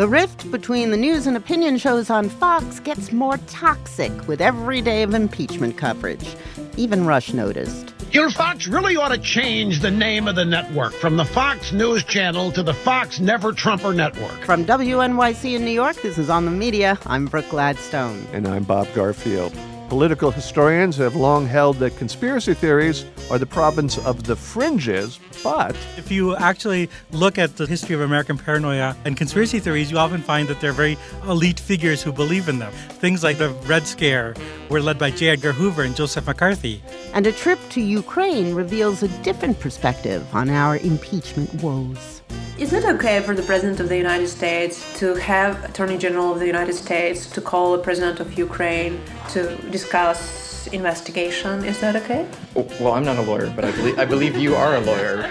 The 0.00 0.08
rift 0.08 0.50
between 0.50 0.90
the 0.90 0.96
news 0.96 1.26
and 1.26 1.36
opinion 1.36 1.76
shows 1.76 2.08
on 2.08 2.30
Fox 2.30 2.80
gets 2.80 3.12
more 3.12 3.36
toxic 3.48 4.10
with 4.26 4.40
every 4.40 4.80
day 4.80 5.02
of 5.02 5.12
impeachment 5.12 5.76
coverage. 5.76 6.36
Even 6.78 7.04
Rush 7.04 7.34
noticed. 7.34 7.92
Your 8.10 8.30
Fox 8.30 8.66
really 8.66 8.96
ought 8.96 9.10
to 9.10 9.18
change 9.18 9.80
the 9.80 9.90
name 9.90 10.26
of 10.26 10.36
the 10.36 10.44
network 10.46 10.94
from 10.94 11.18
the 11.18 11.26
Fox 11.26 11.72
News 11.72 12.02
Channel 12.02 12.50
to 12.52 12.62
the 12.62 12.72
Fox 12.72 13.20
Never 13.20 13.52
Trumper 13.52 13.92
Network. 13.92 14.40
From 14.40 14.64
WNYC 14.64 15.54
in 15.54 15.66
New 15.66 15.70
York, 15.70 15.96
this 16.00 16.16
is 16.16 16.30
On 16.30 16.46
the 16.46 16.50
Media. 16.50 16.98
I'm 17.04 17.26
Brooke 17.26 17.50
Gladstone. 17.50 18.26
And 18.32 18.48
I'm 18.48 18.64
Bob 18.64 18.88
Garfield. 18.94 19.54
Political 19.90 20.30
historians 20.30 20.96
have 20.98 21.16
long 21.16 21.46
held 21.46 21.78
that 21.78 21.96
conspiracy 21.96 22.54
theories 22.54 23.04
are 23.28 23.38
the 23.38 23.44
province 23.44 23.98
of 23.98 24.22
the 24.22 24.36
fringes, 24.36 25.18
but. 25.42 25.76
If 25.96 26.12
you 26.12 26.36
actually 26.36 26.88
look 27.10 27.38
at 27.38 27.56
the 27.56 27.66
history 27.66 27.96
of 27.96 28.00
American 28.00 28.38
paranoia 28.38 28.96
and 29.04 29.16
conspiracy 29.16 29.58
theories, 29.58 29.90
you 29.90 29.98
often 29.98 30.22
find 30.22 30.46
that 30.46 30.60
they're 30.60 30.70
very 30.70 30.96
elite 31.26 31.58
figures 31.58 32.04
who 32.04 32.12
believe 32.12 32.48
in 32.48 32.60
them. 32.60 32.70
Things 32.72 33.24
like 33.24 33.38
the 33.38 33.48
Red 33.66 33.84
Scare 33.84 34.36
were 34.68 34.80
led 34.80 34.96
by 34.96 35.10
J. 35.10 35.30
Edgar 35.30 35.52
Hoover 35.52 35.82
and 35.82 35.96
Joseph 35.96 36.24
McCarthy. 36.24 36.80
And 37.12 37.26
a 37.26 37.32
trip 37.32 37.58
to 37.70 37.80
Ukraine 37.80 38.54
reveals 38.54 39.02
a 39.02 39.08
different 39.24 39.58
perspective 39.58 40.24
on 40.32 40.50
our 40.50 40.76
impeachment 40.76 41.52
woes. 41.64 42.19
Is 42.58 42.72
it 42.74 42.84
okay 42.84 43.20
for 43.20 43.34
the 43.34 43.42
President 43.42 43.80
of 43.80 43.88
the 43.88 43.96
United 43.96 44.28
States 44.28 44.84
to 44.98 45.14
have 45.14 45.64
Attorney 45.64 45.96
General 45.96 46.32
of 46.32 46.38
the 46.38 46.46
United 46.46 46.74
States 46.74 47.26
to 47.30 47.40
call 47.40 47.72
the 47.72 47.82
President 47.82 48.20
of 48.20 48.36
Ukraine 48.36 49.00
to 49.30 49.56
discuss 49.70 50.66
investigation? 50.66 51.64
Is 51.64 51.80
that 51.80 51.96
okay? 51.96 52.28
Oh, 52.54 52.68
well, 52.80 52.92
I'm 52.92 53.04
not 53.04 53.16
a 53.16 53.22
lawyer, 53.22 53.50
but 53.56 53.64
I 53.64 53.72
believe, 53.72 53.98
I 53.98 54.04
believe 54.04 54.36
you 54.36 54.54
are 54.56 54.76
a 54.76 54.80
lawyer. 54.80 55.30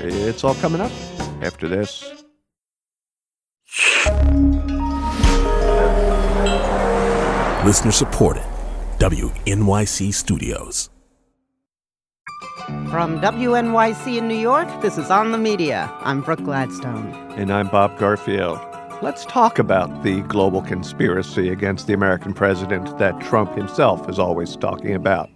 It's 0.00 0.42
all 0.42 0.56
coming 0.56 0.80
up 0.80 0.90
after 1.42 1.68
this. 1.68 2.04
Listener 7.64 7.92
supported. 7.92 8.44
WNYC 8.98 10.12
Studios. 10.12 10.90
From 12.90 13.18
WNYC 13.22 14.18
in 14.18 14.28
New 14.28 14.36
York, 14.36 14.68
this 14.82 14.98
is 14.98 15.10
On 15.10 15.32
the 15.32 15.38
Media. 15.38 15.90
I'm 16.00 16.20
Brooke 16.20 16.44
Gladstone. 16.44 17.14
And 17.34 17.50
I'm 17.50 17.68
Bob 17.68 17.96
Garfield. 17.96 18.58
Let's 19.00 19.24
talk 19.24 19.58
about 19.58 20.02
the 20.02 20.20
global 20.22 20.60
conspiracy 20.60 21.48
against 21.48 21.86
the 21.86 21.94
American 21.94 22.34
president 22.34 22.98
that 22.98 23.18
Trump 23.22 23.54
himself 23.54 24.06
is 24.10 24.18
always 24.18 24.54
talking 24.54 24.94
about. 24.94 25.30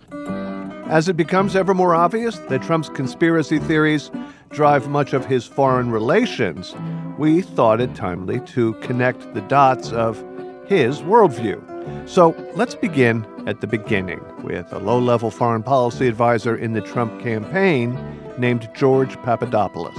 As 0.91 1.09
it 1.09 1.17
becomes 1.17 1.57
ever 1.57 1.73
more 1.73 1.95
obvious 1.95 2.37
that 2.51 2.61
Trump's 2.61 2.91
conspiracy 2.91 3.59
theories 3.59 4.11
drive 4.51 4.89
much 4.89 5.15
of 5.15 5.25
his 5.25 5.47
foreign 5.47 5.91
relations, 5.91 6.75
we 7.17 7.41
thought 7.41 7.81
it 7.81 7.95
timely 7.95 8.41
to 8.41 8.75
connect 8.83 9.33
the 9.33 9.41
dots 9.41 9.91
of 9.91 10.23
his 10.67 11.01
worldview. 11.01 11.72
So 12.07 12.35
let's 12.55 12.75
begin 12.75 13.27
at 13.47 13.61
the 13.61 13.67
beginning 13.67 14.21
with 14.43 14.73
a 14.73 14.79
low 14.79 14.99
level 14.99 15.31
foreign 15.31 15.63
policy 15.63 16.09
advisor 16.09 16.57
in 16.57 16.73
the 16.73 16.81
Trump 16.81 17.21
campaign 17.23 17.99
named 18.39 18.69
George 18.75 19.17
Papadopoulos. 19.23 19.97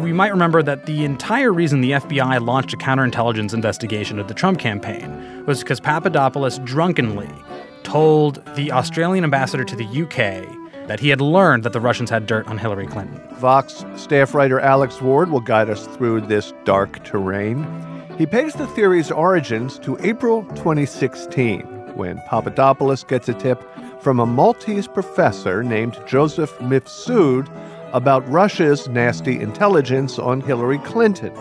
We 0.00 0.12
might 0.12 0.30
remember 0.30 0.62
that 0.62 0.86
the 0.86 1.04
entire 1.04 1.52
reason 1.52 1.80
the 1.80 1.92
FBI 1.92 2.44
launched 2.44 2.74
a 2.74 2.76
counterintelligence 2.76 3.54
investigation 3.54 4.18
of 4.18 4.28
the 4.28 4.34
Trump 4.34 4.58
campaign 4.58 5.44
was 5.46 5.60
because 5.60 5.80
Papadopoulos 5.80 6.58
drunkenly 6.58 7.30
told 7.82 8.44
the 8.56 8.72
Australian 8.72 9.24
ambassador 9.24 9.64
to 9.64 9.76
the 9.76 9.86
UK 9.86 10.44
that 10.86 11.00
he 11.00 11.08
had 11.08 11.20
learned 11.20 11.62
that 11.62 11.72
the 11.72 11.80
Russians 11.80 12.10
had 12.10 12.26
dirt 12.26 12.46
on 12.46 12.58
Hillary 12.58 12.86
Clinton. 12.86 13.20
Vox 13.36 13.84
staff 13.96 14.34
writer 14.34 14.60
Alex 14.60 15.00
Ward 15.00 15.30
will 15.30 15.40
guide 15.40 15.70
us 15.70 15.86
through 15.86 16.22
this 16.22 16.52
dark 16.64 17.02
terrain. 17.04 17.64
He 18.18 18.24
pegs 18.24 18.54
the 18.54 18.66
theory's 18.68 19.10
origins 19.10 19.78
to 19.80 19.98
April 20.00 20.42
2016, 20.54 21.60
when 21.96 22.18
Papadopoulos 22.26 23.04
gets 23.04 23.28
a 23.28 23.34
tip 23.34 23.62
from 24.00 24.20
a 24.20 24.24
Maltese 24.24 24.88
professor 24.88 25.62
named 25.62 25.98
Joseph 26.06 26.56
Mifsud 26.58 27.46
about 27.92 28.26
Russia's 28.26 28.88
nasty 28.88 29.38
intelligence 29.38 30.18
on 30.18 30.40
Hillary 30.40 30.78
Clinton. 30.78 31.34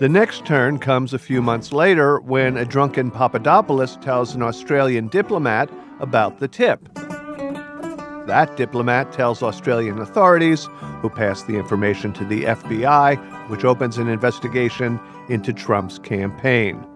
The 0.00 0.08
next 0.08 0.44
turn 0.44 0.80
comes 0.80 1.14
a 1.14 1.18
few 1.18 1.40
months 1.40 1.72
later 1.72 2.18
when 2.18 2.56
a 2.56 2.64
drunken 2.64 3.12
Papadopoulos 3.12 3.96
tells 3.98 4.34
an 4.34 4.42
Australian 4.42 5.06
diplomat 5.06 5.70
about 6.00 6.40
the 6.40 6.48
tip. 6.48 6.88
That 8.26 8.56
diplomat 8.56 9.12
tells 9.12 9.42
Australian 9.42 9.98
authorities, 9.98 10.68
who 11.02 11.10
pass 11.10 11.42
the 11.42 11.56
information 11.56 12.12
to 12.14 12.24
the 12.24 12.44
FBI, 12.44 13.48
which 13.50 13.64
opens 13.64 13.98
an 13.98 14.08
investigation 14.08 14.98
into 15.28 15.52
Trump's 15.52 15.98
campaign. 15.98 16.86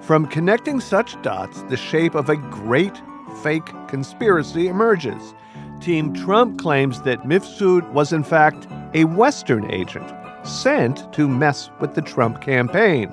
From 0.00 0.26
connecting 0.26 0.80
such 0.80 1.20
dots, 1.22 1.62
the 1.64 1.76
shape 1.76 2.14
of 2.14 2.30
a 2.30 2.36
great 2.36 3.02
fake 3.42 3.70
conspiracy 3.88 4.68
emerges. 4.68 5.34
Team 5.80 6.14
Trump 6.14 6.58
claims 6.58 7.02
that 7.02 7.22
Mifsud 7.24 7.88
was, 7.92 8.12
in 8.12 8.24
fact, 8.24 8.66
a 8.94 9.04
Western 9.04 9.70
agent 9.70 10.10
sent 10.44 11.12
to 11.12 11.28
mess 11.28 11.70
with 11.80 11.94
the 11.94 12.02
Trump 12.02 12.40
campaign. 12.40 13.12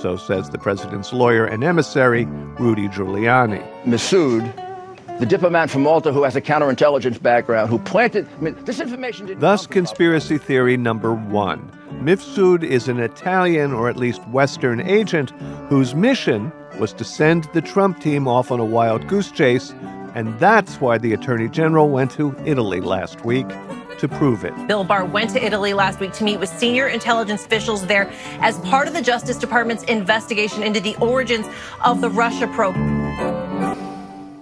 So 0.00 0.16
says 0.16 0.48
the 0.48 0.58
president's 0.58 1.12
lawyer 1.12 1.44
and 1.44 1.62
emissary, 1.62 2.24
Rudy 2.24 2.88
Giuliani. 2.88 3.62
Mifsud 3.84 4.69
the 5.20 5.26
diplomat 5.26 5.68
from 5.68 5.82
Malta 5.82 6.12
who 6.14 6.22
has 6.22 6.34
a 6.34 6.40
counterintelligence 6.40 7.22
background, 7.22 7.68
who 7.68 7.78
planted 7.78 8.26
I 8.38 8.40
mean, 8.40 8.64
this 8.64 8.80
information. 8.80 9.38
Thus, 9.38 9.66
conspiracy 9.66 10.38
theory 10.38 10.78
number 10.78 11.12
one. 11.12 11.70
Mifsud 12.02 12.64
is 12.64 12.88
an 12.88 12.98
Italian 12.98 13.74
or 13.74 13.90
at 13.90 13.98
least 13.98 14.26
Western 14.28 14.80
agent 14.80 15.32
whose 15.68 15.94
mission 15.94 16.50
was 16.78 16.94
to 16.94 17.04
send 17.04 17.44
the 17.52 17.60
Trump 17.60 18.00
team 18.00 18.26
off 18.26 18.50
on 18.50 18.60
a 18.60 18.64
wild 18.64 19.06
goose 19.08 19.30
chase, 19.30 19.74
and 20.14 20.38
that's 20.40 20.80
why 20.80 20.96
the 20.96 21.12
Attorney 21.12 21.50
General 21.50 21.90
went 21.90 22.10
to 22.12 22.34
Italy 22.46 22.80
last 22.80 23.22
week 23.22 23.46
to 23.98 24.08
prove 24.08 24.42
it. 24.42 24.54
Bill 24.66 24.84
Barr 24.84 25.04
went 25.04 25.28
to 25.30 25.44
Italy 25.44 25.74
last 25.74 26.00
week 26.00 26.14
to 26.14 26.24
meet 26.24 26.38
with 26.38 26.48
senior 26.48 26.88
intelligence 26.88 27.44
officials 27.44 27.86
there 27.86 28.10
as 28.40 28.58
part 28.60 28.88
of 28.88 28.94
the 28.94 29.02
Justice 29.02 29.36
Department's 29.36 29.82
investigation 29.84 30.62
into 30.62 30.80
the 30.80 30.96
origins 30.96 31.46
of 31.84 32.00
the 32.00 32.08
Russia 32.08 32.46
probe. 32.46 32.99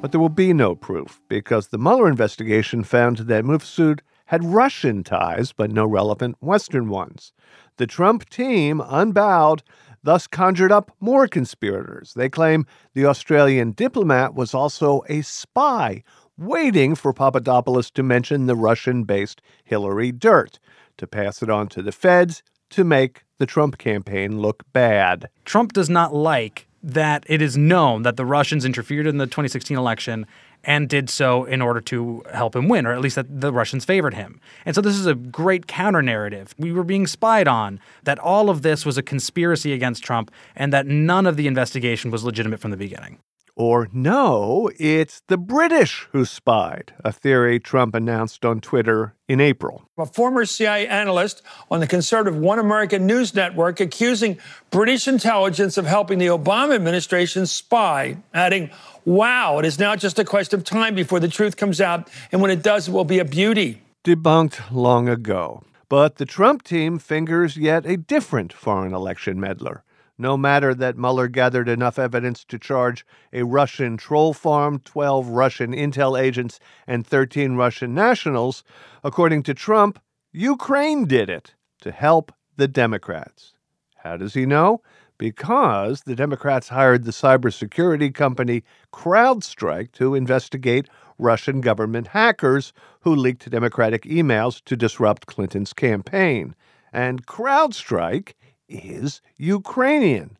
But 0.01 0.13
there 0.13 0.21
will 0.21 0.29
be 0.29 0.53
no 0.53 0.77
proof 0.77 1.21
because 1.29 1.69
the 1.69 1.79
Mueller 1.79 2.09
investigation 2.09 2.85
found 2.85 3.19
that 3.19 3.45
Mifsud 3.45 4.01
had 4.27 4.45
Russian 4.45 5.03
ties, 5.03 5.53
but 5.53 5.73
no 5.73 5.85
relevant 5.87 6.37
Western 6.41 6.89
ones. 6.89 7.33
The 7.79 7.87
Trump 7.87 8.29
team, 8.31 8.81
unbowed, 8.81 9.63
thus 10.05 10.29
conjured 10.29 10.71
up 10.71 10.93
more 11.01 11.27
conspirators. 11.27 12.15
They 12.15 12.29
claim 12.29 12.65
the 12.95 13.07
Australian 13.07 13.73
diplomat 13.73 14.35
was 14.35 14.55
also 14.55 15.03
a 15.09 15.23
spy, 15.23 16.05
waiting 16.37 16.95
for 16.95 17.13
Papadopoulos 17.13 17.91
to 17.93 18.05
mention 18.05 18.47
the 18.47 18.55
Russian 18.55 19.03
based 19.03 19.43
Hillary 19.65 20.13
Dirt, 20.13 20.61
to 20.99 21.09
pass 21.09 21.43
it 21.43 21.51
on 21.51 21.67
to 21.69 21.83
the 21.83 21.93
feds 21.93 22.43
to 22.71 22.85
make 22.85 23.25
the 23.39 23.47
Trump 23.47 23.79
campaign 23.79 24.41
look 24.41 24.63
bad. 24.73 25.29
Trump 25.45 25.73
does 25.73 25.91
not 25.91 26.15
like 26.15 26.68
that 26.83 27.25
it 27.29 27.43
is 27.43 27.57
known 27.57 28.03
that 28.03 28.17
the 28.17 28.25
Russians 28.25 28.65
interfered 28.65 29.07
in 29.07 29.19
the 29.19 29.27
2016 29.27 29.77
election 29.77 30.27
and 30.65 30.89
did 30.89 31.09
so 31.09 31.45
in 31.45 31.63
order 31.63 31.81
to 31.81 32.23
help 32.33 32.57
him 32.57 32.69
win, 32.69 32.87
or 32.87 32.93
at 32.93 33.01
least 33.01 33.17
that 33.17 33.41
the 33.41 33.53
Russians 33.53 33.85
favored 33.85 34.15
him. 34.15 34.41
And 34.65 34.75
so 34.75 34.81
this 34.81 34.97
is 34.97 35.07
a 35.07 35.15
great 35.15 35.67
counter 35.67 36.03
narrative. 36.03 36.55
We 36.59 36.73
were 36.73 36.85
being 36.85 37.07
spied 37.07 37.49
on, 37.49 37.81
that 38.05 38.19
all 38.19 38.51
of 38.51 38.63
this 38.63 38.85
was 38.85 38.99
a 38.99 39.03
conspiracy 39.03 39.73
against 39.73 40.03
Trump, 40.03 40.31
and 40.57 40.73
that 40.73 40.87
none 40.87 41.27
of 41.27 41.37
the 41.37 41.47
investigation 41.47 42.11
was 42.11 42.25
legitimate 42.25 42.61
from 42.61 42.71
the 42.71 42.77
beginning. 42.77 43.19
Or 43.59 43.89
no, 43.93 44.71
it's 44.79 45.21
the 45.27 45.37
British 45.37 46.07
who 46.13 46.25
spied, 46.25 46.93
a 47.05 47.11
theory 47.11 47.59
Trump 47.59 47.97
announced 47.97 48.45
on 48.45 48.61
Twitter 48.61 49.17
in 49.27 49.41
April. 49.41 49.83
A 49.99 50.07
former 50.07 50.45
CIA 50.45 50.87
analyst 50.87 51.43
on 51.69 51.81
the 51.81 51.89
conservative 51.89 52.39
One 52.39 52.61
American 52.61 53.05
News 53.05 53.35
Network 53.35 53.81
accusing 53.81 54.39
British 54.71 55.09
intelligence 55.09 55.77
of 55.77 55.87
helping 55.87 56.19
the 56.19 56.29
Obama 56.29 56.77
administration 56.77 57.47
spy, 57.47 58.19
adding, 58.33 58.71
Wow, 59.05 59.59
it 59.59 59.65
is 59.65 59.81
now 59.81 59.97
just 59.97 60.21
a 60.21 60.25
question 60.25 60.61
of 60.61 60.65
time 60.65 60.95
before 60.95 61.19
the 61.19 61.27
truth 61.27 61.57
comes 61.57 61.81
out, 61.81 62.09
and 62.31 62.41
when 62.41 62.53
it 62.53 62.63
does, 62.63 62.87
it 62.87 62.93
will 62.93 63.03
be 63.03 63.19
a 63.19 63.25
beauty. 63.25 63.83
Debunked 64.05 64.71
long 64.71 65.09
ago. 65.09 65.65
But 65.89 66.17
the 66.17 66.27
Trump 66.27 66.63
team 66.63 67.01
fingers 67.01 67.57
yet 67.57 67.87
a 67.87 67.97
different 67.97 68.53
foreign 68.53 68.95
election 68.95 69.41
meddler 69.41 69.83
no 70.19 70.37
matter 70.37 70.75
that 70.75 70.99
Mueller 70.99 71.29
gathered 71.29 71.69
enough 71.69 71.99
evidence 71.99 72.45
to 72.45 72.59
charge 72.59 73.07
a 73.33 73.45
Russian 73.45 73.97
troll 73.97 74.35
farm, 74.35 74.81
12 74.81 75.29
Russian 75.29 75.73
intel 75.73 76.21
agents, 76.21 76.59
and 76.87 77.07
13 77.07 77.55
Russian 77.55 77.95
nationals, 77.95 78.65
according 79.05 79.45
to 79.45 79.55
Trump, 79.55 80.01
Ukraine 80.33 81.07
did 81.07 81.31
it 81.31 81.55
to 81.81 81.93
help 81.93 82.33
the 82.57 82.69
Democrats. 82.69 83.55
How 83.99 84.17
does 84.17 84.35
he 84.35 84.45
know? 84.45 84.83
Because 85.17 86.03
the 86.03 86.15
Democrats 86.15 86.69
hired 86.69 87.05
the 87.05 87.11
cybersecurity 87.11 88.15
company 88.15 88.63
CrowdStrike 88.93 89.93
to 89.93 90.15
investigate 90.15 90.89
Russian 91.19 91.61
government 91.61 92.09
hackers 92.09 92.73
who 93.01 93.15
leaked 93.15 93.51
Democratic 93.51 94.03
emails 94.03 94.63
to 94.65 94.77
disrupt 94.77 95.27
Clinton's 95.27 95.73
campaign. 95.73 96.55
And 96.93 97.27
CrowdStrike 97.27 98.35
is 98.69 99.21
Ukrainian. 99.37 100.37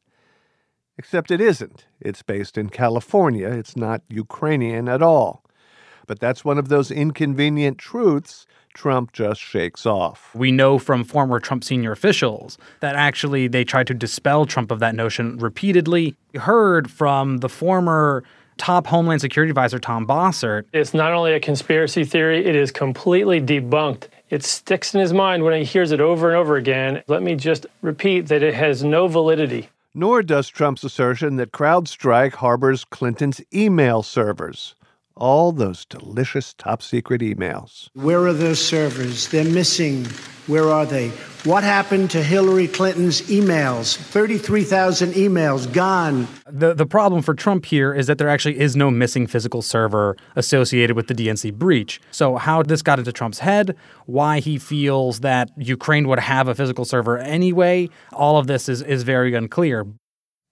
Except 0.97 1.31
it 1.31 1.41
isn't. 1.41 1.87
It's 2.01 2.23
based 2.23 2.59
in 2.59 2.71
California. 2.71 3.49
It's 3.49 3.77
not 3.77 4.03
Ukrainian 4.09 4.89
at 4.89 5.03
all. 5.03 5.45
But 6.07 6.19
that's 6.19 6.45
one 6.45 6.59
of 6.59 6.69
those 6.69 6.91
inconvenient 6.91 7.79
truths 7.79 8.47
Trump 8.75 9.13
just 9.13 9.41
shakes 9.41 9.87
off. 9.87 10.31
We 10.35 10.53
know 10.53 10.79
from 10.79 11.05
former 11.05 11.41
Trump 11.41 11.65
senior 11.65 11.93
officials 11.93 12.59
that 12.81 12.95
actually 12.97 13.49
they 13.49 13.65
tried 13.65 13.87
to 13.89 13.95
dispel 13.95 14.47
Trump 14.47 14.71
of 14.71 14.79
that 14.81 14.95
notion 14.95 15.37
repeatedly. 15.39 16.17
We 16.33 16.41
heard 16.41 16.91
from 16.91 17.39
the 17.39 17.49
former 17.49 18.25
top 18.57 18.87
Homeland 18.87 19.21
Security 19.21 19.51
Advisor 19.51 19.79
Tom 19.79 20.07
Bossert. 20.07 20.65
It's 20.73 20.95
not 20.95 21.13
only 21.13 21.33
a 21.33 21.41
conspiracy 21.41 22.05
theory, 22.05 22.45
it 22.45 22.55
is 22.55 22.71
completely 22.71 23.41
debunked. 23.41 24.09
It 24.31 24.45
sticks 24.45 24.95
in 24.95 25.01
his 25.01 25.13
mind 25.13 25.43
when 25.43 25.59
he 25.59 25.65
hears 25.65 25.91
it 25.91 26.01
over 26.01 26.29
and 26.29 26.37
over 26.37 26.57
again. 26.57 27.03
Let 27.07 27.23
me 27.23 27.35
just 27.35 27.67
repeat 27.81 28.29
that 28.29 28.43
it 28.43 28.55
has 28.55 28.85
no 28.85 29.09
validity. 29.09 29.71
Nor 29.95 30.23
does 30.23 30.49
Trump's 30.49 30.85
assertion 30.85 31.37
that 31.37 31.53
CrowdStrike 31.53 32.35
harbors 32.35 32.85
Clinton's 32.85 33.41
email 33.55 34.03
servers 34.03 34.75
all 35.19 35.53
those 35.53 35.85
delicious 35.85 36.55
top 36.55 36.83
secret 36.83 37.21
emails. 37.21 37.89
Where 37.95 38.27
are 38.27 38.33
those 38.33 38.65
servers? 38.65 39.29
They're 39.29 39.45
missing. 39.45 40.07
Where 40.47 40.71
are 40.71 40.87
they? 40.87 41.11
What 41.45 41.63
happened 41.63 42.11
to 42.13 42.23
Hillary 42.23 42.69
Clinton's 42.69 43.21
emails? 43.23 43.97
33,000 43.97 45.13
emails 45.13 45.71
gone. 45.71 46.27
The 46.47 46.73
the 46.73 46.87
problem 46.87 47.21
for 47.21 47.35
Trump 47.35 47.67
here 47.67 47.93
is 47.93 48.07
that 48.07 48.17
there 48.17 48.29
actually 48.29 48.59
is 48.59 48.75
no 48.75 48.91
missing 48.91 49.27
physical 49.27 49.61
server 49.61 50.17
associated 50.37 50.97
with 50.97 51.09
the 51.09 51.15
DNC 51.15 51.53
breach. 51.55 52.01
So 52.11 52.37
how 52.37 52.63
this 52.63 52.81
got 52.81 52.99
into 52.99 53.13
Trump's 53.13 53.41
head, 53.41 53.77
why 54.07 54.41
he 54.41 54.59
feels 54.59 55.21
that 55.21 55.51
Ukraine 55.59 56.09
would 56.09 56.19
have 56.19 56.49
a 56.49 56.55
physical 56.55 56.85
server 56.85 57.19
anyway, 57.19 57.91
all 58.13 58.39
of 58.39 58.47
this 58.47 58.69
is 58.69 58.81
is 58.83 59.03
very 59.03 59.35
unclear. 59.35 59.87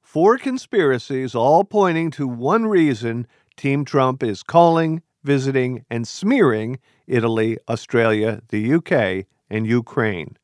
Four 0.03 0.39
conspiracies 0.39 1.35
all 1.35 1.65
pointing 1.65 2.11
to 2.13 2.27
one 2.27 2.67
reason 2.67 3.27
Team 3.57 3.85
Trump 3.85 4.23
is 4.23 4.43
calling, 4.43 5.03
visiting, 5.25 5.85
and 5.91 6.07
smearing 6.07 6.79
Italy, 7.07 7.59
Australia, 7.69 8.43
the 8.49 8.75
UK, 8.75 9.27
and 9.51 9.67
Ukraine. 9.67 10.37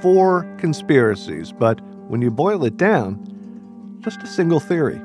Four 0.00 0.46
conspiracies, 0.58 1.52
but 1.52 1.80
when 2.08 2.20
you 2.20 2.30
boil 2.30 2.64
it 2.64 2.76
down, 2.76 3.98
just 4.00 4.22
a 4.22 4.26
single 4.26 4.60
theory 4.60 5.00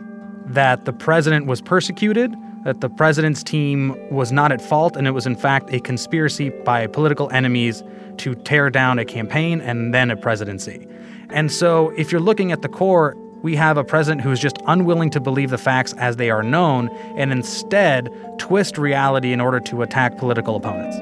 that 0.46 0.86
the 0.86 0.94
president 0.94 1.46
was 1.46 1.62
persecuted, 1.62 2.34
that 2.66 2.82
the 2.82 2.90
president's 2.90 3.44
team 3.44 3.96
was 4.12 4.32
not 4.32 4.52
at 4.52 4.62
fault, 4.62 4.98
and 4.98 5.08
it 5.08 5.12
was 5.12 5.26
in 5.26 5.36
fact 5.36 5.72
a 5.72 5.80
conspiracy 5.80 6.50
by 6.50 6.88
political 6.88 7.30
enemies 7.32 7.84
to 8.18 8.36
tear 8.36 8.70
down 8.70 9.00
a 9.00 9.06
campaign 9.06 9.62
and 9.62 9.94
then 9.94 10.10
a 10.10 10.18
presidency. 10.18 10.88
And 11.30 11.52
so, 11.52 11.92
if 11.92 12.12
you're 12.12 12.20
looking 12.20 12.52
at 12.52 12.64
the 12.64 12.68
core, 12.68 13.16
we 13.42 13.56
have 13.56 13.78
a 13.78 13.84
president 13.84 14.22
who 14.22 14.32
is 14.32 14.40
just 14.40 14.58
unwilling 14.68 15.10
to 15.12 15.20
believe 15.20 15.50
the 15.50 15.58
facts 15.58 15.94
as 15.94 16.18
they 16.18 16.30
are 16.30 16.44
known 16.44 16.90
and 17.16 17.32
instead 17.32 18.10
twist 18.38 18.78
reality 18.78 19.32
in 19.32 19.42
order 19.42 19.60
to 19.60 19.82
attack 19.82 20.18
political 20.18 20.56
opponents. 20.56 20.98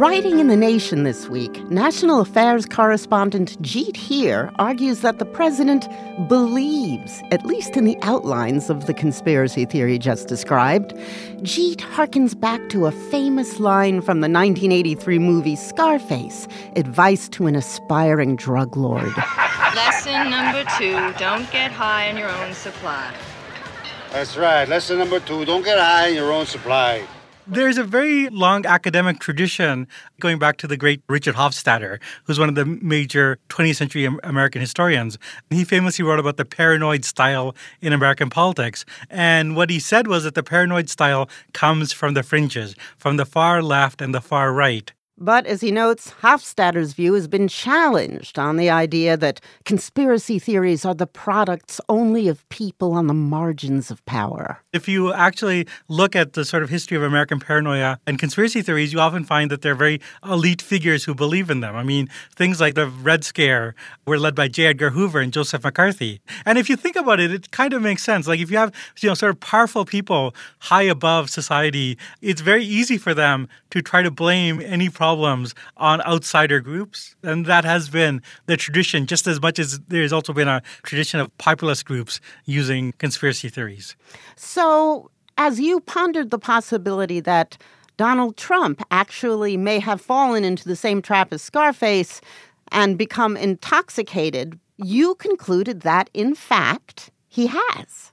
Writing 0.00 0.38
in 0.38 0.46
The 0.46 0.56
Nation 0.56 1.02
this 1.02 1.28
week, 1.28 1.62
National 1.70 2.20
Affairs 2.20 2.64
correspondent 2.64 3.60
Jeet 3.60 3.98
Heer 3.98 4.50
argues 4.58 5.00
that 5.00 5.18
the 5.18 5.26
president 5.26 5.86
believes, 6.26 7.22
at 7.30 7.44
least 7.44 7.76
in 7.76 7.84
the 7.84 7.98
outlines 8.00 8.70
of 8.70 8.86
the 8.86 8.94
conspiracy 8.94 9.66
theory 9.66 9.98
just 9.98 10.26
described. 10.26 10.94
Jeet 11.42 11.80
harkens 11.80 12.38
back 12.38 12.66
to 12.70 12.86
a 12.86 12.92
famous 12.92 13.60
line 13.60 14.00
from 14.00 14.22
the 14.22 14.30
1983 14.30 15.18
movie 15.18 15.54
Scarface 15.54 16.48
Advice 16.76 17.28
to 17.28 17.46
an 17.46 17.54
Aspiring 17.54 18.36
Drug 18.36 18.78
Lord. 18.78 19.12
Lesson 19.74 20.30
number 20.30 20.64
two 20.78 21.12
don't 21.18 21.50
get 21.52 21.70
high 21.70 22.10
on 22.10 22.16
your 22.16 22.28
own 22.28 22.52
supply. 22.54 23.14
That's 24.10 24.36
right. 24.36 24.68
Lesson 24.68 24.98
number 24.98 25.20
two 25.20 25.44
don't 25.44 25.64
get 25.64 25.78
high 25.78 26.08
on 26.08 26.14
your 26.14 26.32
own 26.32 26.46
supply. 26.46 27.06
There's 27.46 27.78
a 27.78 27.84
very 27.84 28.28
long 28.28 28.66
academic 28.66 29.18
tradition 29.18 29.86
going 30.20 30.38
back 30.38 30.56
to 30.58 30.66
the 30.66 30.76
great 30.76 31.02
Richard 31.08 31.36
Hofstadter, 31.36 32.00
who's 32.24 32.38
one 32.38 32.48
of 32.48 32.54
the 32.54 32.64
major 32.64 33.38
20th 33.48 33.76
century 33.76 34.08
American 34.22 34.60
historians. 34.60 35.18
He 35.50 35.64
famously 35.64 36.04
wrote 36.04 36.18
about 36.18 36.36
the 36.36 36.44
paranoid 36.44 37.04
style 37.04 37.54
in 37.80 37.92
American 37.92 38.28
politics. 38.28 38.84
And 39.08 39.56
what 39.56 39.70
he 39.70 39.78
said 39.78 40.06
was 40.06 40.24
that 40.24 40.34
the 40.34 40.42
paranoid 40.42 40.90
style 40.90 41.28
comes 41.52 41.92
from 41.92 42.14
the 42.14 42.22
fringes, 42.22 42.74
from 42.98 43.16
the 43.16 43.26
far 43.26 43.62
left 43.62 44.00
and 44.00 44.14
the 44.14 44.20
far 44.20 44.52
right. 44.52 44.92
But 45.22 45.44
as 45.44 45.60
he 45.60 45.70
notes, 45.70 46.14
Hofstadter's 46.22 46.94
view 46.94 47.12
has 47.12 47.28
been 47.28 47.46
challenged 47.46 48.38
on 48.38 48.56
the 48.56 48.70
idea 48.70 49.18
that 49.18 49.38
conspiracy 49.66 50.38
theories 50.38 50.86
are 50.86 50.94
the 50.94 51.06
products 51.06 51.78
only 51.90 52.26
of 52.26 52.48
people 52.48 52.94
on 52.94 53.06
the 53.06 53.12
margins 53.12 53.90
of 53.90 54.02
power. 54.06 54.62
If 54.72 54.88
you 54.88 55.12
actually 55.12 55.66
look 55.88 56.16
at 56.16 56.32
the 56.32 56.46
sort 56.46 56.62
of 56.62 56.70
history 56.70 56.96
of 56.96 57.02
American 57.02 57.38
paranoia 57.38 57.98
and 58.06 58.18
conspiracy 58.18 58.62
theories, 58.62 58.94
you 58.94 59.00
often 59.00 59.24
find 59.24 59.50
that 59.50 59.60
they're 59.60 59.74
very 59.74 60.00
elite 60.24 60.62
figures 60.62 61.04
who 61.04 61.14
believe 61.14 61.50
in 61.50 61.60
them. 61.60 61.76
I 61.76 61.82
mean, 61.82 62.08
things 62.34 62.58
like 62.58 62.74
the 62.74 62.86
Red 62.86 63.22
Scare 63.22 63.74
were 64.06 64.18
led 64.18 64.34
by 64.34 64.48
J. 64.48 64.68
Edgar 64.68 64.88
Hoover 64.88 65.20
and 65.20 65.34
Joseph 65.34 65.64
McCarthy. 65.64 66.22
And 66.46 66.56
if 66.56 66.70
you 66.70 66.76
think 66.76 66.96
about 66.96 67.20
it, 67.20 67.30
it 67.30 67.50
kind 67.50 67.74
of 67.74 67.82
makes 67.82 68.02
sense. 68.02 68.26
Like 68.26 68.40
if 68.40 68.50
you 68.50 68.56
have, 68.56 68.72
you 69.00 69.10
know, 69.10 69.14
sort 69.14 69.34
of 69.34 69.40
powerful 69.40 69.84
people 69.84 70.34
high 70.60 70.84
above 70.84 71.28
society, 71.28 71.98
it's 72.22 72.40
very 72.40 72.64
easy 72.64 72.96
for 72.96 73.12
them 73.12 73.48
to 73.68 73.82
try 73.82 74.00
to 74.00 74.10
blame 74.10 74.62
any 74.62 74.88
problem 74.88 75.09
problems 75.10 75.54
on 75.76 76.00
outsider 76.02 76.60
groups. 76.60 77.16
And 77.22 77.46
that 77.46 77.64
has 77.64 77.88
been 77.88 78.22
the 78.46 78.56
tradition 78.56 79.06
just 79.06 79.26
as 79.26 79.40
much 79.40 79.58
as 79.58 79.80
there's 79.88 80.12
also 80.12 80.32
been 80.32 80.48
a 80.48 80.62
tradition 80.84 81.18
of 81.18 81.26
populist 81.38 81.84
groups 81.84 82.20
using 82.44 82.92
conspiracy 82.98 83.48
theories. 83.48 83.96
So, 84.36 85.10
as 85.36 85.58
you 85.58 85.80
pondered 85.80 86.30
the 86.30 86.38
possibility 86.38 87.18
that 87.20 87.58
Donald 87.96 88.36
Trump 88.36 88.82
actually 88.90 89.56
may 89.56 89.80
have 89.80 90.00
fallen 90.00 90.44
into 90.44 90.68
the 90.68 90.76
same 90.76 91.02
trap 91.02 91.32
as 91.32 91.42
Scarface 91.42 92.20
and 92.70 92.96
become 92.96 93.36
intoxicated, 93.36 94.58
you 94.76 95.16
concluded 95.16 95.80
that, 95.80 96.08
in 96.14 96.34
fact, 96.34 97.10
he 97.28 97.48
has. 97.48 98.12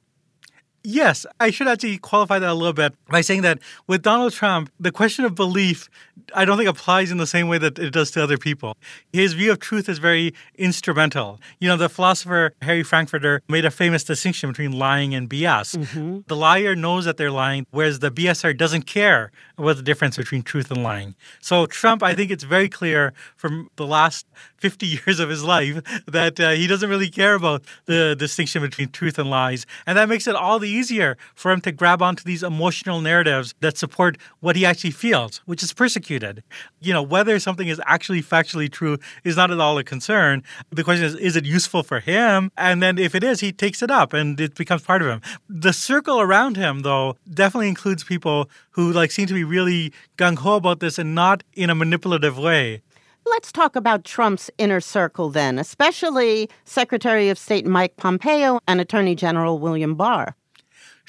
Yes, 0.89 1.25
I 1.41 1.51
should 1.51 1.67
actually 1.67 1.97
qualify 1.97 2.39
that 2.39 2.49
a 2.49 2.53
little 2.53 2.71
bit 2.71 2.93
by 3.09 3.19
saying 3.19 3.41
that 3.41 3.59
with 3.87 4.03
Donald 4.03 4.31
Trump, 4.31 4.71
the 4.79 4.89
question 4.89 5.25
of 5.25 5.35
belief, 5.35 5.89
I 6.33 6.45
don't 6.45 6.55
think 6.55 6.69
applies 6.69 7.11
in 7.11 7.17
the 7.17 7.27
same 7.27 7.49
way 7.49 7.57
that 7.57 7.77
it 7.77 7.91
does 7.91 8.09
to 8.11 8.23
other 8.23 8.37
people. 8.37 8.77
His 9.11 9.33
view 9.33 9.51
of 9.51 9.59
truth 9.59 9.89
is 9.89 9.99
very 9.99 10.33
instrumental. 10.57 11.41
You 11.59 11.67
know, 11.67 11.75
the 11.75 11.89
philosopher 11.89 12.53
Harry 12.61 12.83
Frankfurter 12.83 13.41
made 13.49 13.65
a 13.65 13.71
famous 13.71 14.05
distinction 14.05 14.49
between 14.49 14.71
lying 14.71 15.13
and 15.13 15.29
BS. 15.29 15.75
Mm-hmm. 15.75 16.19
The 16.27 16.35
liar 16.37 16.73
knows 16.73 17.03
that 17.03 17.17
they're 17.17 17.31
lying, 17.31 17.67
whereas 17.71 17.99
the 17.99 18.09
BSer 18.09 18.57
doesn't 18.57 18.83
care 18.83 19.33
about 19.57 19.75
the 19.75 19.83
difference 19.83 20.15
between 20.15 20.41
truth 20.41 20.71
and 20.71 20.83
lying. 20.83 21.15
So, 21.41 21.65
Trump, 21.65 22.01
I 22.01 22.13
think 22.13 22.31
it's 22.31 22.45
very 22.45 22.69
clear 22.69 23.13
from 23.35 23.69
the 23.75 23.85
last 23.85 24.25
50 24.57 24.85
years 25.05 25.19
of 25.19 25.29
his 25.29 25.43
life 25.43 25.81
that 26.07 26.39
uh, 26.39 26.51
he 26.51 26.65
doesn't 26.65 26.89
really 26.89 27.09
care 27.09 27.33
about 27.33 27.63
the 27.87 28.15
distinction 28.15 28.61
between 28.61 28.89
truth 28.89 29.19
and 29.19 29.29
lies. 29.29 29.65
And 29.85 29.97
that 29.97 30.07
makes 30.07 30.27
it 30.27 30.35
all 30.35 30.59
the 30.59 30.76
easier 30.77 31.17
for 31.35 31.51
him 31.51 31.61
to 31.61 31.71
grab 31.71 32.01
onto 32.01 32.23
these 32.23 32.43
emotional 32.43 33.01
narratives 33.01 33.55
that 33.61 33.77
support 33.77 34.17
what 34.39 34.55
he 34.55 34.65
actually 34.65 34.91
feels, 34.91 35.37
which 35.45 35.63
is 35.63 35.73
persecuted. 35.73 36.43
You 36.79 36.93
know, 36.93 37.01
whether 37.01 37.39
something 37.39 37.67
is 37.67 37.81
actually 37.85 38.21
factually 38.21 38.69
true 38.71 38.97
is 39.23 39.35
not 39.35 39.51
at 39.51 39.59
all 39.59 39.77
a 39.77 39.83
concern. 39.83 40.43
The 40.69 40.83
question 40.83 41.05
is, 41.05 41.15
is 41.15 41.35
it 41.35 41.45
useful 41.45 41.83
for 41.83 41.99
him? 41.99 42.51
And 42.57 42.81
then 42.83 42.97
if 42.97 43.15
it 43.15 43.23
is, 43.23 43.39
he 43.39 43.51
takes 43.51 43.81
it 43.81 43.91
up 43.91 44.13
and 44.13 44.39
it 44.39 44.55
becomes 44.55 44.83
part 44.83 45.01
of 45.01 45.07
him. 45.07 45.21
The 45.49 45.73
circle 45.73 46.19
around 46.21 46.57
him, 46.57 46.81
though, 46.81 47.17
definitely 47.31 47.69
includes 47.69 48.03
people 48.03 48.49
who 48.71 48.91
like 48.91 49.11
seem 49.11 49.27
to 49.27 49.33
be 49.33 49.43
really 49.43 49.91
gung 50.17 50.37
ho 50.37 50.55
about 50.55 50.79
this 50.79 50.99
and 50.99 51.15
not 51.15 51.43
in 51.53 51.69
a 51.69 51.75
manipulative 51.75 52.37
way. 52.37 52.81
Let's 53.29 53.51
talk 53.51 53.75
about 53.75 54.05
Trump's 54.05 54.49
inner 54.57 54.79
circle 54.79 55.29
then, 55.29 55.59
especially 55.59 56.49
Secretary 56.63 57.27
of 57.27 57.37
State 57.37 57.65
Mike 57.65 57.97
Pompeo 57.97 58.59
and 58.69 58.79
Attorney 58.79 59.15
General 59.15 59.59
William 59.59 59.95
Barr. 59.95 60.36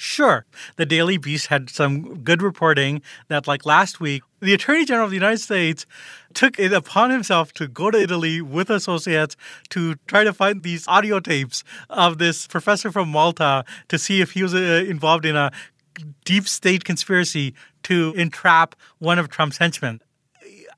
Sure. 0.01 0.47
The 0.77 0.87
Daily 0.87 1.19
Beast 1.19 1.49
had 1.49 1.69
some 1.69 2.21
good 2.21 2.41
reporting 2.41 3.03
that, 3.27 3.49
like 3.49 3.67
last 3.67 3.99
week, 3.99 4.23
the 4.39 4.55
Attorney 4.55 4.85
General 4.85 5.07
of 5.07 5.11
the 5.11 5.17
United 5.17 5.41
States 5.41 5.87
took 6.35 6.57
it 6.57 6.73
upon 6.73 7.11
himself 7.11 7.53
to 7.55 7.67
go 7.67 7.91
to 7.91 8.01
Italy 8.01 8.41
with 8.41 8.71
associates 8.71 9.35
to 9.71 9.97
try 10.07 10.23
to 10.23 10.33
find 10.33 10.63
these 10.63 10.87
audio 10.87 11.19
tapes 11.19 11.65
of 11.91 12.19
this 12.19 12.47
professor 12.47 12.93
from 12.93 13.09
Malta 13.09 13.65
to 13.89 13.99
see 13.99 14.21
if 14.21 14.31
he 14.31 14.45
was 14.45 14.55
uh, 14.55 14.85
involved 14.87 15.25
in 15.25 15.35
a 15.35 15.51
deep 16.25 16.47
state 16.47 16.85
conspiracy 16.85 17.53
to 17.83 18.15
entrap 18.17 18.77
one 19.01 19.19
of 19.19 19.29
Trump's 19.29 19.59
henchmen. 19.59 20.01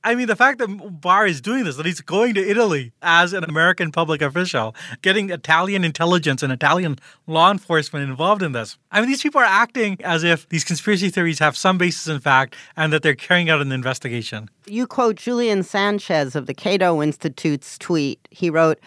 I 0.03 0.15
mean, 0.15 0.27
the 0.27 0.35
fact 0.35 0.57
that 0.57 1.01
Barr 1.01 1.27
is 1.27 1.41
doing 1.41 1.63
this, 1.63 1.75
that 1.77 1.85
he's 1.85 2.01
going 2.01 2.33
to 2.33 2.41
Italy 2.41 2.91
as 3.03 3.33
an 3.33 3.43
American 3.43 3.91
public 3.91 4.21
official, 4.21 4.75
getting 5.03 5.29
Italian 5.29 5.83
intelligence 5.83 6.41
and 6.41 6.51
Italian 6.51 6.97
law 7.27 7.51
enforcement 7.51 8.09
involved 8.09 8.41
in 8.41 8.51
this. 8.51 8.79
I 8.91 8.99
mean, 8.99 9.09
these 9.09 9.21
people 9.21 9.41
are 9.41 9.45
acting 9.45 9.97
as 10.03 10.23
if 10.23 10.49
these 10.49 10.63
conspiracy 10.63 11.09
theories 11.09 11.37
have 11.37 11.55
some 11.55 11.77
basis 11.77 12.07
in 12.07 12.19
fact 12.19 12.55
and 12.75 12.91
that 12.91 13.03
they're 13.03 13.13
carrying 13.13 13.49
out 13.49 13.61
an 13.61 13.71
investigation. 13.71 14.49
You 14.65 14.87
quote 14.87 15.17
Julian 15.17 15.61
Sanchez 15.61 16.35
of 16.35 16.47
the 16.47 16.53
Cato 16.55 17.01
Institute's 17.01 17.77
tweet. 17.77 18.27
He 18.31 18.49
wrote, 18.49 18.79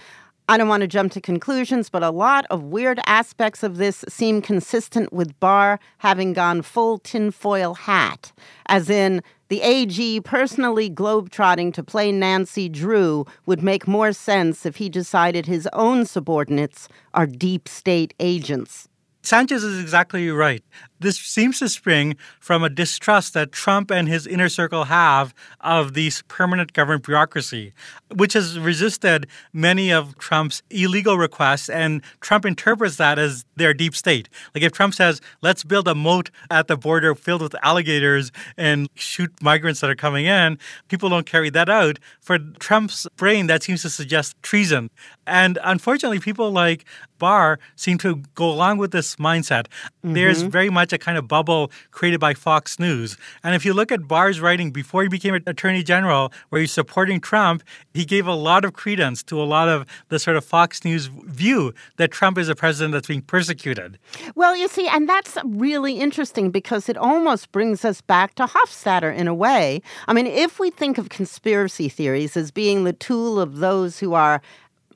I 0.47 0.59
don't 0.59 0.69
want 0.69 0.83
to 0.83 0.87
jump 0.87 1.11
to 1.13 1.23
conclusions, 1.23 1.89
but 1.89 2.03
a 2.03 2.11
lot 2.11 2.45
of 2.51 2.65
weird 2.65 3.01
aspects 3.07 3.63
of 3.63 3.79
this 3.79 4.05
seem 4.11 4.43
consistent 4.43 5.11
with 5.11 5.39
Barr 5.41 5.81
having 5.99 6.35
gone 6.35 6.61
full 6.61 6.99
tinfoil 6.99 7.73
hat, 7.73 8.31
as 8.67 8.91
in 8.91 9.23
the 9.49 9.61
AG 9.61 10.21
personally 10.23 10.91
globetrotting 10.91 11.73
to 11.75 11.83
play 11.83 12.11
Nancy 12.11 12.69
Drew 12.69 13.27
would 13.47 13.63
make 13.63 13.87
more 13.87 14.13
sense 14.13 14.65
if 14.65 14.77
he 14.77 14.89
decided 14.89 15.47
his 15.47 15.69
own 15.73 16.07
subordinates 16.07 16.89
are 17.13 17.27
deep 17.27 17.69
state 17.69 18.15
agents. 18.19 18.89
Sanchez 19.23 19.65
is 19.65 19.81
exactly 19.81 20.29
right. 20.31 20.63
This 21.05 21.19
seems 21.19 21.59
to 21.59 21.69
spring 21.69 22.17
from 22.41 22.65
a 22.65 22.71
distrust 22.71 23.35
that 23.35 23.53
Trump 23.53 23.91
and 23.91 24.09
his 24.09 24.27
inner 24.27 24.49
circle 24.49 24.85
have 24.85 25.35
of 25.61 25.93
this 25.93 26.23
permanent 26.29 26.73
government 26.73 27.05
bureaucracy, 27.05 27.75
which 28.15 28.33
has 28.33 28.59
resisted 28.59 29.27
many 29.53 29.93
of 29.93 30.17
Trump's 30.17 30.63
illegal 30.71 31.19
requests. 31.19 31.69
And 31.69 32.03
Trump 32.23 32.47
interprets 32.47 32.97
that 32.97 33.19
as 33.19 33.45
their 33.57 33.75
deep 33.75 33.95
state. 33.95 34.31
Like 34.55 34.65
if 34.65 34.73
Trump 34.73 34.95
says, 34.95 35.21
let's 35.43 35.63
build 35.63 35.89
a 35.89 35.95
moat 35.95 36.31
at 36.51 36.69
the 36.69 36.77
border 36.77 37.15
filled 37.15 37.43
with 37.43 37.55
alligators 37.63 38.33
and 38.57 38.89
shoot 38.95 39.31
migrants 39.43 39.81
that 39.81 39.91
are 39.91 39.95
coming 39.95 40.25
in, 40.25 40.59
people 40.89 41.11
don't 41.11 41.27
carry 41.27 41.51
that 41.51 41.69
out. 41.69 41.99
For 42.21 42.39
Trump's 42.39 43.07
brain, 43.17 43.47
that 43.49 43.63
seems 43.63 43.83
to 43.83 43.91
suggest 43.91 44.43
treason. 44.43 44.89
And 45.27 45.59
unfortunately, 45.63 46.21
people 46.21 46.51
like 46.51 46.87
Barr 47.19 47.59
seem 47.77 47.99
to 47.99 48.23
go 48.35 48.51
along 48.51 48.79
with 48.79 48.91
this 48.91 49.17
mindset. 49.17 49.67
Mm-hmm. 49.67 50.15
There's 50.15 50.43
very 50.43 50.71
much 50.71 50.93
a 50.95 50.99
kind 50.99 51.19
of 51.19 51.29
bubble 51.29 51.71
created 51.91 52.21
by 52.21 52.33
Fox 52.33 52.79
News. 52.79 53.17
And 53.43 53.55
if 53.55 53.65
you 53.65 53.75
look 53.75 53.93
at 53.93 54.09
Barr's 54.09 54.41
writing 54.41 54.71
before 54.71 55.03
he 55.03 55.09
became 55.09 55.35
Attorney 55.35 55.83
General, 55.83 56.33
where 56.49 56.61
he's 56.61 56.73
supporting 56.73 57.21
Trump, 57.21 57.63
he 57.93 58.05
gave 58.05 58.27
a 58.27 58.35
lot 58.35 58.65
of 58.65 58.73
credence 58.73 59.23
to 59.25 59.41
a 59.41 59.45
lot 59.45 59.69
of 59.69 59.87
the 60.09 60.19
sort 60.19 60.37
of 60.37 60.45
Fox 60.45 60.85
News 60.85 61.07
view 61.07 61.75
that 61.97 62.11
Trump 62.11 62.39
is 62.39 62.49
a 62.49 62.55
president 62.55 62.93
that's 62.93 63.09
being 63.09 63.23
persecuted. 63.23 63.99
Well, 64.35 64.57
you 64.57 64.69
see, 64.69 64.89
and 64.89 65.09
that's 65.09 65.37
really 65.45 65.99
interesting 66.01 66.51
because 66.51 66.89
it 66.89 66.97
almost 66.97 67.53
brings 67.53 67.85
us 67.85 68.01
back 68.01 68.35
to 68.37 68.47
Hofstadter 68.47 69.15
in 69.15 69.29
a 69.29 69.35
way. 69.35 69.83
I 70.09 70.13
mean, 70.13 70.27
if 70.27 70.59
we 70.59 70.71
think 70.71 70.99
of 70.99 71.09
conspiracy 71.09 71.89
theories 71.89 72.37
as 72.37 72.51
being 72.51 72.85
the 72.85 72.93
tool 72.93 73.41
of 73.41 73.59
those 73.59 73.99
who 73.99 74.15
are 74.15 74.41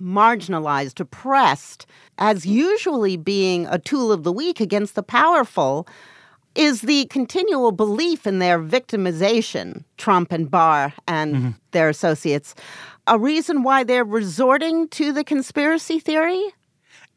marginalized, 0.00 1.00
oppressed, 1.00 1.86
as 2.18 2.44
usually 2.44 3.16
being 3.16 3.66
a 3.66 3.78
tool 3.78 4.12
of 4.12 4.24
the 4.24 4.32
weak 4.32 4.60
against 4.60 4.94
the 4.94 5.02
powerful, 5.02 5.86
is 6.54 6.82
the 6.82 7.06
continual 7.06 7.72
belief 7.72 8.26
in 8.26 8.40
their 8.40 8.58
victimization, 8.58 9.84
Trump 9.96 10.32
and 10.32 10.50
Barr 10.50 10.92
and 11.06 11.34
mm-hmm. 11.34 11.50
their 11.70 11.88
associates, 11.88 12.54
a 13.06 13.18
reason 13.18 13.62
why 13.62 13.84
they're 13.84 14.04
resorting 14.04 14.88
to 14.88 15.12
the 15.12 15.24
conspiracy 15.24 16.00
theory? 16.00 16.52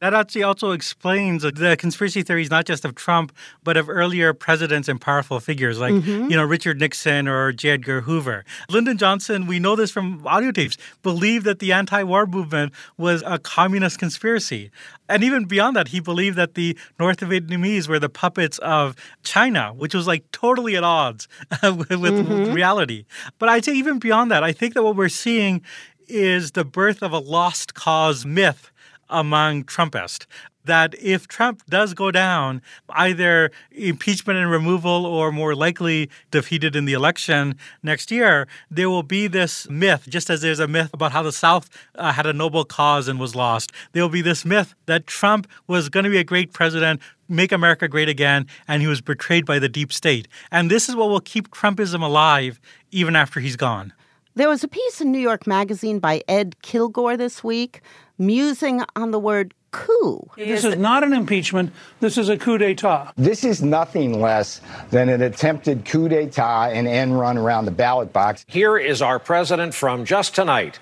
That 0.01 0.15
actually 0.15 0.41
also 0.41 0.71
explains 0.71 1.43
the 1.43 1.75
conspiracy 1.77 2.23
theories 2.23 2.49
not 2.49 2.65
just 2.65 2.85
of 2.85 2.95
Trump, 2.95 3.31
but 3.63 3.77
of 3.77 3.87
earlier 3.87 4.33
presidents 4.33 4.89
and 4.89 4.99
powerful 4.99 5.39
figures 5.39 5.79
like, 5.79 5.93
mm-hmm. 5.93 6.27
you 6.27 6.35
know, 6.35 6.43
Richard 6.43 6.79
Nixon 6.79 7.27
or 7.27 7.51
J. 7.51 7.69
Edgar 7.69 8.01
Hoover. 8.01 8.43
Lyndon 8.67 8.97
Johnson, 8.97 9.45
we 9.45 9.59
know 9.59 9.75
this 9.75 9.91
from 9.91 10.25
audio 10.25 10.51
tapes, 10.51 10.75
believed 11.03 11.45
that 11.45 11.59
the 11.59 11.71
anti-war 11.71 12.25
movement 12.25 12.73
was 12.97 13.21
a 13.27 13.37
communist 13.37 13.99
conspiracy. 13.99 14.71
And 15.07 15.23
even 15.23 15.45
beyond 15.45 15.75
that, 15.75 15.89
he 15.89 15.99
believed 15.99 16.35
that 16.35 16.55
the 16.55 16.75
North 16.99 17.19
Vietnamese 17.19 17.87
were 17.87 17.99
the 17.99 18.09
puppets 18.09 18.57
of 18.59 18.95
China, 19.21 19.71
which 19.73 19.93
was 19.93 20.07
like 20.07 20.23
totally 20.31 20.75
at 20.75 20.83
odds 20.83 21.27
with, 21.61 21.89
mm-hmm. 21.89 22.53
reality. 22.53 23.05
But 23.37 23.49
I'd 23.49 23.65
say 23.65 23.73
even 23.73 23.99
beyond 23.99 24.31
that, 24.31 24.43
I 24.43 24.51
think 24.51 24.73
that 24.73 24.81
what 24.81 24.95
we're 24.95 25.09
seeing 25.09 25.61
is 26.07 26.53
the 26.53 26.65
birth 26.65 27.03
of 27.03 27.11
a 27.11 27.19
lost 27.19 27.75
cause 27.75 28.25
myth 28.25 28.70
among 29.11 29.65
Trumpists 29.65 30.25
that 30.65 30.93
if 30.99 31.27
Trump 31.27 31.63
does 31.69 31.93
go 31.93 32.11
down, 32.11 32.61
either 32.89 33.51
impeachment 33.71 34.37
and 34.37 34.49
removal 34.49 35.05
or 35.05 35.31
more 35.31 35.55
likely 35.55 36.09
defeated 36.29 36.75
in 36.75 36.85
the 36.85 36.93
election 36.93 37.55
next 37.83 38.11
year, 38.11 38.47
there 38.69 38.89
will 38.89 39.03
be 39.03 39.27
this 39.27 39.69
myth, 39.69 40.05
just 40.07 40.29
as 40.29 40.41
there's 40.41 40.59
a 40.59 40.67
myth 40.67 40.93
about 40.93 41.11
how 41.11 41.23
the 41.23 41.31
South 41.31 41.69
uh, 41.95 42.11
had 42.11 42.25
a 42.25 42.33
noble 42.33 42.63
cause 42.63 43.07
and 43.07 43.19
was 43.19 43.35
lost. 43.35 43.71
There 43.93 44.03
will 44.03 44.09
be 44.09 44.21
this 44.21 44.45
myth 44.45 44.75
that 44.85 45.07
Trump 45.07 45.47
was 45.67 45.89
going 45.89 46.03
to 46.03 46.09
be 46.09 46.19
a 46.19 46.23
great 46.23 46.53
president, 46.53 47.01
make 47.27 47.51
America 47.51 47.87
great 47.87 48.09
again, 48.09 48.45
and 48.67 48.81
he 48.81 48.87
was 48.87 49.01
betrayed 49.01 49.45
by 49.45 49.59
the 49.59 49.69
deep 49.69 49.91
state. 49.91 50.27
And 50.51 50.69
this 50.69 50.89
is 50.89 50.95
what 50.95 51.09
will 51.09 51.21
keep 51.21 51.49
Trumpism 51.49 52.01
alive 52.01 52.59
even 52.91 53.15
after 53.15 53.39
he's 53.39 53.55
gone. 53.55 53.93
There 54.33 54.47
was 54.47 54.63
a 54.63 54.69
piece 54.69 55.01
in 55.01 55.11
New 55.11 55.19
York 55.19 55.45
Magazine 55.45 55.99
by 55.99 56.23
Ed 56.25 56.55
Kilgore 56.61 57.17
this 57.17 57.43
week 57.43 57.81
musing 58.17 58.81
on 58.95 59.11
the 59.11 59.19
word 59.19 59.53
coup. 59.71 60.25
This 60.37 60.63
is 60.63 60.77
not 60.77 61.03
an 61.03 61.11
impeachment. 61.11 61.73
This 61.99 62.17
is 62.17 62.29
a 62.29 62.37
coup 62.37 62.57
d'etat. 62.57 63.11
This 63.17 63.43
is 63.43 63.61
nothing 63.61 64.21
less 64.21 64.61
than 64.89 65.09
an 65.09 65.21
attempted 65.21 65.83
coup 65.83 66.07
d'etat 66.07 66.69
and 66.71 66.87
end 66.87 67.19
run 67.19 67.37
around 67.37 67.65
the 67.65 67.71
ballot 67.71 68.13
box. 68.13 68.45
Here 68.47 68.77
is 68.77 69.01
our 69.01 69.19
president 69.19 69.73
from 69.73 70.05
just 70.05 70.33
tonight. 70.33 70.79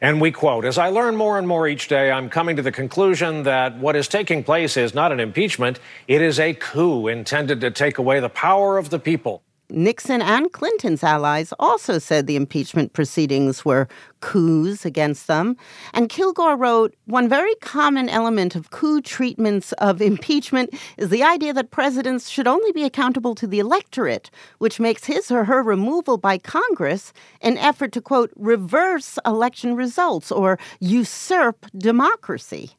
And 0.00 0.20
we 0.20 0.32
quote 0.32 0.64
As 0.64 0.76
I 0.76 0.88
learn 0.88 1.14
more 1.14 1.38
and 1.38 1.46
more 1.46 1.68
each 1.68 1.86
day, 1.86 2.10
I'm 2.10 2.28
coming 2.28 2.56
to 2.56 2.62
the 2.62 2.72
conclusion 2.72 3.44
that 3.44 3.78
what 3.78 3.94
is 3.94 4.08
taking 4.08 4.42
place 4.42 4.76
is 4.76 4.94
not 4.94 5.12
an 5.12 5.20
impeachment, 5.20 5.78
it 6.08 6.22
is 6.22 6.40
a 6.40 6.54
coup 6.54 7.06
intended 7.06 7.60
to 7.60 7.70
take 7.70 7.98
away 7.98 8.18
the 8.18 8.28
power 8.28 8.78
of 8.78 8.90
the 8.90 8.98
people. 8.98 9.44
Nixon 9.70 10.20
and 10.22 10.52
Clinton's 10.52 11.02
allies 11.02 11.52
also 11.58 11.98
said 11.98 12.26
the 12.26 12.36
impeachment 12.36 12.92
proceedings 12.92 13.64
were 13.64 13.88
coups 14.20 14.84
against 14.84 15.26
them. 15.26 15.56
And 15.94 16.08
Kilgore 16.08 16.56
wrote 16.56 16.94
One 17.06 17.28
very 17.28 17.54
common 17.56 18.08
element 18.08 18.54
of 18.54 18.70
coup 18.70 19.00
treatments 19.00 19.72
of 19.74 20.02
impeachment 20.02 20.70
is 20.96 21.08
the 21.08 21.22
idea 21.22 21.52
that 21.54 21.70
presidents 21.70 22.28
should 22.28 22.46
only 22.46 22.72
be 22.72 22.84
accountable 22.84 23.34
to 23.36 23.46
the 23.46 23.58
electorate, 23.58 24.30
which 24.58 24.80
makes 24.80 25.04
his 25.04 25.30
or 25.30 25.44
her 25.44 25.62
removal 25.62 26.18
by 26.18 26.38
Congress 26.38 27.12
an 27.40 27.56
effort 27.58 27.92
to, 27.92 28.00
quote, 28.00 28.30
reverse 28.36 29.18
election 29.24 29.74
results 29.74 30.30
or 30.30 30.58
usurp 30.80 31.66
democracy. 31.76 32.70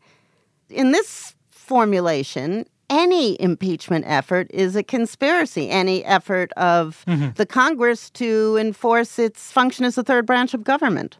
In 0.70 0.92
this 0.92 1.36
formulation, 1.50 2.66
any 2.92 3.42
impeachment 3.42 4.06
effort 4.06 4.48
is 4.54 4.76
a 4.76 4.84
conspiracy, 4.84 5.70
any 5.70 6.04
effort 6.04 6.52
of 6.54 7.04
mm-hmm. 7.08 7.30
the 7.36 7.46
Congress 7.46 8.10
to 8.12 8.58
enforce 8.60 9.18
its 9.18 9.52
function 9.52 9.86
as 9.86 9.98
a 9.98 10.04
third 10.04 10.26
branch 10.26 10.54
of 10.54 10.64
government. 10.64 11.18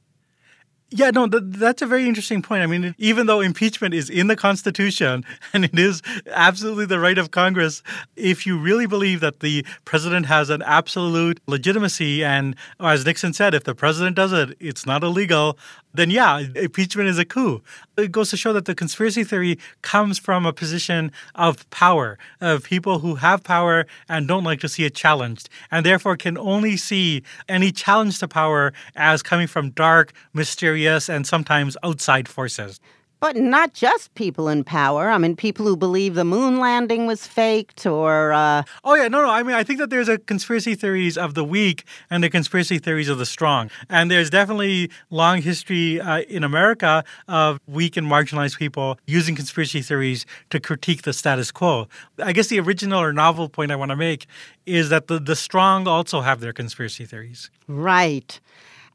Yeah, 0.94 1.10
no, 1.12 1.26
th- 1.26 1.44
that's 1.46 1.82
a 1.82 1.86
very 1.86 2.06
interesting 2.06 2.42
point. 2.42 2.64
I 2.64 2.68
mean, 2.68 2.94
even 2.98 3.26
though 3.26 3.40
impeachment 3.40 3.94
is 3.94 4.10
in 4.10 4.28
the 4.28 4.36
Constitution 4.36 5.24
and 5.54 5.64
it 5.64 5.80
is 5.80 6.02
absolutely 6.32 6.86
the 6.86 7.00
right 7.00 7.18
of 7.18 7.32
Congress, 7.32 7.82
if 8.18 8.46
you 8.46 8.60
really 8.60 8.88
believe 8.88 9.22
that 9.22 9.40
the 9.40 9.66
president 9.86 10.26
has 10.26 10.50
an 10.50 10.62
absolute 10.64 11.40
legitimacy, 11.48 12.26
and 12.26 12.58
as 12.82 13.06
Nixon 13.06 13.32
said, 13.32 13.54
if 13.54 13.64
the 13.64 13.74
president 13.74 14.18
does 14.18 14.34
it, 14.34 14.58
it's 14.60 14.86
not 14.86 15.02
illegal, 15.02 15.58
then 15.94 16.10
yeah, 16.10 16.40
impeachment 16.56 17.08
is 17.10 17.18
a 17.18 17.26
coup. 17.26 17.62
It 17.98 18.12
goes 18.12 18.30
to 18.32 18.38
show 18.38 18.54
that 18.54 18.66
the 18.66 18.76
conspiracy 18.76 19.24
theory 19.24 19.60
comes 19.82 20.18
from 20.20 20.46
a 20.46 20.54
position 20.54 21.12
of 21.36 21.70
power, 21.70 22.18
of 22.40 22.64
people 22.64 23.00
who 23.00 23.16
have 23.16 23.44
power 23.44 23.86
and 24.10 24.28
don't 24.28 24.44
like 24.44 24.60
to 24.62 24.70
see 24.70 24.86
it 24.86 24.96
challenged, 24.96 25.50
and 25.70 25.86
therefore 25.86 26.16
can 26.18 26.38
only 26.38 26.78
see 26.78 27.24
any 27.50 27.72
challenge 27.72 28.20
to 28.20 28.28
power 28.28 28.74
as 28.96 29.22
coming 29.22 29.48
from 29.48 29.72
dark, 29.72 30.14
mysterious, 30.34 30.81
and 30.88 31.26
sometimes 31.26 31.78
outside 31.84 32.28
forces. 32.28 32.80
But 33.22 33.36
not 33.36 33.76
just 33.76 34.16
people 34.16 34.50
in 34.50 34.64
power. 34.64 35.12
I 35.12 35.20
mean, 35.20 35.36
people 35.36 35.64
who 35.68 35.78
believe 35.78 36.16
the 36.16 36.26
moon 36.26 36.60
landing 36.60 37.06
was 37.06 37.28
faked 37.28 37.86
or. 37.86 38.34
Uh... 38.34 38.64
Oh, 38.84 38.96
yeah. 38.96 39.10
No, 39.10 39.22
no. 39.22 39.30
I 39.30 39.44
mean, 39.44 39.56
I 39.56 39.64
think 39.64 39.78
that 39.78 39.92
there's 39.92 40.10
a 40.10 40.18
conspiracy 40.18 40.74
theories 40.74 41.20
of 41.20 41.36
the 41.36 41.44
weak 41.44 41.84
and 42.10 42.24
the 42.24 42.32
conspiracy 42.32 42.80
theories 42.80 43.10
of 43.10 43.20
the 43.20 43.28
strong. 43.28 43.70
And 43.92 44.10
there's 44.10 44.32
definitely 44.32 44.90
long 45.12 45.44
history 45.44 46.02
uh, 46.02 46.22
in 46.22 46.44
America 46.44 47.04
of 47.28 47.60
weak 47.68 47.96
and 47.96 48.08
marginalized 48.08 48.58
people 48.58 48.98
using 49.06 49.36
conspiracy 49.36 49.84
theories 49.84 50.26
to 50.50 50.60
critique 50.60 51.04
the 51.04 51.14
status 51.14 51.52
quo. 51.52 51.88
I 52.18 52.34
guess 52.34 52.48
the 52.48 52.60
original 52.60 53.00
or 53.00 53.14
novel 53.14 53.50
point 53.50 53.72
I 53.72 53.76
want 53.76 53.90
to 53.90 53.96
make 53.96 54.26
is 54.66 54.90
that 54.90 55.06
the, 55.06 55.20
the 55.20 55.36
strong 55.36 55.88
also 55.88 56.22
have 56.22 56.40
their 56.40 56.54
conspiracy 56.54 57.06
theories. 57.06 57.52
Right. 57.68 58.40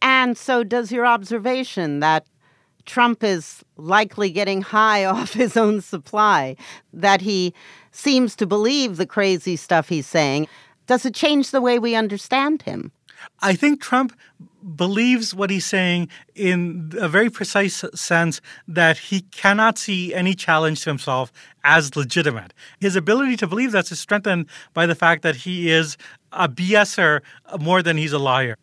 And 0.02 0.36
so, 0.36 0.62
does 0.62 0.92
your 0.92 1.06
observation 1.06 2.00
that 2.00 2.26
Trump 2.86 3.22
is 3.22 3.64
likely 3.76 4.30
getting 4.30 4.62
high 4.62 5.04
off 5.14 5.34
his 5.34 5.56
own 5.56 5.80
supply, 5.82 6.56
that 6.92 7.20
he 7.20 7.52
seems 7.90 8.34
to 8.36 8.46
believe 8.46 8.96
the 8.96 9.06
crazy 9.06 9.56
stuff 9.56 9.88
he's 9.88 10.06
saying. 10.06 10.48
Does 10.86 11.04
it 11.04 11.14
change 11.14 11.50
the 11.50 11.60
way 11.60 11.78
we 11.78 11.94
understand 11.94 12.62
him? 12.62 12.92
I 13.40 13.54
think 13.54 13.80
Trump 13.80 14.16
believes 14.76 15.34
what 15.34 15.48
he's 15.48 15.64
saying 15.64 16.08
in 16.34 16.92
a 16.98 17.08
very 17.08 17.30
precise 17.30 17.84
sense 17.94 18.40
that 18.68 18.98
he 18.98 19.22
cannot 19.22 19.78
see 19.78 20.12
any 20.12 20.34
challenge 20.34 20.82
to 20.82 20.90
himself 20.90 21.32
as 21.64 21.96
legitimate. 21.96 22.52
His 22.80 22.94
ability 22.96 23.36
to 23.38 23.46
believe 23.46 23.72
that 23.72 23.90
is 23.90 24.00
strengthened 24.00 24.46
by 24.74 24.86
the 24.86 24.94
fact 24.94 25.22
that 25.22 25.36
he 25.36 25.70
is 25.70 25.96
a 26.32 26.48
BSer 26.48 27.20
more 27.60 27.82
than 27.82 27.96
he's 27.96 28.12
a 28.12 28.18
liar. 28.18 28.56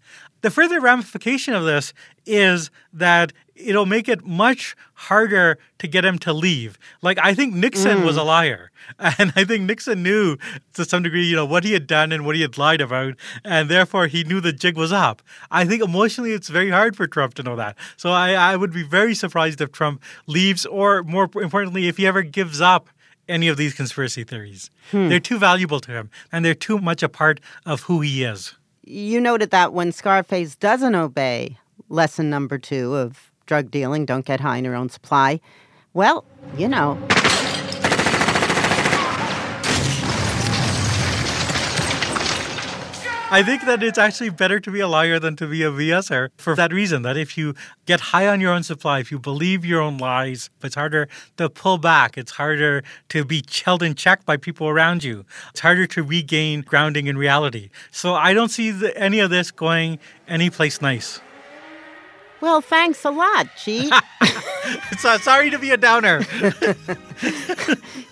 The 0.44 0.52
further 0.52 0.82
ramification 0.82 1.54
of 1.54 1.64
this 1.64 1.94
is 2.26 2.70
that 2.92 3.32
it'll 3.56 3.86
make 3.86 4.10
it 4.10 4.26
much 4.26 4.76
harder 4.94 5.58
to 5.80 5.88
get 5.88 6.04
him 6.04 6.20
to 6.20 6.34
leave. 6.34 6.78
Like 7.02 7.18
I 7.24 7.34
think 7.34 7.54
Nixon 7.54 8.00
mm. 8.00 8.06
was 8.06 8.18
a 8.18 8.24
liar, 8.24 8.70
and 9.00 9.32
I 9.38 9.46
think 9.46 9.64
Nixon 9.64 10.04
knew 10.04 10.38
to 10.74 10.84
some 10.84 11.02
degree, 11.02 11.26
you 11.26 11.38
know, 11.38 11.46
what 11.46 11.64
he 11.64 11.72
had 11.72 11.88
done 11.88 12.12
and 12.12 12.26
what 12.26 12.36
he 12.36 12.42
had 12.42 12.58
lied 12.58 12.82
about, 12.82 13.16
and 13.46 13.70
therefore 13.70 14.08
he 14.08 14.26
knew 14.26 14.42
the 14.42 14.52
jig 14.52 14.76
was 14.76 14.92
up. 14.92 15.22
I 15.50 15.64
think 15.64 15.82
emotionally 15.82 16.34
it's 16.34 16.50
very 16.50 16.72
hard 16.72 16.98
for 16.98 17.08
Trump 17.08 17.36
to 17.36 17.44
know 17.44 17.56
that. 17.56 17.78
So 17.96 18.12
I, 18.12 18.34
I 18.34 18.58
would 18.58 18.74
be 18.74 18.84
very 18.84 19.16
surprised 19.16 19.62
if 19.62 19.72
Trump 19.72 20.04
leaves, 20.28 20.66
or 20.66 21.04
more 21.04 21.30
importantly, 21.36 21.88
if 21.88 21.96
he 21.96 22.06
ever 22.06 22.22
gives 22.22 22.60
up 22.60 22.90
any 23.30 23.48
of 23.48 23.56
these 23.56 23.74
conspiracy 23.74 24.26
theories. 24.26 24.70
Hmm. 24.92 25.08
They're 25.08 25.22
too 25.22 25.38
valuable 25.38 25.80
to 25.80 25.92
him, 25.92 26.10
and 26.34 26.44
they're 26.44 26.54
too 26.54 26.80
much 26.80 27.02
a 27.02 27.08
part 27.08 27.40
of 27.66 27.84
who 27.84 28.02
he 28.02 28.26
is. 28.26 28.56
You 28.86 29.22
noted 29.22 29.52
that 29.52 29.72
when 29.72 29.94
Scarface 29.94 30.56
doesn't 30.56 30.94
obey 30.94 31.58
lesson 31.88 32.30
number 32.30 32.58
two 32.58 32.96
of 32.96 33.32
drug 33.46 33.72
dealing, 33.72 34.06
don't 34.06 34.26
get 34.26 34.42
high 34.42 34.58
in 34.58 34.66
your 34.66 34.76
own 34.76 34.90
supply, 34.90 35.40
well, 35.94 36.26
you 36.58 36.68
know. 36.68 36.98
I 43.34 43.42
think 43.42 43.66
that 43.66 43.82
it's 43.82 43.98
actually 43.98 44.30
better 44.30 44.60
to 44.60 44.70
be 44.70 44.80
a 44.80 44.88
liar 44.88 45.18
than 45.18 45.36
to 45.38 45.48
be 45.48 45.64
a 45.64 45.72
BSer 45.72 46.30
for 46.38 46.56
that 46.56 46.72
reason. 46.72 47.02
That 47.02 47.18
if 47.18 47.36
you 47.36 47.56
get 47.88 48.00
high 48.00 48.28
on 48.28 48.40
your 48.40 48.54
own 48.54 48.62
supply, 48.62 49.00
if 49.00 49.12
you 49.12 49.18
believe 49.18 49.66
your 49.66 49.82
own 49.82 49.98
lies, 49.98 50.52
it's 50.64 50.76
harder 50.76 51.10
to 51.38 51.50
pull 51.50 51.80
back. 51.80 52.16
It's 52.16 52.34
harder 52.34 52.84
to 53.10 53.26
be 53.26 53.44
held 53.66 53.82
in 53.82 53.96
check 53.96 54.24
by 54.24 54.38
people 54.38 54.68
around 54.70 55.04
you. 55.04 55.26
It's 55.50 55.62
harder 55.62 55.88
to 55.88 56.04
regain 56.04 56.62
grounding 56.62 57.08
in 57.08 57.18
reality. 57.18 57.72
So 57.90 58.14
I 58.14 58.36
don't 58.36 58.50
see 58.50 58.70
the, 58.70 58.96
any 58.96 59.20
of 59.20 59.32
this 59.32 59.50
going 59.50 59.98
anyplace 60.28 60.80
nice. 60.80 61.20
Well, 62.40 62.62
thanks 62.62 63.04
a 63.04 63.10
lot, 63.10 63.48
Jeet. 63.58 63.90
so, 64.98 65.18
sorry 65.18 65.50
to 65.50 65.60
be 65.60 65.72
a 65.72 65.78
downer. 65.78 66.22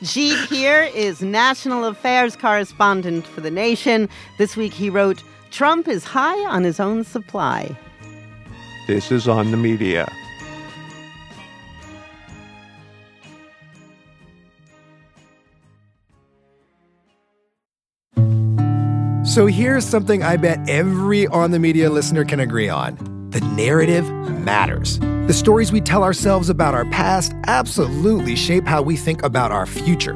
Jeet 0.02 0.48
Heer 0.48 0.84
is 0.96 1.22
national 1.22 1.86
affairs 1.86 2.36
correspondent 2.36 3.26
for 3.26 3.42
The 3.42 3.52
Nation. 3.52 4.10
This 4.38 4.58
week 4.58 4.74
he 4.74 4.90
wrote, 4.90 5.24
Trump 5.52 5.88
is 5.88 6.04
high 6.04 6.40
on 6.46 6.64
his 6.64 6.80
own 6.80 7.04
supply. 7.04 7.76
This 8.88 9.12
is 9.12 9.28
on 9.28 9.52
the 9.52 9.58
media. 9.58 10.12
So 19.24 19.46
here's 19.46 19.86
something 19.86 20.24
I 20.24 20.36
bet 20.36 20.60
every 20.68 21.26
on 21.28 21.52
the 21.52 21.60
media 21.60 21.90
listener 21.90 22.26
can 22.26 22.42
agree 22.42 22.68
on 22.68 22.98
the 23.30 23.40
narrative 23.40 24.12
matters. 24.30 25.00
The 25.32 25.38
stories 25.38 25.72
we 25.72 25.80
tell 25.80 26.04
ourselves 26.04 26.50
about 26.50 26.74
our 26.74 26.84
past 26.84 27.34
absolutely 27.48 28.36
shape 28.36 28.66
how 28.66 28.82
we 28.82 28.98
think 28.98 29.24
about 29.24 29.50
our 29.50 29.66
future. 29.66 30.12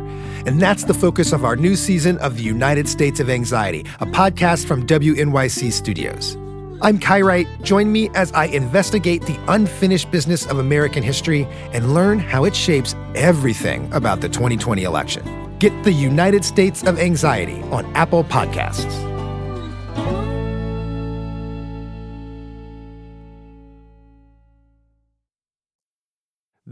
And 0.46 0.62
that's 0.62 0.84
the 0.84 0.94
focus 0.94 1.32
of 1.32 1.46
our 1.46 1.56
new 1.56 1.78
season 1.78 2.18
of 2.18 2.36
The 2.36 2.44
United 2.44 2.90
States 2.90 3.22
of 3.22 3.30
Anxiety, 3.30 3.86
a 4.02 4.06
podcast 4.08 4.68
from 4.68 4.86
WNYC 4.86 5.72
Studios. 5.72 6.36
I'm 6.82 7.00
Kai 7.00 7.22
Wright. 7.22 7.48
Join 7.62 7.94
me 7.94 8.10
as 8.14 8.34
I 8.34 8.48
investigate 8.48 9.22
the 9.22 9.40
unfinished 9.48 10.12
business 10.12 10.46
of 10.48 10.60
American 10.60 11.02
history 11.02 11.48
and 11.72 11.94
learn 11.94 12.20
how 12.20 12.44
it 12.44 12.54
shapes 12.54 12.94
everything 13.16 13.90
about 13.94 14.20
the 14.20 14.28
2020 14.28 14.84
election. 14.84 15.24
Get 15.60 15.72
The 15.86 15.94
United 15.94 16.44
States 16.44 16.84
of 16.84 17.00
Anxiety 17.00 17.62
on 17.72 17.86
Apple 17.96 18.26
Podcasts. 18.26 19.15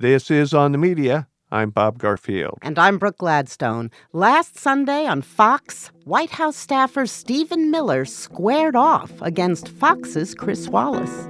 This 0.04 0.30
is 0.30 0.54
On 0.54 0.74
the 0.74 0.78
Media. 0.78 1.30
I'm 1.50 1.70
Bob 1.70 1.98
Garfield. 1.98 2.60
And 2.62 2.78
I'm 2.78 2.98
Brooke 2.98 3.20
Gladstone. 3.20 3.90
Last 4.12 4.60
Sunday 4.60 5.06
on 5.06 5.22
Fox, 5.22 5.92
White 6.04 6.32
House 6.32 6.58
staffer 6.58 7.06
Stephen 7.06 7.72
Miller 7.72 8.04
squared 8.04 8.76
off 8.76 9.14
against 9.22 9.70
Fox's 9.70 10.36
Chris 10.36 10.68
Wallace. 10.68 11.30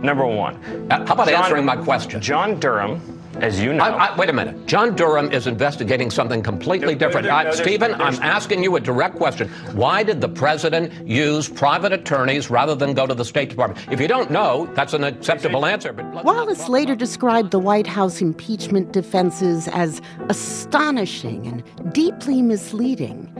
Number 0.00 0.24
one. 0.24 0.56
Uh, 0.90 1.04
how 1.06 1.12
about 1.12 1.28
John, 1.28 1.42
answering 1.42 1.66
my 1.66 1.76
question? 1.76 2.22
John 2.22 2.58
Durham 2.58 2.98
as 3.36 3.60
you 3.60 3.72
know. 3.72 3.84
I, 3.84 4.06
I, 4.06 4.16
wait 4.16 4.28
a 4.28 4.32
minute. 4.32 4.66
John 4.66 4.94
Durham 4.94 5.30
is 5.32 5.46
investigating 5.46 6.10
something 6.10 6.42
completely 6.42 6.94
different. 6.94 7.26
Uh, 7.26 7.42
no, 7.42 7.50
no, 7.50 7.54
Stephen, 7.54 7.94
I'm 7.94 8.14
asking 8.22 8.62
you 8.62 8.76
a 8.76 8.80
direct 8.80 9.16
question. 9.16 9.48
Why 9.72 10.02
did 10.02 10.20
the 10.20 10.28
president 10.28 11.06
use 11.06 11.48
private 11.48 11.92
attorneys 11.92 12.50
rather 12.50 12.74
than 12.74 12.94
go 12.94 13.06
to 13.06 13.14
the 13.14 13.24
State 13.24 13.50
Department? 13.50 13.86
If 13.90 14.00
you 14.00 14.08
don't 14.08 14.30
know, 14.30 14.70
that's 14.74 14.94
an 14.94 15.04
acceptable 15.04 15.66
answer. 15.66 15.92
But 15.92 16.24
Wallace 16.24 16.68
later 16.68 16.94
described 16.94 17.50
the 17.50 17.58
White 17.58 17.86
House 17.86 18.20
impeachment 18.20 18.92
defenses 18.92 19.68
as 19.68 20.00
astonishing 20.28 21.46
and 21.46 21.94
deeply 21.94 22.42
misleading. 22.42 23.30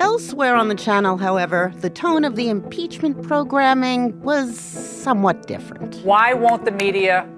Elsewhere 0.00 0.54
on 0.54 0.68
the 0.68 0.76
channel, 0.76 1.16
however, 1.16 1.72
the 1.78 1.90
tone 1.90 2.24
of 2.24 2.36
the 2.36 2.48
impeachment 2.48 3.20
programming 3.26 4.20
was 4.22 4.58
somewhat 4.58 5.48
different. 5.48 5.96
Why 6.04 6.34
won't 6.34 6.64
the 6.64 6.70
media 6.70 7.28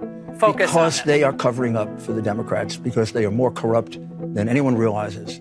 focus 0.40 0.70
because 0.70 1.02
they 1.02 1.22
are 1.22 1.32
covering 1.34 1.76
up 1.76 2.00
for 2.00 2.12
the 2.12 2.22
Democrats 2.22 2.76
because 2.76 3.12
they 3.12 3.24
are 3.24 3.30
more 3.30 3.50
corrupt 3.50 3.98
than 4.34 4.48
anyone 4.48 4.74
realizes. 4.74 5.40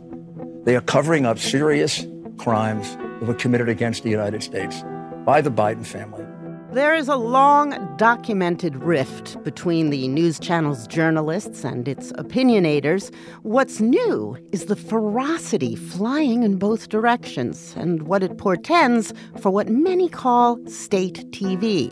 They 0.65 0.75
are 0.75 0.81
covering 0.81 1.25
up 1.25 1.39
serious 1.39 2.05
crimes 2.37 2.95
that 2.97 3.23
were 3.23 3.33
committed 3.33 3.69
against 3.69 4.03
the 4.03 4.09
United 4.09 4.43
States 4.43 4.83
by 5.25 5.41
the 5.41 5.49
Biden 5.49 5.85
family. 5.85 6.25
There 6.71 6.93
is 6.93 7.07
a 7.07 7.15
long 7.15 7.95
documented 7.97 8.75
rift 8.75 9.43
between 9.43 9.89
the 9.89 10.07
news 10.07 10.39
channel's 10.39 10.85
journalists 10.85 11.63
and 11.63 11.87
its 11.87 12.11
opinionators. 12.11 13.11
What's 13.41 13.79
new 13.79 14.37
is 14.51 14.65
the 14.65 14.75
ferocity 14.75 15.75
flying 15.75 16.43
in 16.43 16.57
both 16.57 16.89
directions 16.89 17.73
and 17.75 18.03
what 18.03 18.21
it 18.21 18.37
portends 18.37 19.15
for 19.39 19.49
what 19.49 19.67
many 19.67 20.09
call 20.09 20.59
state 20.67 21.25
TV. 21.31 21.91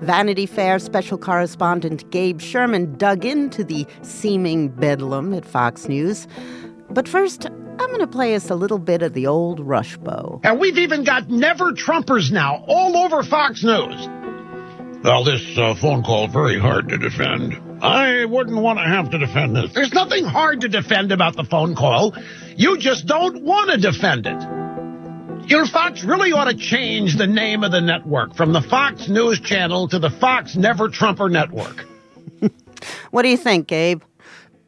Vanity 0.00 0.46
Fair 0.46 0.78
special 0.78 1.18
correspondent 1.18 2.10
Gabe 2.10 2.40
Sherman 2.40 2.96
dug 2.96 3.26
into 3.26 3.62
the 3.62 3.86
seeming 4.00 4.70
bedlam 4.70 5.34
at 5.34 5.44
Fox 5.44 5.86
News. 5.86 6.26
But 6.88 7.06
first, 7.06 7.48
I'm 7.78 7.88
going 7.88 8.00
to 8.00 8.06
play 8.06 8.34
us 8.34 8.50
a 8.50 8.54
little 8.54 8.78
bit 8.78 9.02
of 9.02 9.14
the 9.14 9.26
old 9.26 9.60
Rush 9.60 9.96
Bow. 9.96 10.40
And 10.44 10.60
we've 10.60 10.78
even 10.78 11.04
got 11.04 11.28
never 11.28 11.72
Trumpers 11.72 12.30
now 12.30 12.64
all 12.68 12.96
over 12.96 13.22
Fox 13.22 13.64
News. 13.64 14.08
Well, 15.02 15.24
this 15.24 15.42
uh, 15.58 15.74
phone 15.74 16.02
call 16.02 16.28
very 16.28 16.58
hard 16.58 16.88
to 16.88 16.98
defend. 16.98 17.82
I 17.82 18.24
wouldn't 18.24 18.56
want 18.56 18.78
to 18.78 18.84
have 18.84 19.10
to 19.10 19.18
defend 19.18 19.54
this. 19.54 19.72
There's 19.74 19.92
nothing 19.92 20.24
hard 20.24 20.62
to 20.62 20.68
defend 20.68 21.12
about 21.12 21.36
the 21.36 21.44
phone 21.44 21.74
call. 21.74 22.14
You 22.56 22.78
just 22.78 23.06
don't 23.06 23.42
want 23.42 23.70
to 23.70 23.76
defend 23.76 24.26
it. 24.26 24.40
You 25.46 25.58
know, 25.58 25.66
Fox 25.66 26.04
really 26.04 26.32
ought 26.32 26.44
to 26.44 26.56
change 26.56 27.18
the 27.18 27.26
name 27.26 27.64
of 27.64 27.72
the 27.72 27.82
network 27.82 28.34
from 28.34 28.54
the 28.54 28.62
Fox 28.62 29.08
News 29.08 29.40
Channel 29.40 29.88
to 29.88 29.98
the 29.98 30.08
Fox 30.08 30.56
Never 30.56 30.88
Trumper 30.88 31.28
Network. 31.28 31.84
what 33.10 33.22
do 33.22 33.28
you 33.28 33.36
think, 33.36 33.66
Gabe? 33.66 34.02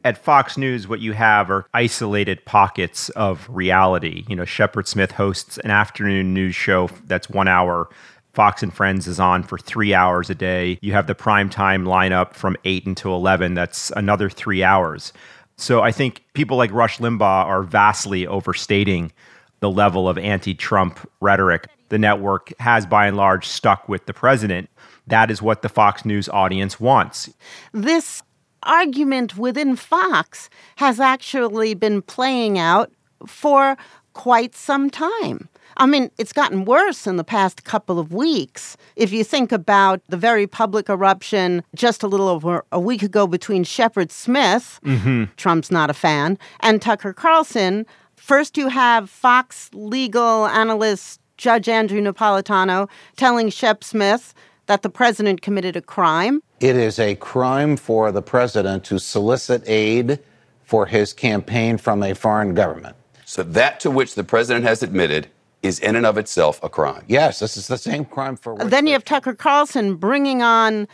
At 0.07 0.17
Fox 0.17 0.57
News, 0.57 0.87
what 0.87 1.01
you 1.01 1.11
have 1.11 1.51
are 1.51 1.65
isolated 1.73 2.45
pockets 2.45 3.09
of 3.09 3.45
reality. 3.49 4.23
You 4.29 4.37
know, 4.37 4.45
Shepard 4.45 4.87
Smith 4.87 5.11
hosts 5.11 5.57
an 5.57 5.69
afternoon 5.69 6.33
news 6.33 6.55
show 6.55 6.89
that's 7.07 7.29
one 7.29 7.49
hour. 7.49 7.89
Fox 8.31 8.63
and 8.63 8.73
Friends 8.73 9.05
is 9.05 9.19
on 9.19 9.43
for 9.43 9.57
three 9.57 9.93
hours 9.93 10.29
a 10.29 10.35
day. 10.35 10.79
You 10.81 10.93
have 10.93 11.07
the 11.07 11.15
prime 11.15 11.49
time 11.49 11.83
lineup 11.83 12.35
from 12.35 12.55
8 12.63 12.85
until 12.85 13.17
11. 13.17 13.53
That's 13.53 13.91
another 13.97 14.29
three 14.29 14.63
hours. 14.63 15.11
So 15.57 15.81
I 15.81 15.91
think 15.91 16.23
people 16.31 16.55
like 16.55 16.71
Rush 16.71 16.99
Limbaugh 16.99 17.45
are 17.45 17.63
vastly 17.63 18.25
overstating 18.25 19.11
the 19.59 19.69
level 19.69 20.07
of 20.07 20.17
anti 20.17 20.53
Trump 20.53 20.99
rhetoric. 21.19 21.67
The 21.89 21.97
network 21.97 22.53
has, 22.61 22.85
by 22.85 23.07
and 23.07 23.17
large, 23.17 23.45
stuck 23.45 23.89
with 23.89 24.05
the 24.05 24.13
president. 24.13 24.69
That 25.07 25.31
is 25.31 25.41
what 25.41 25.63
the 25.63 25.69
Fox 25.69 26.05
News 26.05 26.29
audience 26.29 26.79
wants. 26.79 27.29
This 27.73 28.21
argument 28.63 29.37
within 29.37 29.75
Fox 29.75 30.49
has 30.77 30.99
actually 30.99 31.73
been 31.73 32.01
playing 32.01 32.57
out 32.57 32.91
for 33.25 33.77
quite 34.13 34.55
some 34.55 34.89
time. 34.89 35.49
I 35.79 35.85
mean, 35.85 36.09
it's 36.17 36.33
gotten 36.33 36.65
worse 36.65 37.05
in 37.05 37.17
the 37.17 37.23
past 37.23 37.63
couple 37.63 37.99
of 37.99 38.11
weeks. 38.11 38.77
If 38.95 39.11
you 39.11 39.23
think 39.23 39.51
about 39.51 40.01
the 40.09 40.17
very 40.17 40.47
public 40.47 40.89
eruption 40.89 41.63
just 41.75 42.01
a 42.01 42.07
little 42.07 42.27
over 42.27 42.65
a 42.71 42.79
week 42.79 43.03
ago 43.03 43.27
between 43.27 43.63
Shepard 43.63 44.11
Smith, 44.11 44.79
mm-hmm. 44.83 45.25
Trump's 45.37 45.69
not 45.69 45.89
a 45.89 45.93
fan, 45.93 46.39
and 46.61 46.81
Tucker 46.81 47.13
Carlson, 47.13 47.85
first 48.15 48.57
you 48.57 48.69
have 48.69 49.09
Fox 49.09 49.69
legal 49.73 50.47
analyst 50.47 51.21
Judge 51.37 51.69
Andrew 51.69 52.01
Napolitano 52.01 52.89
telling 53.15 53.49
Shep 53.49 53.83
Smith 53.83 54.33
that 54.67 54.81
the 54.83 54.89
president 54.89 55.41
committed 55.41 55.75
a 55.75 55.81
crime. 55.81 56.41
It 56.59 56.75
is 56.75 56.99
a 56.99 57.15
crime 57.15 57.75
for 57.75 58.11
the 58.11 58.21
president 58.21 58.83
to 58.85 58.99
solicit 58.99 59.63
aid 59.65 60.19
for 60.63 60.85
his 60.85 61.13
campaign 61.13 61.77
from 61.77 62.03
a 62.03 62.13
foreign 62.13 62.53
government. 62.53 62.95
So 63.25 63.43
that 63.43 63.79
to 63.81 63.91
which 63.91 64.15
the 64.15 64.23
president 64.23 64.65
has 64.65 64.83
admitted 64.83 65.27
is 65.63 65.79
in 65.79 65.95
and 65.95 66.05
of 66.05 66.17
itself 66.17 66.59
a 66.63 66.69
crime. 66.69 67.03
Yes, 67.07 67.39
this 67.39 67.57
is 67.57 67.67
the 67.67 67.77
same 67.77 68.05
crime 68.05 68.35
for. 68.35 68.55
which 68.55 68.69
Then 68.69 68.85
you 68.85 68.93
have 68.93 69.03
Tucker 69.03 69.33
Carlson 69.33 69.95
bringing 69.95 70.41
on 70.41 70.87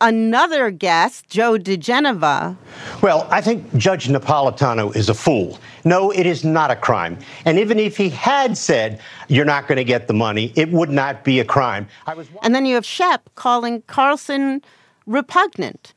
another 0.00 0.70
guest, 0.70 1.28
Joe 1.28 1.58
diGenova. 1.58 2.56
Well, 3.02 3.26
I 3.30 3.40
think 3.40 3.76
Judge 3.76 4.08
Napolitano 4.08 4.94
is 4.94 5.08
a 5.08 5.14
fool. 5.14 5.58
No, 5.84 6.10
it 6.10 6.26
is 6.26 6.44
not 6.44 6.70
a 6.70 6.76
crime. 6.76 7.18
And 7.44 7.58
even 7.58 7.78
if 7.78 7.96
he 7.96 8.08
had 8.08 8.56
said, 8.56 9.00
you're 9.28 9.44
not 9.44 9.68
going 9.68 9.76
to 9.76 9.84
get 9.84 10.08
the 10.08 10.14
money, 10.14 10.52
it 10.56 10.70
would 10.70 10.90
not 10.90 11.24
be 11.24 11.40
a 11.40 11.44
crime. 11.44 11.88
I 12.06 12.14
was 12.14 12.28
And 12.42 12.54
then 12.54 12.66
you 12.66 12.74
have 12.74 12.84
Shep 12.84 13.28
calling 13.34 13.82
Carlson 13.86 14.62
repugnant. 15.06 15.94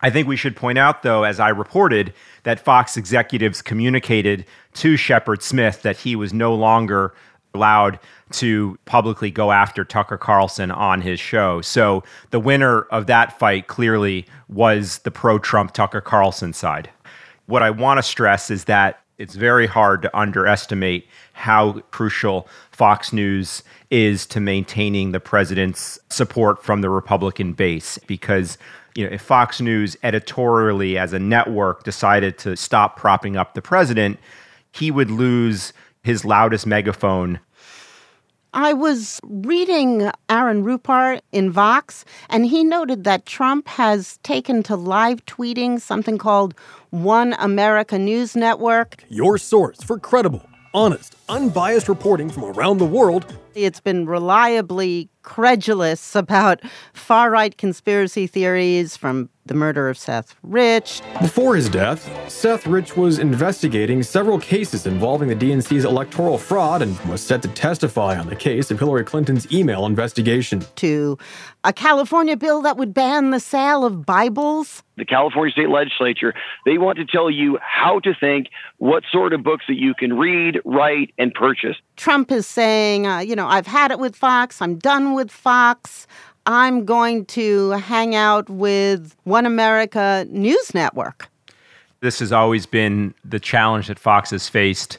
I 0.00 0.10
think 0.10 0.28
we 0.28 0.36
should 0.36 0.56
point 0.56 0.76
out, 0.78 1.02
though, 1.02 1.24
as 1.24 1.40
I 1.40 1.48
reported, 1.48 2.12
that 2.42 2.60
Fox 2.60 2.96
executives 2.96 3.62
communicated 3.62 4.44
to 4.74 4.96
Shepard 4.96 5.42
Smith 5.42 5.82
that 5.82 5.96
he 5.96 6.14
was 6.14 6.34
no 6.34 6.54
longer 6.54 7.14
allowed 7.56 7.98
to 8.32 8.78
publicly 8.84 9.30
go 9.30 9.52
after 9.52 9.84
Tucker 9.84 10.18
Carlson 10.18 10.70
on 10.70 11.00
his 11.00 11.20
show. 11.20 11.60
So 11.60 12.02
the 12.30 12.40
winner 12.40 12.82
of 12.82 13.06
that 13.06 13.38
fight 13.38 13.66
clearly 13.66 14.26
was 14.48 14.98
the 14.98 15.10
pro 15.10 15.38
Trump 15.38 15.72
Tucker 15.72 16.00
Carlson 16.00 16.52
side. 16.52 16.90
What 17.46 17.62
I 17.62 17.70
want 17.70 17.98
to 17.98 18.02
stress 18.02 18.50
is 18.50 18.64
that 18.64 19.00
it's 19.18 19.34
very 19.34 19.66
hard 19.66 20.02
to 20.02 20.16
underestimate 20.16 21.08
how 21.32 21.80
crucial 21.90 22.48
Fox 22.70 23.12
News 23.12 23.62
is 23.90 24.26
to 24.26 24.40
maintaining 24.40 25.12
the 25.12 25.20
president's 25.20 25.98
support 26.10 26.62
from 26.62 26.82
the 26.82 26.90
Republican 26.90 27.52
base 27.52 27.98
because 28.06 28.58
you 28.94 29.06
know, 29.06 29.12
if 29.12 29.22
Fox 29.22 29.60
News 29.60 29.96
editorially 30.02 30.98
as 30.98 31.12
a 31.12 31.18
network 31.18 31.84
decided 31.84 32.38
to 32.38 32.56
stop 32.56 32.96
propping 32.96 33.36
up 33.36 33.54
the 33.54 33.62
president, 33.62 34.18
he 34.72 34.90
would 34.90 35.10
lose 35.10 35.72
his 36.02 36.24
loudest 36.24 36.66
megaphone 36.66 37.40
I 38.56 38.72
was 38.72 39.20
reading 39.22 40.10
Aaron 40.30 40.64
Rupar 40.64 41.20
in 41.30 41.50
Vox, 41.50 42.06
and 42.30 42.46
he 42.46 42.64
noted 42.64 43.04
that 43.04 43.26
Trump 43.26 43.68
has 43.68 44.16
taken 44.22 44.62
to 44.62 44.76
live 44.76 45.22
tweeting 45.26 45.78
something 45.78 46.16
called 46.16 46.54
One 46.88 47.34
America 47.34 47.98
News 47.98 48.34
Network. 48.34 49.04
Your 49.10 49.36
source 49.36 49.82
for 49.82 49.98
credible, 49.98 50.40
honest, 50.72 51.16
unbiased 51.28 51.86
reporting 51.86 52.30
from 52.30 52.44
around 52.44 52.78
the 52.78 52.86
world. 52.86 53.26
It's 53.54 53.80
been 53.80 54.06
reliably 54.06 55.10
credulous 55.20 56.14
about 56.14 56.62
far 56.94 57.30
right 57.30 57.54
conspiracy 57.58 58.26
theories 58.26 58.96
from 58.96 59.28
the 59.48 59.54
murder 59.54 59.88
of 59.88 59.98
Seth 59.98 60.34
Rich. 60.42 61.02
Before 61.20 61.54
his 61.54 61.68
death, 61.68 62.30
Seth 62.30 62.66
Rich 62.66 62.96
was 62.96 63.18
investigating 63.18 64.02
several 64.02 64.38
cases 64.38 64.86
involving 64.86 65.28
the 65.28 65.36
DNC's 65.36 65.84
electoral 65.84 66.38
fraud 66.38 66.82
and 66.82 66.98
was 67.06 67.20
set 67.20 67.42
to 67.42 67.48
testify 67.48 68.18
on 68.18 68.26
the 68.26 68.36
case 68.36 68.70
of 68.70 68.78
Hillary 68.78 69.04
Clinton's 69.04 69.50
email 69.52 69.86
investigation. 69.86 70.64
To 70.76 71.18
a 71.64 71.72
California 71.72 72.36
bill 72.36 72.62
that 72.62 72.76
would 72.76 72.94
ban 72.94 73.30
the 73.30 73.40
sale 73.40 73.84
of 73.84 74.06
Bibles. 74.06 74.82
The 74.96 75.04
California 75.04 75.52
state 75.52 75.68
legislature, 75.68 76.32
they 76.64 76.78
want 76.78 76.96
to 76.98 77.04
tell 77.04 77.30
you 77.30 77.58
how 77.60 77.98
to 78.00 78.14
think, 78.14 78.46
what 78.78 79.02
sort 79.10 79.32
of 79.32 79.42
books 79.42 79.64
that 79.68 79.74
you 79.74 79.92
can 79.92 80.16
read, 80.16 80.60
write, 80.64 81.12
and 81.18 81.34
purchase. 81.34 81.76
Trump 81.96 82.30
is 82.30 82.46
saying, 82.46 83.06
uh, 83.06 83.18
you 83.18 83.34
know, 83.34 83.46
I've 83.46 83.66
had 83.66 83.90
it 83.90 83.98
with 83.98 84.14
Fox, 84.14 84.62
I'm 84.62 84.78
done 84.78 85.14
with 85.14 85.30
Fox. 85.30 86.06
I'm 86.46 86.84
going 86.84 87.26
to 87.26 87.70
hang 87.70 88.14
out 88.14 88.48
with 88.48 89.16
One 89.24 89.46
America 89.46 90.26
News 90.30 90.74
Network. 90.74 91.28
This 92.00 92.20
has 92.20 92.32
always 92.32 92.66
been 92.66 93.14
the 93.24 93.40
challenge 93.40 93.88
that 93.88 93.98
Fox 93.98 94.30
has 94.30 94.48
faced 94.48 94.98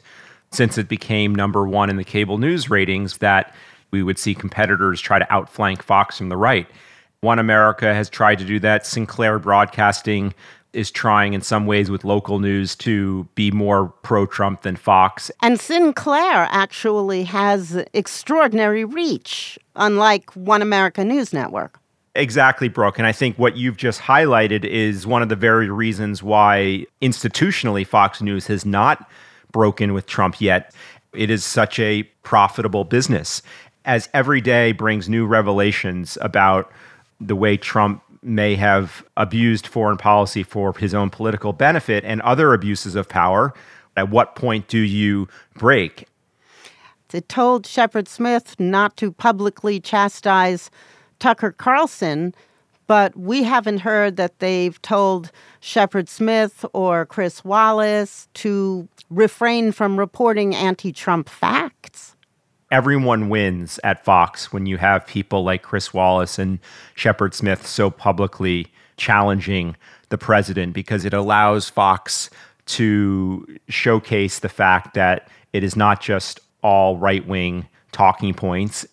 since 0.52 0.76
it 0.76 0.88
became 0.88 1.34
number 1.34 1.66
one 1.66 1.88
in 1.88 1.96
the 1.96 2.04
cable 2.04 2.36
news 2.36 2.68
ratings 2.68 3.18
that 3.18 3.54
we 3.90 4.02
would 4.02 4.18
see 4.18 4.34
competitors 4.34 5.00
try 5.00 5.18
to 5.18 5.32
outflank 5.32 5.82
Fox 5.82 6.18
from 6.18 6.28
the 6.28 6.36
right. 6.36 6.66
One 7.20 7.38
America 7.38 7.94
has 7.94 8.10
tried 8.10 8.38
to 8.40 8.44
do 8.44 8.60
that. 8.60 8.86
Sinclair 8.86 9.38
Broadcasting 9.38 10.34
is 10.72 10.90
trying 10.90 11.32
in 11.32 11.40
some 11.40 11.66
ways 11.66 11.90
with 11.90 12.04
local 12.04 12.38
news 12.38 12.76
to 12.76 13.26
be 13.34 13.50
more 13.50 13.88
pro 14.02 14.26
Trump 14.26 14.62
than 14.62 14.76
Fox. 14.76 15.30
And 15.42 15.58
Sinclair 15.58 16.46
actually 16.50 17.24
has 17.24 17.84
extraordinary 17.94 18.84
reach, 18.84 19.58
unlike 19.76 20.34
One 20.36 20.62
America 20.62 21.04
News 21.04 21.32
Network. 21.32 21.80
Exactly, 22.14 22.68
Brooke. 22.68 22.98
And 22.98 23.06
I 23.06 23.12
think 23.12 23.38
what 23.38 23.56
you've 23.56 23.76
just 23.76 24.00
highlighted 24.00 24.64
is 24.64 25.06
one 25.06 25.22
of 25.22 25.28
the 25.28 25.36
very 25.36 25.70
reasons 25.70 26.22
why 26.22 26.84
institutionally 27.00 27.86
Fox 27.86 28.20
News 28.20 28.46
has 28.48 28.66
not 28.66 29.08
broken 29.52 29.92
with 29.92 30.06
Trump 30.06 30.40
yet. 30.40 30.74
It 31.14 31.30
is 31.30 31.44
such 31.44 31.78
a 31.78 32.02
profitable 32.22 32.84
business. 32.84 33.40
As 33.84 34.08
every 34.12 34.40
day 34.40 34.72
brings 34.72 35.08
new 35.08 35.26
revelations 35.26 36.18
about 36.20 36.70
the 37.20 37.36
way 37.36 37.56
Trump 37.56 38.02
may 38.22 38.56
have 38.56 39.04
abused 39.16 39.66
foreign 39.66 39.96
policy 39.96 40.42
for 40.42 40.72
his 40.76 40.94
own 40.94 41.10
political 41.10 41.52
benefit 41.52 42.04
and 42.04 42.20
other 42.22 42.52
abuses 42.52 42.94
of 42.94 43.08
power, 43.08 43.52
at 43.96 44.10
what 44.10 44.34
point 44.34 44.68
do 44.68 44.78
you 44.78 45.28
break? 45.54 46.06
It 47.12 47.28
told 47.28 47.66
Shepard 47.66 48.06
Smith 48.06 48.54
not 48.58 48.96
to 48.98 49.10
publicly 49.12 49.80
chastise 49.80 50.70
Tucker 51.18 51.52
Carlson, 51.52 52.34
but 52.86 53.16
we 53.16 53.42
haven't 53.42 53.78
heard 53.78 54.16
that 54.16 54.38
they've 54.40 54.80
told 54.82 55.30
Shepard 55.60 56.08
Smith 56.08 56.64
or 56.72 57.06
Chris 57.06 57.44
Wallace 57.44 58.28
to 58.34 58.88
refrain 59.10 59.72
from 59.72 59.98
reporting 59.98 60.54
anti 60.54 60.92
Trump 60.92 61.28
facts 61.28 62.16
everyone 62.70 63.28
wins 63.28 63.80
at 63.84 64.04
Fox 64.04 64.52
when 64.52 64.66
you 64.66 64.76
have 64.76 65.06
people 65.06 65.44
like 65.44 65.62
Chris 65.62 65.94
Wallace 65.94 66.38
and 66.38 66.58
Shepard 66.94 67.34
Smith 67.34 67.66
so 67.66 67.90
publicly 67.90 68.66
challenging 68.96 69.76
the 70.10 70.18
president 70.18 70.72
because 70.72 71.04
it 71.04 71.14
allows 71.14 71.68
Fox 71.68 72.30
to 72.66 73.58
showcase 73.68 74.40
the 74.40 74.48
fact 74.48 74.94
that 74.94 75.28
it 75.52 75.64
is 75.64 75.76
not 75.76 76.00
just 76.00 76.40
all 76.62 76.98
right 76.98 77.26
wing 77.26 77.66
talking 77.92 78.34
points. 78.34 78.86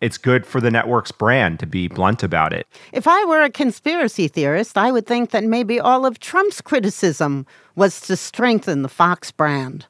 It's 0.00 0.16
good 0.16 0.46
for 0.46 0.60
the 0.60 0.70
network's 0.70 1.10
brand 1.10 1.58
to 1.58 1.66
be 1.66 1.88
blunt 1.88 2.22
about 2.22 2.52
it. 2.52 2.66
If 2.92 3.08
I 3.08 3.24
were 3.24 3.42
a 3.42 3.50
conspiracy 3.50 4.28
theorist, 4.28 4.78
I 4.78 4.92
would 4.92 5.06
think 5.06 5.30
that 5.30 5.44
maybe 5.44 5.80
all 5.80 6.06
of 6.06 6.20
Trump's 6.20 6.60
criticism 6.60 7.46
was 7.74 8.00
to 8.02 8.16
strengthen 8.16 8.82
the 8.82 8.88
Fox 8.88 9.32
brand. 9.32 9.86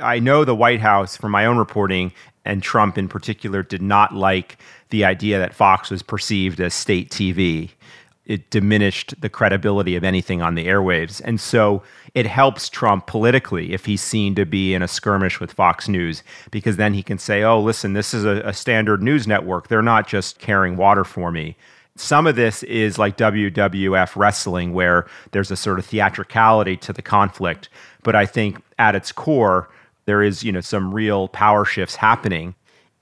I 0.00 0.20
know 0.20 0.44
the 0.44 0.54
White 0.54 0.80
House, 0.80 1.16
from 1.16 1.32
my 1.32 1.44
own 1.44 1.58
reporting, 1.58 2.12
and 2.48 2.62
Trump 2.62 2.98
in 2.98 3.06
particular, 3.06 3.62
did 3.62 3.82
not 3.82 4.14
like 4.14 4.56
the 4.88 5.04
idea 5.04 5.38
that 5.38 5.54
Fox 5.54 5.90
was 5.90 6.02
perceived 6.02 6.60
as 6.60 6.72
state 6.72 7.10
TV. 7.10 7.70
It 8.24 8.50
diminished 8.50 9.20
the 9.20 9.28
credibility 9.28 9.96
of 9.96 10.02
anything 10.02 10.42
on 10.42 10.54
the 10.54 10.66
airwaves. 10.66 11.20
And 11.24 11.40
so 11.40 11.82
it 12.14 12.26
helps 12.26 12.68
Trump 12.68 13.06
politically 13.06 13.72
if 13.72 13.84
he's 13.84 14.02
seen 14.02 14.34
to 14.34 14.46
be 14.46 14.74
in 14.74 14.82
a 14.82 14.88
skirmish 14.88 15.40
with 15.40 15.52
Fox 15.52 15.88
News, 15.88 16.22
because 16.50 16.76
then 16.76 16.94
he 16.94 17.02
can 17.02 17.18
say, 17.18 17.42
oh, 17.42 17.60
listen, 17.60 17.92
this 17.92 18.12
is 18.12 18.24
a, 18.24 18.40
a 18.44 18.52
standard 18.54 19.02
news 19.02 19.26
network. 19.26 19.68
They're 19.68 19.82
not 19.82 20.08
just 20.08 20.38
carrying 20.38 20.76
water 20.76 21.04
for 21.04 21.30
me. 21.30 21.54
Some 21.96 22.26
of 22.26 22.36
this 22.36 22.62
is 22.62 22.98
like 22.98 23.16
WWF 23.16 24.16
wrestling, 24.16 24.72
where 24.72 25.06
there's 25.32 25.50
a 25.50 25.56
sort 25.56 25.78
of 25.78 25.84
theatricality 25.86 26.76
to 26.78 26.92
the 26.92 27.02
conflict. 27.02 27.68
But 28.02 28.14
I 28.14 28.24
think 28.24 28.62
at 28.78 28.94
its 28.94 29.10
core, 29.10 29.68
there 30.08 30.22
is, 30.22 30.42
you 30.42 30.50
know, 30.50 30.62
some 30.62 30.92
real 30.92 31.28
power 31.28 31.66
shifts 31.66 31.94
happening. 31.94 32.54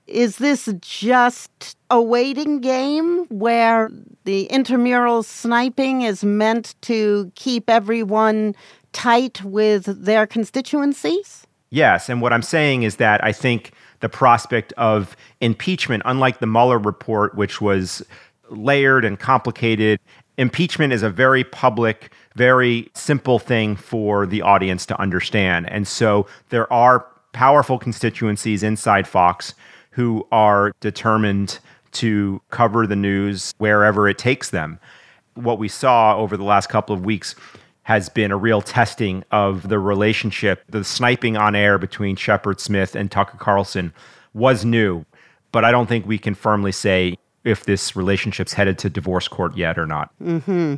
Is 0.07 0.37
this 0.37 0.69
just 0.81 1.77
a 1.89 2.01
waiting 2.01 2.59
game 2.59 3.25
where 3.29 3.89
the 4.25 4.43
intramural 4.43 5.23
sniping 5.23 6.01
is 6.01 6.25
meant 6.25 6.75
to 6.81 7.31
keep 7.35 7.69
everyone 7.69 8.55
tight 8.91 9.41
with 9.43 9.85
their 9.85 10.27
constituencies? 10.27 11.47
Yes, 11.69 12.09
and 12.09 12.21
what 12.21 12.33
I'm 12.33 12.41
saying 12.41 12.83
is 12.83 12.97
that 12.97 13.23
I 13.23 13.31
think 13.31 13.71
the 14.01 14.09
prospect 14.09 14.73
of 14.73 15.15
impeachment, 15.39 16.03
unlike 16.05 16.39
the 16.39 16.47
Mueller 16.47 16.77
report, 16.77 17.35
which 17.35 17.61
was 17.61 18.05
layered 18.49 19.05
and 19.05 19.17
complicated, 19.17 19.99
impeachment 20.37 20.91
is 20.91 21.03
a 21.03 21.09
very 21.09 21.43
public 21.43 22.11
very 22.37 22.89
simple 22.93 23.39
thing 23.39 23.75
for 23.75 24.25
the 24.27 24.41
audience 24.41 24.85
to 24.85 25.01
understand. 25.01 25.69
And 25.69 25.87
so 25.87 26.27
there 26.49 26.71
are 26.71 27.05
powerful 27.33 27.77
constituencies 27.79 28.63
inside 28.63 29.07
Fox 29.07 29.53
who 29.91 30.27
are 30.31 30.71
determined 30.79 31.59
to 31.93 32.41
cover 32.51 32.85
the 32.85 32.95
news 32.95 33.53
wherever 33.57 34.07
it 34.07 34.17
takes 34.17 34.51
them. 34.51 34.79
What 35.33 35.57
we 35.57 35.67
saw 35.67 36.15
over 36.17 36.37
the 36.37 36.43
last 36.43 36.67
couple 36.69 36.95
of 36.95 37.03
weeks 37.03 37.35
has 37.83 38.09
been 38.09 38.31
a 38.31 38.37
real 38.37 38.61
testing 38.61 39.23
of 39.31 39.69
the 39.69 39.79
relationship. 39.79 40.63
The 40.69 40.83
sniping 40.83 41.37
on 41.37 41.55
air 41.55 41.77
between 41.77 42.15
Shepard 42.15 42.59
Smith 42.59 42.95
and 42.95 43.09
Tucker 43.09 43.37
Carlson 43.37 43.93
was 44.33 44.63
new. 44.65 45.05
but 45.51 45.63
I 45.65 45.71
don't 45.71 45.87
think 45.87 46.05
we 46.05 46.17
can 46.19 46.35
firmly 46.35 46.71
say 46.71 47.17
if 47.43 47.63
this 47.63 47.95
relationship's 47.95 48.53
headed 48.53 48.77
to 48.79 48.89
divorce 48.89 49.27
court 49.29 49.55
yet 49.55 49.79
or 49.79 49.87
not. 49.87 50.11
hmm 50.21 50.75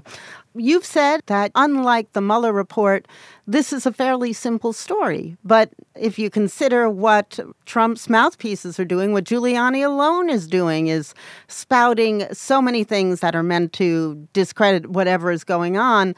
You've 0.56 0.86
said 0.86 1.22
that 1.28 1.52
unlike 1.54 2.14
the 2.14 2.22
Mueller 2.22 2.52
report, 2.52 3.08
this 3.46 3.72
is 3.72 3.86
a 3.86 3.94
fairly 3.94 4.34
simple 4.34 4.74
story. 4.74 5.38
But 5.44 5.70
if 5.96 6.18
you 6.18 6.30
consider 6.30 6.90
what 6.90 7.40
Trump's 7.66 8.10
mouthpieces 8.10 8.80
are 8.80 8.86
doing, 8.86 9.14
what 9.14 9.26
Giuliani 9.26 9.86
alone 9.86 10.30
is 10.30 10.48
doing 10.48 10.88
is 10.88 11.14
spouting 11.48 12.26
so 12.34 12.62
many 12.62 12.84
things 12.84 13.20
that 13.20 13.36
are 13.36 13.44
meant 13.44 13.74
to 13.74 14.28
discredit 14.34 14.90
whatever 14.90 15.32
is 15.32 15.44
going 15.44 15.78
on. 15.78 16.16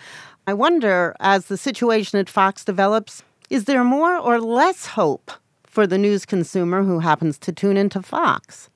I 0.47 0.53
wonder, 0.53 1.15
as 1.19 1.45
the 1.45 1.57
situation 1.57 2.17
at 2.17 2.29
Fox 2.29 2.65
develops, 2.65 3.23
is 3.49 3.65
there 3.65 3.83
more 3.83 4.17
or 4.17 4.39
less 4.39 4.87
hope 4.87 5.31
for 5.65 5.85
the 5.85 5.97
news 5.97 6.25
consumer 6.25 6.83
who 6.83 6.99
happens 6.99 7.37
to 7.39 7.51
tune 7.51 7.77
into 7.77 8.01
Fox? 8.01 8.70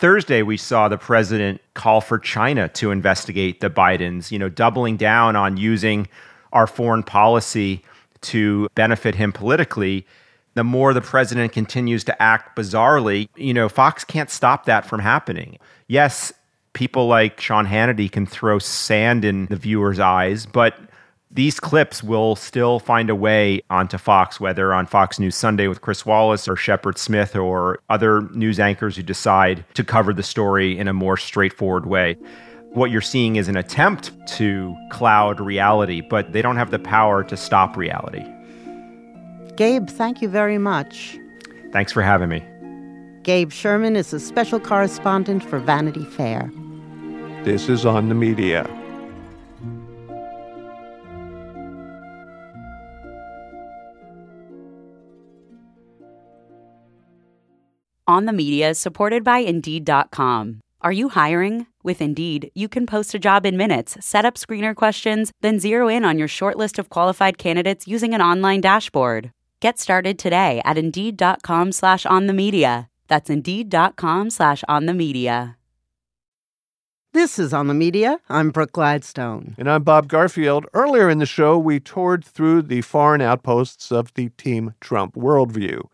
Thursday, 0.00 0.40
we 0.40 0.56
saw 0.56 0.88
the 0.88 0.96
president 0.96 1.60
call 1.74 2.00
for 2.00 2.18
China 2.18 2.68
to 2.68 2.90
investigate 2.90 3.60
the 3.60 3.68
Bidens, 3.68 4.30
you 4.30 4.38
know, 4.38 4.48
doubling 4.48 4.96
down 4.96 5.36
on 5.36 5.58
using 5.58 6.08
our 6.54 6.66
foreign 6.66 7.02
policy 7.02 7.82
to 8.22 8.66
benefit 8.74 9.14
him 9.14 9.30
politically. 9.30 10.06
The 10.54 10.64
more 10.64 10.94
the 10.94 11.02
president 11.02 11.52
continues 11.52 12.02
to 12.04 12.22
act 12.22 12.56
bizarrely, 12.56 13.28
you 13.36 13.52
know, 13.52 13.68
Fox 13.68 14.02
can't 14.02 14.30
stop 14.30 14.64
that 14.64 14.86
from 14.86 15.00
happening. 15.00 15.58
Yes, 15.86 16.32
people 16.72 17.06
like 17.06 17.38
Sean 17.38 17.66
Hannity 17.66 18.10
can 18.10 18.24
throw 18.24 18.58
sand 18.58 19.22
in 19.22 19.46
the 19.46 19.56
viewer's 19.56 20.00
eyes, 20.00 20.46
but 20.46 20.78
these 21.32 21.60
clips 21.60 22.02
will 22.02 22.34
still 22.34 22.80
find 22.80 23.08
a 23.08 23.14
way 23.14 23.62
onto 23.70 23.98
Fox, 23.98 24.40
whether 24.40 24.74
on 24.74 24.86
Fox 24.86 25.20
News 25.20 25.36
Sunday 25.36 25.68
with 25.68 25.80
Chris 25.80 26.04
Wallace 26.04 26.48
or 26.48 26.56
Shepard 26.56 26.98
Smith 26.98 27.36
or 27.36 27.78
other 27.88 28.22
news 28.32 28.58
anchors 28.58 28.96
who 28.96 29.02
decide 29.02 29.64
to 29.74 29.84
cover 29.84 30.12
the 30.12 30.24
story 30.24 30.76
in 30.76 30.88
a 30.88 30.92
more 30.92 31.16
straightforward 31.16 31.86
way. 31.86 32.16
What 32.72 32.90
you're 32.90 33.00
seeing 33.00 33.36
is 33.36 33.48
an 33.48 33.56
attempt 33.56 34.12
to 34.38 34.76
cloud 34.90 35.40
reality, 35.40 36.00
but 36.00 36.32
they 36.32 36.42
don't 36.42 36.56
have 36.56 36.72
the 36.72 36.78
power 36.78 37.22
to 37.24 37.36
stop 37.36 37.76
reality. 37.76 38.24
Gabe, 39.56 39.88
thank 39.88 40.22
you 40.22 40.28
very 40.28 40.58
much. 40.58 41.18
Thanks 41.72 41.92
for 41.92 42.02
having 42.02 42.28
me. 42.28 42.44
Gabe 43.22 43.52
Sherman 43.52 43.94
is 43.94 44.12
a 44.12 44.18
special 44.18 44.58
correspondent 44.58 45.44
for 45.44 45.58
Vanity 45.58 46.04
Fair. 46.04 46.50
This 47.44 47.68
is 47.68 47.86
on 47.86 48.08
the 48.08 48.14
media. 48.14 48.68
On 58.06 58.24
the 58.24 58.32
Media 58.32 58.74
supported 58.74 59.22
by 59.24 59.38
Indeed.com. 59.38 60.60
Are 60.80 60.92
you 60.92 61.10
hiring? 61.10 61.66
With 61.82 62.00
Indeed, 62.00 62.50
you 62.54 62.68
can 62.68 62.86
post 62.86 63.14
a 63.14 63.18
job 63.18 63.44
in 63.44 63.56
minutes, 63.56 63.96
set 64.00 64.24
up 64.24 64.34
screener 64.34 64.74
questions, 64.74 65.32
then 65.40 65.58
zero 65.58 65.88
in 65.88 66.04
on 66.04 66.18
your 66.18 66.28
short 66.28 66.56
list 66.56 66.78
of 66.78 66.88
qualified 66.88 67.38
candidates 67.38 67.86
using 67.86 68.14
an 68.14 68.22
online 68.22 68.60
dashboard. 68.60 69.32
Get 69.60 69.78
started 69.78 70.18
today 70.18 70.62
at 70.64 70.78
Indeed.com 70.78 71.72
slash 71.72 72.06
on 72.06 72.26
the 72.26 72.32
media. 72.32 72.88
That's 73.08 73.28
Indeed.com 73.28 74.30
slash 74.30 74.64
on 74.68 74.86
the 74.86 74.94
media. 74.94 75.56
This 77.12 77.40
is 77.40 77.52
On 77.52 77.66
the 77.66 77.74
Media. 77.74 78.20
I'm 78.28 78.50
Brooke 78.50 78.70
Gladstone. 78.70 79.56
And 79.58 79.68
I'm 79.68 79.82
Bob 79.82 80.06
Garfield. 80.06 80.66
Earlier 80.72 81.10
in 81.10 81.18
the 81.18 81.26
show, 81.26 81.58
we 81.58 81.80
toured 81.80 82.24
through 82.24 82.62
the 82.62 82.82
foreign 82.82 83.20
outposts 83.20 83.90
of 83.90 84.14
the 84.14 84.28
Team 84.38 84.74
Trump 84.80 85.16
worldview. 85.16 85.88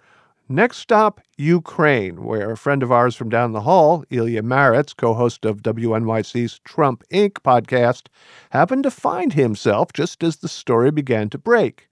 Next 0.49 0.79
stop, 0.79 1.21
Ukraine, 1.37 2.23
where 2.25 2.53
a 2.53 2.57
friend 2.57 2.85
of 2.85 2.93
ours 2.93 3.17
from 3.17 3.29
down 3.29 3.51
the 3.51 3.63
hall, 3.63 4.05
Ilya 4.11 4.43
Marritz, 4.43 4.97
co 4.97 5.13
host 5.13 5.45
of 5.45 5.61
WNYC's 5.61 6.61
Trump 6.61 7.03
Inc. 7.11 7.33
podcast, 7.43 8.07
happened 8.51 8.85
to 8.85 8.91
find 8.93 9.33
himself 9.33 9.93
just 9.93 10.23
as 10.23 10.37
the 10.37 10.49
story 10.49 10.93
began 10.93 11.29
to 11.31 11.39
break. 11.39 11.89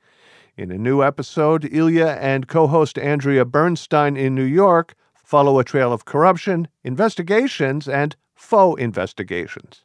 In 0.56 0.70
a 0.70 0.78
new 0.78 1.02
episode, 1.02 1.68
Ilya 1.72 2.16
and 2.20 2.46
co 2.46 2.68
host 2.68 2.96
Andrea 2.96 3.44
Bernstein 3.44 4.16
in 4.16 4.36
New 4.36 4.44
York 4.44 4.94
follow 5.14 5.58
a 5.58 5.64
trail 5.64 5.92
of 5.92 6.04
corruption, 6.04 6.68
investigations, 6.84 7.88
and 7.88 8.14
faux 8.36 8.80
investigations. 8.80 9.82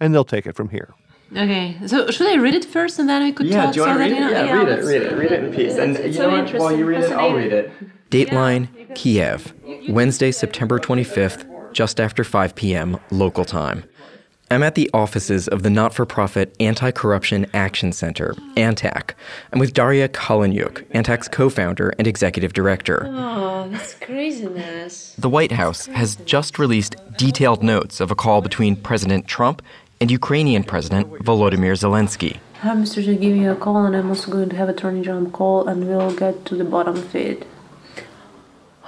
And 0.00 0.12
they'll 0.12 0.24
take 0.24 0.46
it 0.46 0.56
from 0.56 0.70
here. 0.70 0.92
Okay, 1.36 1.76
so 1.86 2.10
should 2.10 2.26
I 2.26 2.36
read 2.36 2.54
it 2.54 2.64
first 2.64 2.98
and 2.98 3.08
then 3.08 3.22
we 3.22 3.32
could 3.32 3.46
yeah, 3.46 3.66
talk? 3.66 3.74
do 3.74 3.80
you 3.80 3.86
want 3.86 3.98
so 3.98 4.04
to 4.04 4.04
read 4.04 4.12
it? 4.12 4.14
you 4.14 4.20
know, 4.22 4.44
Yeah, 4.44 4.52
read 4.54 4.68
it, 4.68 4.84
read 4.84 5.02
it, 5.02 5.16
read 5.16 5.30
it 5.32 5.44
in 5.44 5.52
peace. 5.54 5.76
And 5.76 5.94
it's 5.96 6.06
you 6.06 6.12
so 6.14 6.30
know 6.30 6.42
what? 6.42 6.54
While 6.54 6.76
you 6.76 6.84
read 6.84 7.04
it, 7.04 7.12
I'll 7.12 7.34
read 7.34 7.52
it. 7.52 7.70
Dateline, 8.10 8.94
Kiev, 8.94 9.52
Wednesday, 9.88 10.32
September 10.32 10.78
25th, 10.78 11.72
just 11.72 12.00
after 12.00 12.24
5 12.24 12.54
p.m. 12.54 12.98
local 13.10 13.44
time. 13.44 13.84
I'm 14.50 14.62
at 14.62 14.76
the 14.76 14.88
offices 14.94 15.46
of 15.46 15.62
the 15.62 15.68
not 15.68 15.92
for 15.92 16.06
profit 16.06 16.56
Anti 16.58 16.90
Corruption 16.92 17.44
Action 17.52 17.92
Center, 17.92 18.34
ANTAC. 18.56 19.10
I'm 19.52 19.58
with 19.58 19.74
Daria 19.74 20.08
Kaleniuk, 20.08 20.86
ANTAC's 20.92 21.28
co 21.28 21.50
founder 21.50 21.92
and 21.98 22.06
executive 22.06 22.54
director. 22.54 23.04
Oh, 23.06 23.68
that's 23.70 23.92
craziness. 23.94 25.14
The 25.18 25.28
White 25.28 25.52
House 25.52 25.84
has 25.86 26.16
just 26.16 26.58
released 26.58 26.96
detailed 27.18 27.62
notes 27.62 28.00
of 28.00 28.10
a 28.10 28.14
call 28.14 28.40
between 28.40 28.74
President 28.74 29.28
Trump 29.28 29.60
and 30.00 30.10
Ukrainian 30.10 30.64
President 30.64 31.12
Volodymyr 31.24 31.76
Zelensky. 31.76 32.38
Hi, 32.62 32.74
Mr. 32.74 33.04
Just 33.04 33.20
give 33.20 33.36
me 33.36 33.46
a 33.46 33.54
call, 33.54 33.84
and 33.84 33.94
I'm 33.94 34.08
also 34.08 34.32
going 34.32 34.48
to 34.48 34.56
have 34.56 34.70
Attorney 34.70 35.02
General 35.02 35.30
call, 35.30 35.68
and 35.68 35.86
we'll 35.86 36.16
get 36.16 36.46
to 36.46 36.56
the 36.56 36.64
bottom 36.64 36.96
of 36.96 37.14
it. 37.14 37.46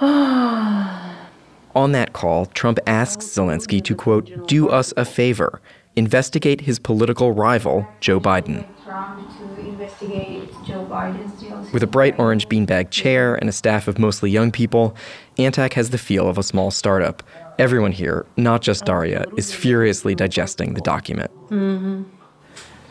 On 1.75 1.91
that 1.91 2.13
call, 2.13 2.47
Trump 2.47 2.79
asks 2.87 3.25
Zelensky 3.25 3.83
to, 3.83 3.93
quote, 3.93 4.47
do 4.47 4.67
us 4.67 4.93
a 4.97 5.05
favor, 5.05 5.61
investigate 5.95 6.61
his 6.61 6.79
political 6.79 7.33
rival, 7.33 7.87
Joe 7.99 8.19
Biden. 8.19 8.65
With 11.71 11.83
a 11.83 11.87
bright 11.87 12.17
orange 12.17 12.49
beanbag 12.49 12.89
chair 12.89 13.35
and 13.35 13.47
a 13.47 13.51
staff 13.51 13.87
of 13.87 13.99
mostly 13.99 14.31
young 14.31 14.51
people, 14.51 14.95
Antac 15.37 15.73
has 15.73 15.91
the 15.91 15.99
feel 15.99 16.27
of 16.27 16.39
a 16.39 16.43
small 16.43 16.71
startup. 16.71 17.21
Everyone 17.59 17.91
here, 17.91 18.25
not 18.37 18.63
just 18.63 18.85
Daria, 18.85 19.25
is 19.37 19.53
furiously 19.53 20.15
digesting 20.15 20.73
the 20.73 20.81
document. 20.81 21.29
Mm-hmm. 21.49 22.03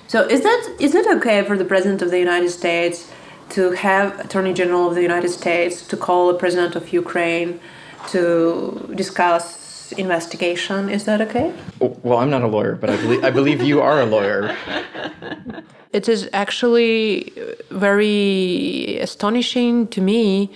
So 0.06 0.28
is 0.28 0.42
that 0.42 0.76
is 0.78 0.94
it 0.94 1.06
okay 1.16 1.42
for 1.42 1.56
the 1.56 1.64
President 1.64 2.02
of 2.02 2.10
the 2.10 2.18
United 2.18 2.50
States 2.50 3.10
to 3.50 3.72
have 3.72 4.18
Attorney 4.20 4.52
General 4.52 4.88
of 4.88 4.94
the 4.94 5.02
United 5.02 5.30
States 5.30 5.86
to 5.88 5.96
call 5.96 6.28
the 6.28 6.38
President 6.38 6.76
of 6.76 6.92
Ukraine 6.92 7.60
to 8.08 8.92
discuss 8.94 9.92
investigation? 9.92 10.88
Is 10.88 11.04
that 11.04 11.20
okay? 11.20 11.52
Oh, 11.80 11.96
well, 12.02 12.18
I'm 12.18 12.30
not 12.30 12.42
a 12.42 12.46
lawyer, 12.46 12.74
but 12.76 12.90
I 12.90 12.96
believe, 12.96 13.24
I 13.24 13.30
believe 13.30 13.62
you 13.62 13.80
are 13.80 14.00
a 14.00 14.06
lawyer. 14.06 14.56
It 15.92 16.08
is 16.08 16.30
actually 16.32 17.32
very 17.70 18.98
astonishing 19.00 19.88
to 19.88 20.00
me 20.00 20.48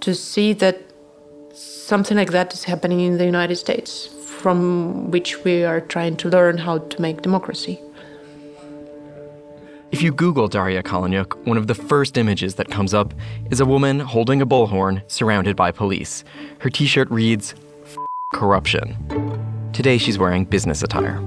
to 0.00 0.14
see 0.14 0.54
that 0.54 0.80
something 1.52 2.16
like 2.16 2.30
that 2.30 2.54
is 2.54 2.64
happening 2.64 3.00
in 3.00 3.18
the 3.18 3.26
United 3.26 3.56
States, 3.56 4.08
from 4.24 5.10
which 5.10 5.44
we 5.44 5.62
are 5.64 5.82
trying 5.82 6.16
to 6.16 6.30
learn 6.30 6.56
how 6.56 6.78
to 6.78 7.02
make 7.02 7.20
democracy. 7.20 7.78
If 9.92 10.02
you 10.02 10.12
Google 10.12 10.48
Daria 10.48 10.82
Kaleniuk, 10.82 11.46
one 11.46 11.56
of 11.56 11.68
the 11.68 11.74
first 11.74 12.18
images 12.18 12.56
that 12.56 12.68
comes 12.70 12.92
up 12.92 13.14
is 13.50 13.60
a 13.60 13.64
woman 13.64 14.00
holding 14.00 14.42
a 14.42 14.46
bullhorn 14.46 15.00
surrounded 15.08 15.54
by 15.54 15.70
police. 15.70 16.24
Her 16.58 16.70
t 16.70 16.86
shirt 16.86 17.08
reads, 17.08 17.54
Corruption. 18.34 18.96
Today 19.72 19.96
she's 19.96 20.18
wearing 20.18 20.44
business 20.44 20.82
attire. 20.82 21.18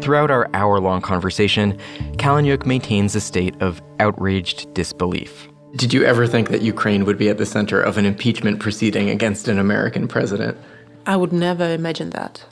Throughout 0.00 0.30
our 0.30 0.48
hour 0.54 0.78
long 0.78 1.00
conversation, 1.00 1.76
Kaleniuk 2.12 2.64
maintains 2.64 3.16
a 3.16 3.20
state 3.20 3.60
of 3.60 3.82
outraged 3.98 4.72
disbelief. 4.72 5.48
Did 5.74 5.92
you 5.92 6.04
ever 6.04 6.28
think 6.28 6.48
that 6.50 6.62
Ukraine 6.62 7.04
would 7.04 7.18
be 7.18 7.28
at 7.28 7.38
the 7.38 7.46
center 7.46 7.80
of 7.80 7.98
an 7.98 8.06
impeachment 8.06 8.60
proceeding 8.60 9.10
against 9.10 9.48
an 9.48 9.58
American 9.58 10.06
president? 10.06 10.56
I 11.06 11.16
would 11.16 11.32
never 11.32 11.74
imagine 11.74 12.10
that. 12.10 12.44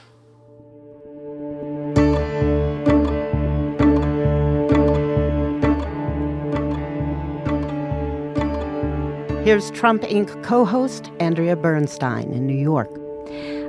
Here's 9.48 9.70
Trump 9.70 10.02
Inc. 10.02 10.42
co 10.44 10.66
host 10.66 11.10
Andrea 11.20 11.56
Bernstein 11.56 12.34
in 12.34 12.46
New 12.46 12.52
York. 12.52 12.90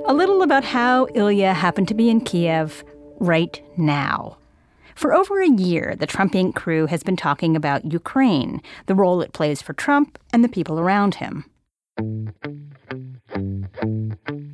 A 0.07 0.13
little 0.13 0.41
about 0.41 0.65
how 0.65 1.07
Ilya 1.15 1.53
happened 1.53 1.87
to 1.87 1.93
be 1.93 2.09
in 2.09 2.19
Kiev 2.19 2.83
right 3.21 3.61
now. 3.77 4.37
For 4.95 5.13
over 5.13 5.41
a 5.41 5.47
year, 5.49 5.95
the 5.97 6.05
Trump 6.05 6.33
Inc. 6.33 6.53
crew 6.53 6.85
has 6.87 7.01
been 7.01 7.15
talking 7.15 7.55
about 7.55 7.93
Ukraine, 7.93 8.61
the 8.87 8.93
role 8.93 9.21
it 9.21 9.31
plays 9.31 9.61
for 9.61 9.71
Trump 9.71 10.19
and 10.33 10.43
the 10.43 10.49
people 10.49 10.81
around 10.81 11.15
him. 11.15 11.45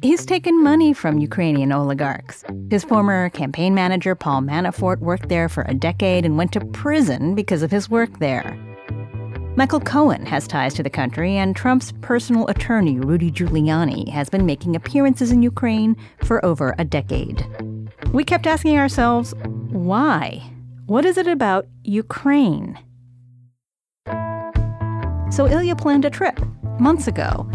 He's 0.04 0.28
taken 0.28 0.64
money 0.64 0.94
from 0.94 1.18
Ukrainian 1.18 1.72
oligarchs. 1.72 2.44
His 2.70 2.84
former 2.84 3.30
campaign 3.32 3.74
manager, 3.74 4.14
Paul 4.14 4.42
Manafort, 4.42 5.00
worked 5.00 5.30
there 5.30 5.50
for 5.50 5.66
a 5.68 5.74
decade 5.74 6.24
and 6.24 6.38
went 6.38 6.52
to 6.52 6.64
prison 6.66 7.34
because 7.34 7.64
of 7.64 7.72
his 7.72 7.90
work 7.90 8.20
there. 8.20 8.56
Michael 9.58 9.80
Cohen 9.80 10.26
has 10.26 10.50
ties 10.50 10.74
to 10.74 10.84
the 10.84 10.90
country, 10.90 11.38
and 11.38 11.56
Trump's 11.56 11.94
personal 12.02 12.46
attorney, 12.48 13.00
Rudy 13.00 13.32
Giuliani, 13.32 14.10
has 14.10 14.30
been 14.30 14.46
making 14.46 14.76
appearances 14.76 15.32
in 15.32 15.42
Ukraine 15.42 15.96
for 16.26 16.44
over 16.44 16.76
a 16.78 16.84
decade. 16.84 17.48
We 18.12 18.26
kept 18.26 18.48
asking 18.48 18.78
ourselves, 18.78 19.34
why? 19.70 20.44
What 20.88 21.06
is 21.06 21.18
it 21.18 21.28
about 21.28 21.68
Ukraine? 21.86 22.78
So 25.32 25.48
Ilya 25.48 25.78
planned 25.78 26.04
a 26.04 26.10
trip 26.10 26.38
months 26.78 27.08
ago. 27.08 27.50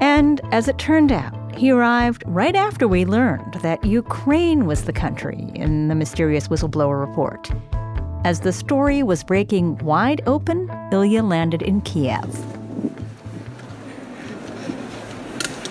And 0.00 0.40
as 0.52 0.68
it 0.68 0.78
turned 0.78 1.10
out, 1.10 1.34
he 1.56 1.72
arrived 1.72 2.22
right 2.26 2.54
after 2.54 2.86
we 2.86 3.04
learned 3.04 3.54
that 3.54 3.84
Ukraine 3.84 4.66
was 4.66 4.84
the 4.84 4.92
country 4.92 5.50
in 5.56 5.88
the 5.88 5.96
mysterious 5.96 6.46
whistleblower 6.46 7.00
report. 7.00 7.50
As 8.22 8.40
the 8.40 8.52
story 8.52 9.02
was 9.02 9.24
breaking 9.24 9.78
wide 9.78 10.20
open, 10.26 10.70
Ilya 10.92 11.22
landed 11.22 11.62
in 11.62 11.80
Kiev. 11.80 12.34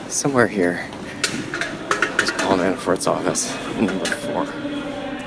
Somewhere 0.07 0.47
here. 0.47 0.83
Paul 2.39 2.57
Manafort's 2.57 3.05
office, 3.05 3.53
number 3.79 4.03
four. 4.03 4.45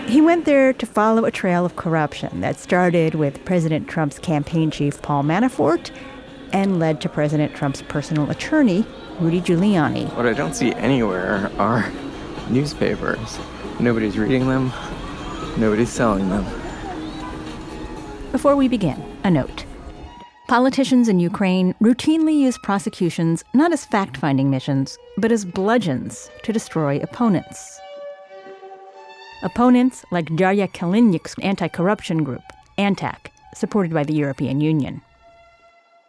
He 0.07 0.21
went 0.21 0.47
there 0.47 0.73
to 0.73 0.85
follow 0.85 1.25
a 1.25 1.31
trail 1.31 1.65
of 1.65 1.77
corruption 1.77 2.41
that 2.41 2.59
started 2.59 3.15
with 3.15 3.45
President 3.45 3.87
Trump's 3.87 4.19
campaign 4.19 4.73
chief, 4.73 5.01
Paul 5.01 5.23
Manafort, 5.23 5.93
and 6.53 6.81
led 6.81 7.01
to 7.03 7.09
President 7.09 7.55
Trump's 7.55 7.83
personal 7.83 8.29
attorney, 8.33 8.85
Rudy 9.21 9.41
Giuliani. 9.41 10.13
What 10.17 10.27
I 10.27 10.33
don't 10.33 10.55
see 10.55 10.73
anywhere 10.75 11.53
are 11.59 11.89
newspapers. 12.51 13.39
Nobody's 13.79 14.19
reading 14.19 14.49
them, 14.49 14.73
nobody's 15.57 15.93
selling 15.93 16.29
them. 16.29 16.45
Before 18.33 18.57
we 18.57 18.67
begin, 18.67 18.99
a 19.25 19.31
note. 19.31 19.67
Politicians 20.49 21.07
in 21.07 21.21
Ukraine 21.21 21.75
routinely 21.83 22.35
use 22.35 22.57
prosecutions 22.63 23.45
not 23.53 23.75
as 23.75 23.85
fact 23.85 24.17
finding 24.17 24.49
missions, 24.49 24.97
but 25.19 25.31
as 25.31 25.45
bludgeons 25.45 26.31
to 26.43 26.51
destroy 26.51 26.99
opponents. 27.01 27.79
Opponents 29.43 30.07
like 30.11 30.35
Daria 30.35 30.67
Kaleniuk's 30.67 31.35
anti 31.43 31.69
corruption 31.69 32.25
group, 32.25 32.43
ANTAC, 32.79 33.27
supported 33.55 33.93
by 33.93 34.03
the 34.03 34.15
European 34.15 34.63
Union. 34.63 35.03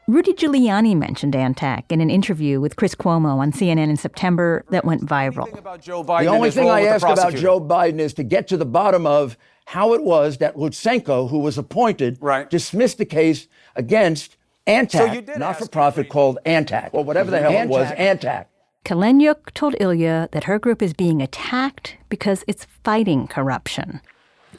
Rudy 0.07 0.31
Giuliani 0.33 0.95
mentioned 0.95 1.33
ANTAC 1.33 1.83
in 1.89 1.99
an 1.99 2.09
interview 2.09 2.61
with 2.61 2.77
Chris 2.77 2.95
Cuomo 2.95 3.37
on 3.37 3.51
CNN 3.51 3.89
in 3.89 3.97
September 3.97 4.63
that 4.69 4.85
went 4.85 5.05
viral. 5.05 5.51
The 5.51 6.27
only 6.27 6.51
thing 6.51 6.69
I 6.69 6.85
ask 6.85 7.05
about 7.05 7.35
Joe 7.35 7.59
Biden 7.59 7.99
is 7.99 8.13
to 8.13 8.23
get 8.23 8.47
to 8.47 8.55
the 8.55 8.65
bottom 8.65 9.05
of 9.05 9.37
how 9.65 9.93
it 9.93 10.03
was 10.03 10.37
that 10.37 10.55
Lutsenko, 10.55 11.29
who 11.29 11.39
was 11.39 11.57
appointed, 11.57 12.19
dismissed 12.49 12.97
the 12.97 13.05
case 13.05 13.47
against 13.75 14.37
Antac, 14.67 15.37
not 15.37 15.59
for 15.59 15.67
profit 15.67 16.09
called 16.09 16.37
Antac. 16.45 16.93
Well, 16.93 17.03
whatever 17.03 17.31
the 17.31 17.39
hell 17.39 17.51
it 17.51 17.67
was, 17.67 17.87
Antac. 17.91 18.45
Kaleniuk 18.85 19.51
told 19.53 19.75
Ilya 19.79 20.29
that 20.31 20.43
her 20.43 20.59
group 20.59 20.81
is 20.81 20.93
being 20.93 21.21
attacked 21.21 21.95
because 22.09 22.43
it's 22.47 22.65
fighting 22.83 23.27
corruption. 23.27 24.01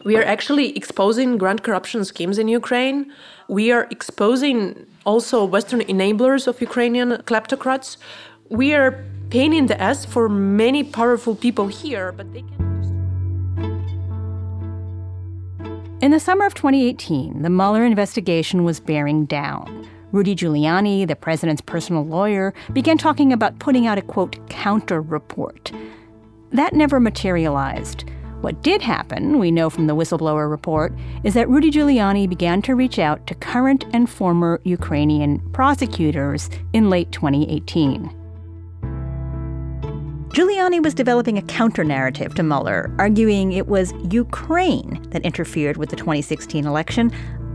We 0.05 0.17
are 0.17 0.25
actually 0.25 0.77
exposing 0.77 1.39
grand 1.39 1.63
corruption 1.63 2.05
schemes 2.05 2.39
in 2.39 2.49
Ukraine. 2.49 3.13
We 3.49 3.71
are 3.71 3.87
exposing 3.91 4.87
also 5.07 5.45
Western 5.45 5.81
enablers 5.81 6.47
of 6.47 6.61
Ukrainian 6.61 7.11
kleptocrats. 7.29 7.97
We 8.49 8.75
are 8.75 9.05
pain 9.31 9.53
in 9.53 9.67
the 9.67 9.81
ass 9.81 10.05
for 10.05 10.29
many 10.29 10.85
powerful 10.85 11.35
people 11.35 11.69
here, 11.69 12.13
but 12.13 12.33
they 12.33 12.41
can. 12.43 12.74
In 16.05 16.11
the 16.11 16.21
summer 16.21 16.45
of 16.45 16.53
2018, 16.53 17.41
the 17.41 17.49
Mueller 17.49 17.83
investigation 17.83 18.63
was 18.63 18.79
bearing 18.79 19.25
down. 19.25 19.89
Rudy 20.13 20.37
Giuliani, 20.37 21.09
the 21.09 21.17
president's 21.17 21.63
personal 21.63 22.05
lawyer, 22.05 22.53
began 22.75 22.99
talking 22.99 23.33
about 23.33 23.59
putting 23.59 23.87
out 23.87 23.97
a 23.97 24.03
quote, 24.03 24.37
counter 24.51 25.01
report. 25.01 25.73
That 26.53 26.75
never 26.75 27.01
materialized. 27.01 28.05
What 28.43 28.63
did 28.63 28.83
happen, 28.83 29.39
we 29.39 29.51
know 29.51 29.71
from 29.71 29.87
the 29.87 29.97
whistleblower 29.97 30.51
report, 30.51 30.93
is 31.23 31.33
that 31.33 31.49
Rudy 31.49 31.71
Giuliani 31.71 32.29
began 32.29 32.61
to 32.61 32.75
reach 32.75 32.99
out 32.99 33.27
to 33.27 33.35
current 33.35 33.87
and 33.95 34.11
former 34.11 34.61
Ukrainian 34.65 35.41
prosecutors 35.53 36.51
in 36.75 36.91
late 36.91 37.13
2018. 37.13 38.24
Giuliani 40.35 40.83
was 40.83 40.95
developing 40.95 41.39
a 41.39 41.43
counter 41.43 41.85
narrative 41.85 42.35
to 42.35 42.43
Mueller, 42.43 42.93
arguing 42.99 43.53
it 43.53 43.69
was 43.69 43.95
Ukraine 44.11 45.01
that 45.11 45.23
interfered 45.23 45.77
with 45.77 45.91
the 45.91 45.97
2016 45.97 46.67
election 46.67 47.13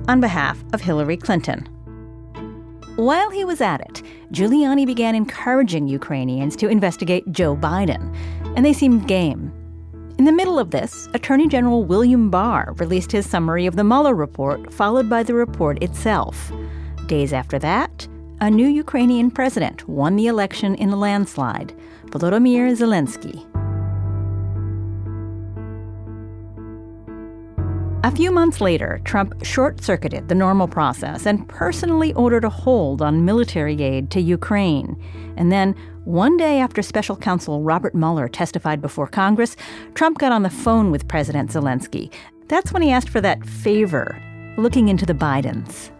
on 0.07 0.21
behalf 0.21 0.63
of 0.71 0.79
Hillary 0.79 1.17
Clinton. 1.17 1.67
While 2.95 3.31
he 3.31 3.43
was 3.43 3.59
at 3.59 3.81
it, 3.81 4.01
Giuliani 4.31 4.85
began 4.85 5.13
encouraging 5.13 5.89
Ukrainians 5.89 6.55
to 6.55 6.69
investigate 6.69 7.29
Joe 7.33 7.53
Biden, 7.53 8.15
and 8.55 8.65
they 8.65 8.71
seemed 8.71 9.09
game. 9.09 9.51
In 10.17 10.23
the 10.23 10.31
middle 10.31 10.57
of 10.57 10.71
this, 10.71 11.09
Attorney 11.13 11.49
General 11.49 11.83
William 11.83 12.29
Barr 12.29 12.75
released 12.77 13.11
his 13.11 13.29
summary 13.29 13.65
of 13.65 13.75
the 13.75 13.83
Mueller 13.83 14.15
report, 14.15 14.71
followed 14.71 15.09
by 15.09 15.21
the 15.21 15.33
report 15.33 15.83
itself. 15.83 16.49
Days 17.07 17.33
after 17.33 17.59
that, 17.59 18.07
a 18.39 18.49
new 18.49 18.67
Ukrainian 18.69 19.31
president 19.31 19.85
won 19.89 20.15
the 20.15 20.27
election 20.27 20.75
in 20.75 20.91
a 20.91 20.95
landslide 20.95 21.73
Volodymyr 22.11 22.75
Zelensky. 22.75 23.45
A 28.03 28.11
few 28.11 28.31
months 28.31 28.61
later, 28.61 29.01
Trump 29.03 29.45
short 29.45 29.83
circuited 29.83 30.29
the 30.29 30.35
normal 30.35 30.67
process 30.67 31.25
and 31.25 31.47
personally 31.47 32.13
ordered 32.13 32.45
a 32.45 32.49
hold 32.49 33.01
on 33.01 33.25
military 33.25 33.81
aid 33.83 34.09
to 34.11 34.21
Ukraine. 34.21 34.95
And 35.37 35.51
then, 35.51 35.75
one 36.05 36.37
day 36.37 36.59
after 36.59 36.81
special 36.81 37.15
counsel 37.15 37.61
Robert 37.61 37.93
Mueller 37.93 38.27
testified 38.27 38.81
before 38.81 39.05
Congress, 39.05 39.55
Trump 39.93 40.17
got 40.17 40.31
on 40.31 40.43
the 40.43 40.49
phone 40.49 40.91
with 40.91 41.07
President 41.07 41.51
Zelensky. 41.51 42.11
That's 42.47 42.71
when 42.71 42.81
he 42.81 42.91
asked 42.91 43.09
for 43.09 43.21
that 43.21 43.45
favor, 43.45 44.19
looking 44.57 44.89
into 44.89 45.05
the 45.05 45.13
Bidens. 45.13 45.91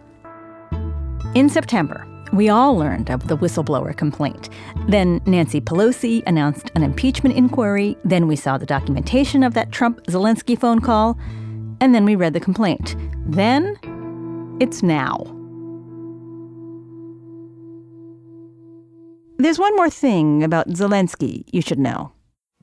In 1.36 1.48
September, 1.48 2.04
we 2.32 2.48
all 2.48 2.76
learned 2.76 3.10
of 3.10 3.28
the 3.28 3.36
whistleblower 3.36 3.96
complaint. 3.96 4.48
Then 4.88 5.20
Nancy 5.26 5.60
Pelosi 5.60 6.22
announced 6.26 6.70
an 6.74 6.82
impeachment 6.82 7.36
inquiry. 7.36 7.96
Then 8.04 8.26
we 8.26 8.36
saw 8.36 8.58
the 8.58 8.66
documentation 8.66 9.42
of 9.42 9.54
that 9.54 9.72
Trump 9.72 10.04
Zelensky 10.06 10.58
phone 10.58 10.80
call. 10.80 11.18
And 11.80 11.94
then 11.94 12.04
we 12.04 12.14
read 12.14 12.34
the 12.34 12.40
complaint. 12.40 12.96
Then 13.26 13.78
it's 14.60 14.82
now. 14.82 15.16
There's 19.38 19.58
one 19.58 19.74
more 19.76 19.88
thing 19.88 20.44
about 20.44 20.68
Zelensky 20.68 21.44
you 21.50 21.62
should 21.62 21.78
know. 21.78 22.12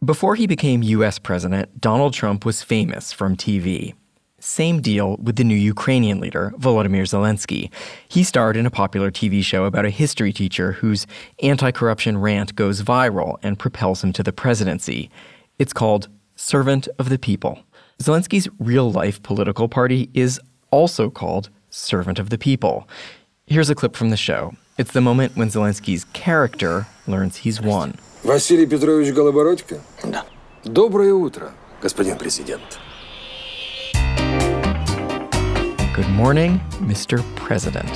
Before 0.05 0.35
he 0.35 0.45
became 0.45 0.83
U.S. 0.83 1.17
president, 1.17 1.81
Donald 1.81 2.13
Trump 2.13 2.45
was 2.45 2.61
famous 2.61 3.11
from 3.11 3.35
TV. 3.35 3.95
Same 4.46 4.80
deal 4.80 5.18
with 5.22 5.36
the 5.36 5.44
new 5.44 5.54
Ukrainian 5.54 6.18
leader, 6.18 6.52
Volodymyr 6.58 7.06
Zelensky. 7.06 7.70
He 8.08 8.24
starred 8.24 8.56
in 8.56 8.66
a 8.66 8.72
popular 8.72 9.12
TV 9.12 9.40
show 9.44 9.66
about 9.66 9.84
a 9.84 9.90
history 9.90 10.32
teacher 10.32 10.72
whose 10.72 11.06
anti 11.44 11.70
corruption 11.70 12.18
rant 12.18 12.56
goes 12.56 12.82
viral 12.82 13.36
and 13.44 13.56
propels 13.56 14.02
him 14.02 14.12
to 14.14 14.22
the 14.24 14.32
presidency. 14.32 15.10
It's 15.60 15.72
called 15.72 16.08
Servant 16.34 16.88
of 16.98 17.08
the 17.08 17.20
People. 17.20 17.60
Zelensky's 18.02 18.48
real 18.58 18.90
life 18.90 19.22
political 19.22 19.68
party 19.68 20.10
is 20.12 20.40
also 20.72 21.08
called 21.08 21.48
Servant 21.70 22.18
of 22.18 22.30
the 22.30 22.38
People. 22.38 22.88
Here's 23.46 23.70
a 23.70 23.76
clip 23.76 23.94
from 23.94 24.10
the 24.10 24.16
show. 24.16 24.54
It's 24.76 24.92
the 24.92 25.00
moment 25.00 25.36
when 25.36 25.50
Zelensky's 25.50 26.04
character 26.14 26.88
learns 27.06 27.36
he's 27.36 27.60
won. 27.60 27.96
Василий 28.24 28.66
Петрович 28.66 29.14
Голобородько? 29.14 29.80
Да. 30.02 30.24
Доброе 30.64 31.12
утро, 31.14 31.52
господин 31.80 32.18
президент. 32.18 32.80
Good 35.97 36.09
morning, 36.09 36.59
Mr. 36.73 37.23
President. 37.35 37.89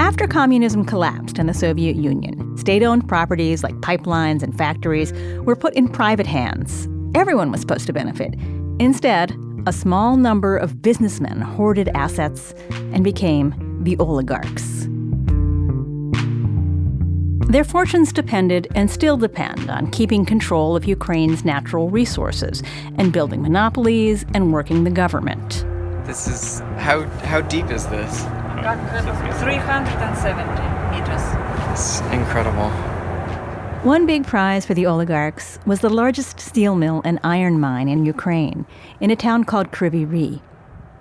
After 0.00 0.26
communism 0.26 0.84
collapsed 0.84 1.38
in 1.38 1.46
the 1.46 1.54
Soviet 1.54 1.94
Union, 1.94 2.58
state 2.58 2.82
owned 2.82 3.06
properties 3.06 3.62
like 3.62 3.76
pipelines 3.76 4.42
and 4.42 4.58
factories 4.58 5.12
were 5.44 5.54
put 5.54 5.74
in 5.74 5.86
private 5.86 6.26
hands. 6.26 6.88
Everyone 7.14 7.52
was 7.52 7.60
supposed 7.60 7.86
to 7.86 7.92
benefit. 7.92 8.34
Instead, 8.80 9.36
a 9.68 9.72
small 9.72 10.16
number 10.16 10.56
of 10.56 10.82
businessmen 10.82 11.40
hoarded 11.40 11.90
assets 11.94 12.54
and 12.92 13.04
became 13.04 13.54
the 13.84 13.96
oligarchs. 13.98 14.87
Their 17.48 17.64
fortunes 17.64 18.12
depended 18.12 18.68
and 18.74 18.90
still 18.90 19.16
depend 19.16 19.70
on 19.70 19.90
keeping 19.90 20.26
control 20.26 20.76
of 20.76 20.84
Ukraine's 20.84 21.46
natural 21.46 21.88
resources 21.88 22.62
and 22.98 23.10
building 23.10 23.40
monopolies 23.40 24.26
and 24.34 24.52
working 24.52 24.84
the 24.84 24.90
government. 24.90 25.64
This 26.04 26.28
is 26.28 26.60
how 26.76 27.04
how 27.24 27.40
deep 27.40 27.70
is 27.70 27.86
this? 27.86 28.20
370 28.20 30.92
meters. 30.92 31.22
It's 31.72 32.00
incredible. 32.12 32.68
One 33.82 34.04
big 34.04 34.26
prize 34.26 34.66
for 34.66 34.74
the 34.74 34.84
oligarchs 34.84 35.58
was 35.64 35.80
the 35.80 35.88
largest 35.88 36.40
steel 36.40 36.74
mill 36.74 37.00
and 37.02 37.18
iron 37.24 37.58
mine 37.58 37.88
in 37.88 38.04
Ukraine, 38.04 38.66
in 39.00 39.10
a 39.10 39.16
town 39.16 39.44
called 39.44 39.70
Kryvyi 39.70 40.06
Rih. 40.06 40.42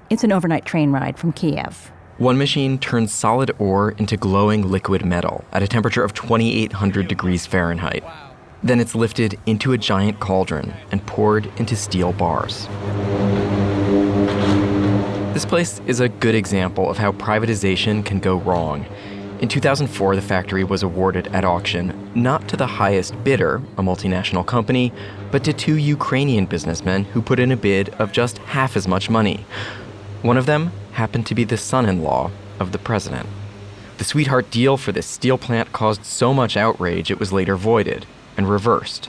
It's 0.10 0.24
an 0.24 0.32
overnight 0.32 0.64
train 0.64 0.94
ride 0.94 1.20
from 1.20 1.34
Kiev. 1.34 1.92
One 2.18 2.40
machine 2.40 2.80
turns 2.80 3.14
solid 3.14 3.52
ore 3.60 3.92
into 3.92 4.18
glowing 4.18 4.68
liquid 4.68 5.06
metal 5.06 5.46
at 5.54 5.62
a 5.62 5.68
temperature 5.68 6.04
of 6.04 6.16
2,800 6.16 7.08
degrees 7.08 7.46
Fahrenheit. 7.46 8.04
Then 8.64 8.80
it's 8.80 8.96
lifted 8.96 9.40
into 9.46 9.72
a 9.72 9.78
giant 9.78 10.20
cauldron 10.20 10.74
and 10.92 11.06
poured 11.06 11.46
into 11.58 11.76
steel 11.76 12.14
bars. 12.14 12.68
This 15.36 15.46
place 15.46 15.80
is 15.86 16.00
a 16.00 16.10
good 16.10 16.34
example 16.34 16.90
of 16.90 16.98
how 16.98 17.12
privatization 17.12 18.04
can 18.04 18.20
go 18.20 18.38
wrong. 18.38 18.88
In 19.40 19.48
2004, 19.48 20.16
the 20.16 20.22
factory 20.24 20.64
was 20.64 20.82
awarded 20.82 21.28
at 21.28 21.46
auction 21.46 22.12
not 22.16 22.48
to 22.48 22.58
the 22.58 22.66
highest 22.66 23.24
bidder, 23.24 23.58
a 23.78 23.84
multinational 23.84 24.44
company, 24.44 24.92
but 25.30 25.44
to 25.44 25.54
two 25.54 25.76
Ukrainian 25.76 26.48
businessmen 26.48 27.04
who 27.04 27.22
put 27.22 27.38
in 27.38 27.52
a 27.52 27.56
bid 27.56 27.90
of 28.00 28.12
just 28.12 28.40
half 28.40 28.76
as 28.76 28.88
much 28.88 29.08
money. 29.08 29.46
One 30.24 30.38
of 30.38 30.48
them 30.48 30.72
happened 30.98 31.28
to 31.28 31.36
be 31.36 31.44
the 31.44 31.58
son 31.58 31.88
in 31.88 32.02
law 32.02 32.32
of 32.60 32.72
the 32.72 32.80
president. 32.80 33.30
The 34.00 34.04
sweetheart 34.04 34.50
deal 34.50 34.78
for 34.78 34.92
this 34.92 35.06
steel 35.06 35.38
plant 35.38 35.72
caused 35.72 36.04
so 36.04 36.34
much 36.34 36.58
outrage 36.58 37.12
it 37.12 37.20
was 37.20 37.32
later 37.32 37.56
voided 37.56 38.08
and 38.36 38.50
reversed. 38.50 39.08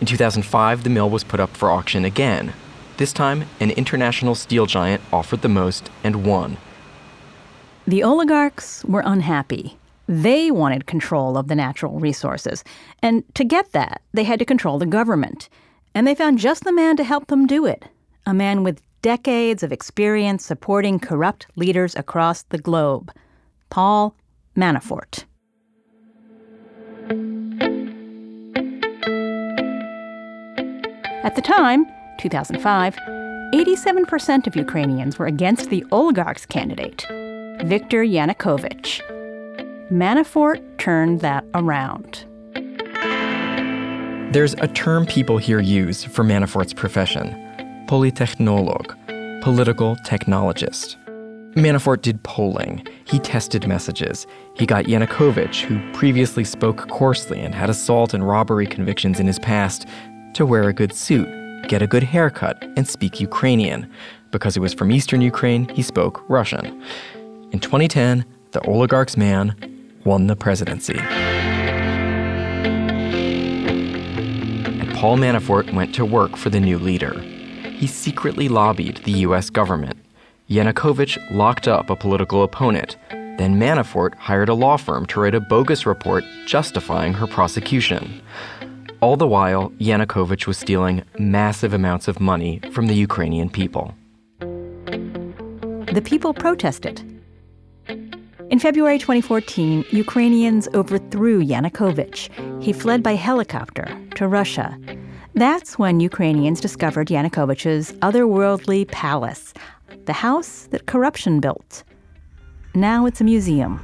In 0.00 0.06
2005, 0.06 0.82
the 0.82 0.90
mill 0.90 1.08
was 1.08 1.22
put 1.22 1.38
up 1.38 1.56
for 1.56 1.70
auction 1.70 2.04
again. 2.04 2.52
This 2.96 3.12
time, 3.12 3.44
an 3.60 3.70
international 3.70 4.34
steel 4.34 4.66
giant 4.66 5.02
offered 5.12 5.42
the 5.42 5.48
most 5.48 5.88
and 6.02 6.26
won. 6.26 6.56
The 7.86 8.02
oligarchs 8.02 8.84
were 8.84 9.02
unhappy. 9.06 9.78
They 10.08 10.50
wanted 10.50 10.86
control 10.86 11.38
of 11.38 11.46
the 11.46 11.54
natural 11.54 12.00
resources. 12.00 12.64
And 13.02 13.22
to 13.36 13.44
get 13.44 13.70
that, 13.72 14.02
they 14.12 14.24
had 14.24 14.40
to 14.40 14.44
control 14.44 14.78
the 14.78 14.86
government. 14.86 15.48
And 15.94 16.06
they 16.06 16.14
found 16.14 16.38
just 16.38 16.64
the 16.64 16.72
man 16.72 16.96
to 16.96 17.04
help 17.04 17.28
them 17.28 17.46
do 17.46 17.66
it 17.66 17.84
a 18.26 18.34
man 18.34 18.62
with 18.62 18.82
decades 19.02 19.62
of 19.62 19.72
experience 19.72 20.44
supporting 20.44 20.98
corrupt 20.98 21.46
leaders 21.56 21.94
across 21.96 22.42
the 22.44 22.58
globe 22.58 23.12
Paul 23.70 24.14
Manafort. 24.56 25.24
At 31.22 31.34
the 31.36 31.42
time, 31.42 31.86
2005, 32.18 32.96
87% 33.54 34.46
of 34.46 34.56
Ukrainians 34.56 35.18
were 35.18 35.26
against 35.26 35.70
the 35.70 35.84
oligarch's 35.92 36.46
candidate, 36.46 37.04
Viktor 37.64 38.04
Yanukovych. 38.04 39.00
Manafort 39.90 40.60
turned 40.78 41.20
that 41.20 41.44
around. 41.54 42.24
There's 44.32 44.54
a 44.54 44.68
term 44.68 45.06
people 45.06 45.38
here 45.38 45.60
use 45.60 46.04
for 46.04 46.22
Manafort's 46.22 46.72
profession 46.72 47.49
polytechnolog, 47.90 48.94
political 49.42 49.96
technologist. 50.06 50.94
Manafort 51.56 52.02
did 52.02 52.22
polling. 52.22 52.86
He 53.04 53.18
tested 53.18 53.66
messages. 53.66 54.28
He 54.54 54.64
got 54.64 54.84
Yanukovych, 54.84 55.62
who 55.62 55.80
previously 55.92 56.44
spoke 56.44 56.88
coarsely 56.88 57.40
and 57.40 57.52
had 57.52 57.68
assault 57.68 58.14
and 58.14 58.24
robbery 58.24 58.68
convictions 58.68 59.18
in 59.18 59.26
his 59.26 59.40
past, 59.40 59.88
to 60.34 60.46
wear 60.46 60.68
a 60.68 60.72
good 60.72 60.92
suit, 60.92 61.28
get 61.66 61.82
a 61.82 61.88
good 61.88 62.04
haircut, 62.04 62.62
and 62.76 62.86
speak 62.86 63.18
Ukrainian. 63.20 63.90
Because 64.30 64.54
he 64.54 64.60
was 64.60 64.72
from 64.72 64.92
eastern 64.92 65.20
Ukraine, 65.20 65.68
he 65.70 65.82
spoke 65.82 66.22
Russian. 66.28 66.66
In 67.50 67.58
2010, 67.58 68.24
the 68.52 68.60
oligarch's 68.68 69.16
man 69.16 69.56
won 70.04 70.28
the 70.28 70.36
presidency. 70.36 71.00
And 74.80 74.94
Paul 74.94 75.18
Manafort 75.18 75.74
went 75.74 75.92
to 75.96 76.04
work 76.04 76.36
for 76.36 76.50
the 76.50 76.60
new 76.60 76.78
leader 76.78 77.20
he 77.80 77.86
secretly 77.86 78.46
lobbied 78.46 78.98
the 79.04 79.20
U.S. 79.26 79.48
government. 79.48 79.98
Yanukovych 80.50 81.16
locked 81.30 81.66
up 81.66 81.88
a 81.88 81.96
political 81.96 82.42
opponent. 82.42 82.98
Then 83.08 83.58
Manafort 83.58 84.14
hired 84.16 84.50
a 84.50 84.54
law 84.54 84.76
firm 84.76 85.06
to 85.06 85.20
write 85.20 85.34
a 85.34 85.40
bogus 85.40 85.86
report 85.86 86.22
justifying 86.46 87.14
her 87.14 87.26
prosecution. 87.26 88.20
All 89.00 89.16
the 89.16 89.26
while, 89.26 89.70
Yanukovych 89.80 90.46
was 90.46 90.58
stealing 90.58 91.02
massive 91.18 91.72
amounts 91.72 92.06
of 92.06 92.20
money 92.20 92.60
from 92.70 92.86
the 92.86 92.94
Ukrainian 92.94 93.48
people. 93.48 93.94
The 94.40 96.02
people 96.04 96.34
protested. 96.34 97.00
In 98.50 98.58
February 98.58 98.98
2014, 98.98 99.86
Ukrainians 99.90 100.68
overthrew 100.74 101.42
Yanukovych. 101.42 102.28
He 102.62 102.74
fled 102.74 103.02
by 103.02 103.14
helicopter 103.14 103.86
to 104.16 104.28
Russia. 104.28 104.78
That's 105.34 105.78
when 105.78 106.00
Ukrainians 106.00 106.60
discovered 106.60 107.08
Yanukovych's 107.08 107.92
otherworldly 108.02 108.88
palace, 108.88 109.54
the 110.06 110.12
house 110.12 110.66
that 110.70 110.86
corruption 110.86 111.40
built. 111.40 111.84
Now 112.74 113.06
it's 113.06 113.20
a 113.20 113.24
museum. 113.24 113.80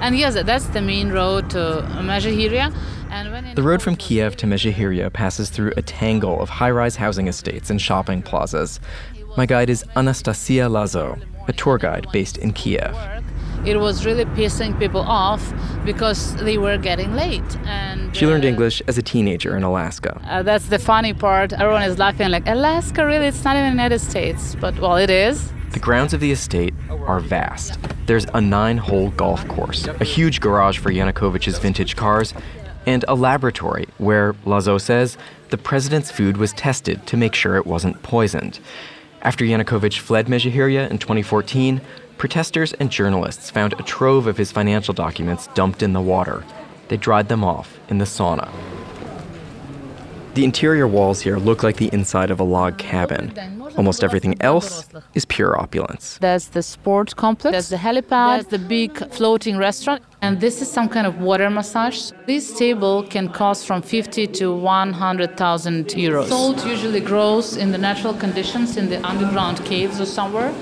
And 0.00 0.18
yes, 0.18 0.34
that's 0.34 0.66
the 0.66 0.82
main 0.82 1.10
road 1.10 1.48
to 1.50 1.86
Mezhyhirya. 2.00 3.54
The 3.54 3.62
road 3.62 3.82
from 3.82 3.94
Kiev 3.96 4.36
to 4.36 4.46
Mezhyhirya 4.46 5.12
passes 5.12 5.48
through 5.48 5.72
a 5.76 5.82
tangle 5.82 6.40
of 6.40 6.48
high-rise 6.48 6.96
housing 6.96 7.28
estates 7.28 7.70
and 7.70 7.80
shopping 7.80 8.22
plazas. 8.22 8.80
My 9.36 9.46
guide 9.46 9.70
is 9.70 9.84
Anastasia 9.94 10.68
Lazo, 10.68 11.18
a 11.46 11.52
tour 11.52 11.78
guide 11.78 12.06
based 12.10 12.36
in 12.36 12.52
Kiev 12.52 12.96
it 13.64 13.76
was 13.76 14.04
really 14.04 14.24
pissing 14.24 14.78
people 14.78 15.00
off 15.00 15.52
because 15.84 16.34
they 16.36 16.58
were 16.58 16.76
getting 16.78 17.14
late. 17.14 17.56
And 17.64 18.14
she 18.16 18.26
learned 18.26 18.44
uh, 18.44 18.48
English 18.48 18.82
as 18.88 18.98
a 18.98 19.02
teenager 19.02 19.56
in 19.56 19.62
Alaska. 19.62 20.20
Uh, 20.24 20.42
that's 20.42 20.66
the 20.66 20.78
funny 20.78 21.14
part. 21.14 21.52
Everyone 21.52 21.82
is 21.82 21.98
laughing 21.98 22.30
like 22.30 22.46
Alaska, 22.46 23.06
really? 23.06 23.26
It's 23.26 23.44
not 23.44 23.56
even 23.56 23.66
the 23.66 23.70
United 23.82 24.00
States, 24.00 24.56
but 24.60 24.78
well, 24.78 24.96
it 24.96 25.10
is. 25.10 25.52
The 25.70 25.78
grounds 25.78 26.12
of 26.12 26.20
the 26.20 26.30
estate 26.30 26.74
are 26.90 27.20
vast. 27.20 27.78
There's 28.06 28.26
a 28.34 28.40
nine-hole 28.40 29.10
golf 29.12 29.46
course, 29.48 29.86
a 29.86 30.04
huge 30.04 30.40
garage 30.40 30.78
for 30.78 30.90
Yanukovych's 30.90 31.58
vintage 31.58 31.96
cars, 31.96 32.34
and 32.84 33.04
a 33.08 33.14
laboratory 33.14 33.86
where, 33.98 34.34
Lazo 34.44 34.76
says, 34.76 35.16
the 35.48 35.56
president's 35.56 36.10
food 36.10 36.36
was 36.36 36.52
tested 36.52 37.06
to 37.06 37.16
make 37.16 37.34
sure 37.34 37.56
it 37.56 37.66
wasn't 37.66 38.02
poisoned. 38.02 38.60
After 39.24 39.44
Yanukovych 39.44 40.00
fled 40.00 40.26
Mezhyhirya 40.26 40.90
in 40.90 40.98
2014, 40.98 41.80
protesters 42.18 42.72
and 42.74 42.90
journalists 42.90 43.50
found 43.50 43.72
a 43.74 43.82
trove 43.84 44.26
of 44.26 44.36
his 44.36 44.50
financial 44.50 44.92
documents 44.92 45.46
dumped 45.54 45.80
in 45.80 45.92
the 45.92 46.00
water. 46.00 46.44
They 46.88 46.96
dried 46.96 47.28
them 47.28 47.44
off 47.44 47.78
in 47.88 47.98
the 47.98 48.04
sauna. 48.04 48.50
The 50.34 50.44
interior 50.44 50.88
walls 50.88 51.20
here 51.20 51.36
look 51.36 51.62
like 51.62 51.76
the 51.76 51.90
inside 51.92 52.32
of 52.32 52.40
a 52.40 52.44
log 52.44 52.78
cabin. 52.78 53.32
Almost 53.76 54.04
everything 54.04 54.36
else 54.40 54.88
is 55.14 55.24
pure 55.24 55.58
opulence. 55.58 56.18
There's 56.20 56.48
the 56.48 56.62
sports 56.62 57.14
complex, 57.14 57.52
there's 57.52 57.68
the 57.68 57.76
helipad, 57.76 58.34
there's 58.34 58.46
the 58.46 58.58
big 58.58 58.92
floating 59.12 59.56
restaurant, 59.56 60.02
and 60.20 60.40
this 60.40 60.60
is 60.60 60.70
some 60.70 60.88
kind 60.88 61.06
of 61.06 61.20
water 61.20 61.48
massage. 61.50 62.12
This 62.26 62.52
table 62.58 63.02
can 63.04 63.28
cost 63.28 63.66
from 63.66 63.82
50 63.82 64.26
to 64.26 64.54
100,000 64.54 65.86
euros. 65.86 66.28
Salt 66.28 66.66
usually 66.66 67.00
grows 67.00 67.56
in 67.56 67.72
the 67.72 67.78
natural 67.78 68.14
conditions 68.14 68.76
in 68.76 68.88
the 68.88 69.04
underground 69.06 69.64
caves 69.64 70.00
or 70.00 70.06
somewhere. 70.06 70.52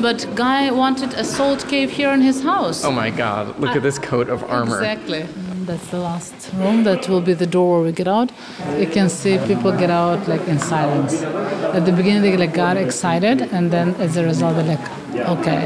But 0.00 0.26
Guy 0.34 0.70
wanted 0.72 1.14
a 1.14 1.22
salt 1.22 1.68
cave 1.68 1.90
here 1.90 2.12
in 2.12 2.20
his 2.20 2.42
house. 2.42 2.84
Oh 2.84 2.90
my 2.90 3.10
god, 3.10 3.58
look 3.60 3.76
at 3.76 3.82
this 3.82 3.98
coat 3.98 4.28
of 4.28 4.42
armor. 4.44 4.78
Exactly. 4.78 5.26
That's 5.66 5.86
the 5.88 5.98
last 5.98 6.52
room. 6.54 6.84
That 6.84 7.08
will 7.08 7.22
be 7.22 7.32
the 7.32 7.46
door 7.46 7.76
where 7.76 7.86
we 7.86 7.92
get 7.92 8.06
out. 8.06 8.30
You 8.78 8.86
can 8.86 9.08
see 9.08 9.38
people 9.46 9.72
get 9.72 9.90
out 9.90 10.28
like 10.28 10.46
in 10.46 10.58
silence. 10.58 11.22
At 11.22 11.86
the 11.86 11.92
beginning, 11.92 12.22
they 12.22 12.36
like 12.36 12.52
got 12.52 12.76
excited, 12.76 13.40
and 13.40 13.70
then 13.70 13.94
as 13.94 14.16
a 14.16 14.24
result, 14.24 14.56
they're 14.56 14.76
like, 14.76 14.86
okay. 15.28 15.62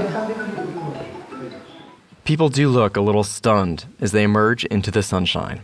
People 2.24 2.48
do 2.48 2.68
look 2.68 2.96
a 2.96 3.00
little 3.00 3.24
stunned 3.24 3.86
as 4.00 4.12
they 4.12 4.22
emerge 4.22 4.64
into 4.66 4.90
the 4.90 5.02
sunshine. 5.02 5.62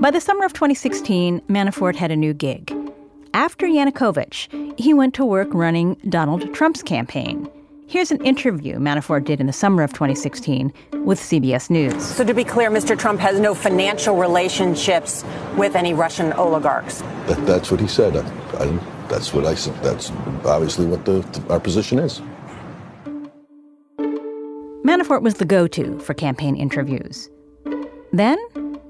By 0.00 0.10
the 0.10 0.20
summer 0.20 0.44
of 0.46 0.52
2016, 0.52 1.42
Manafort 1.42 1.96
had 1.96 2.10
a 2.10 2.16
new 2.16 2.32
gig. 2.32 2.74
After 3.34 3.66
Yanukovych, 3.66 4.80
he 4.80 4.94
went 4.94 5.14
to 5.14 5.24
work 5.24 5.48
running 5.52 5.96
Donald 6.08 6.54
Trump's 6.54 6.82
campaign. 6.82 7.48
Here's 7.92 8.10
an 8.10 8.24
interview 8.24 8.78
Manafort 8.78 9.26
did 9.26 9.38
in 9.38 9.46
the 9.46 9.52
summer 9.52 9.82
of 9.82 9.92
2016 9.92 10.72
with 11.04 11.20
CBS 11.20 11.68
News. 11.68 12.02
So, 12.02 12.24
to 12.24 12.32
be 12.32 12.42
clear, 12.42 12.70
Mr. 12.70 12.98
Trump 12.98 13.20
has 13.20 13.38
no 13.38 13.54
financial 13.54 14.16
relationships 14.16 15.26
with 15.58 15.76
any 15.76 15.92
Russian 15.92 16.32
oligarchs. 16.32 17.02
That, 17.26 17.44
that's 17.44 17.70
what 17.70 17.80
he 17.80 17.86
said. 17.86 18.16
I, 18.16 18.64
I, 18.64 18.78
that's 19.08 19.34
what 19.34 19.44
I 19.44 19.54
said. 19.54 19.74
That's 19.82 20.10
obviously 20.46 20.86
what 20.86 21.04
the, 21.04 21.22
our 21.50 21.60
position 21.60 21.98
is. 21.98 22.22
Manafort 24.86 25.20
was 25.20 25.34
the 25.34 25.44
go 25.44 25.66
to 25.66 25.98
for 25.98 26.14
campaign 26.14 26.56
interviews. 26.56 27.28
Then, 28.10 28.38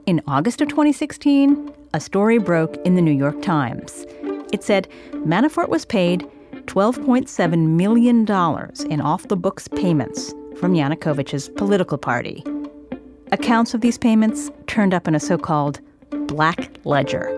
in 0.06 0.22
August 0.28 0.60
of 0.60 0.68
2016, 0.68 1.72
a 1.92 1.98
story 1.98 2.38
broke 2.38 2.76
in 2.86 2.94
the 2.94 3.02
New 3.02 3.10
York 3.10 3.42
Times. 3.42 4.06
It 4.52 4.62
said 4.62 4.86
Manafort 5.26 5.70
was 5.70 5.84
paid 5.84 6.24
$12.7 6.66 7.66
million 7.68 8.20
in 8.90 9.00
off 9.00 9.28
the 9.28 9.36
books 9.36 9.68
payments 9.68 10.32
from 10.58 10.74
Yanukovych's 10.74 11.48
political 11.50 11.98
party. 11.98 12.44
accounts 13.32 13.72
of 13.74 13.80
these 13.80 13.98
payments 13.98 14.50
turned 14.66 14.94
up 14.94 15.08
in 15.08 15.14
a 15.14 15.20
so 15.20 15.38
called 15.38 15.80
black 16.26 16.70
ledger. 16.84 17.30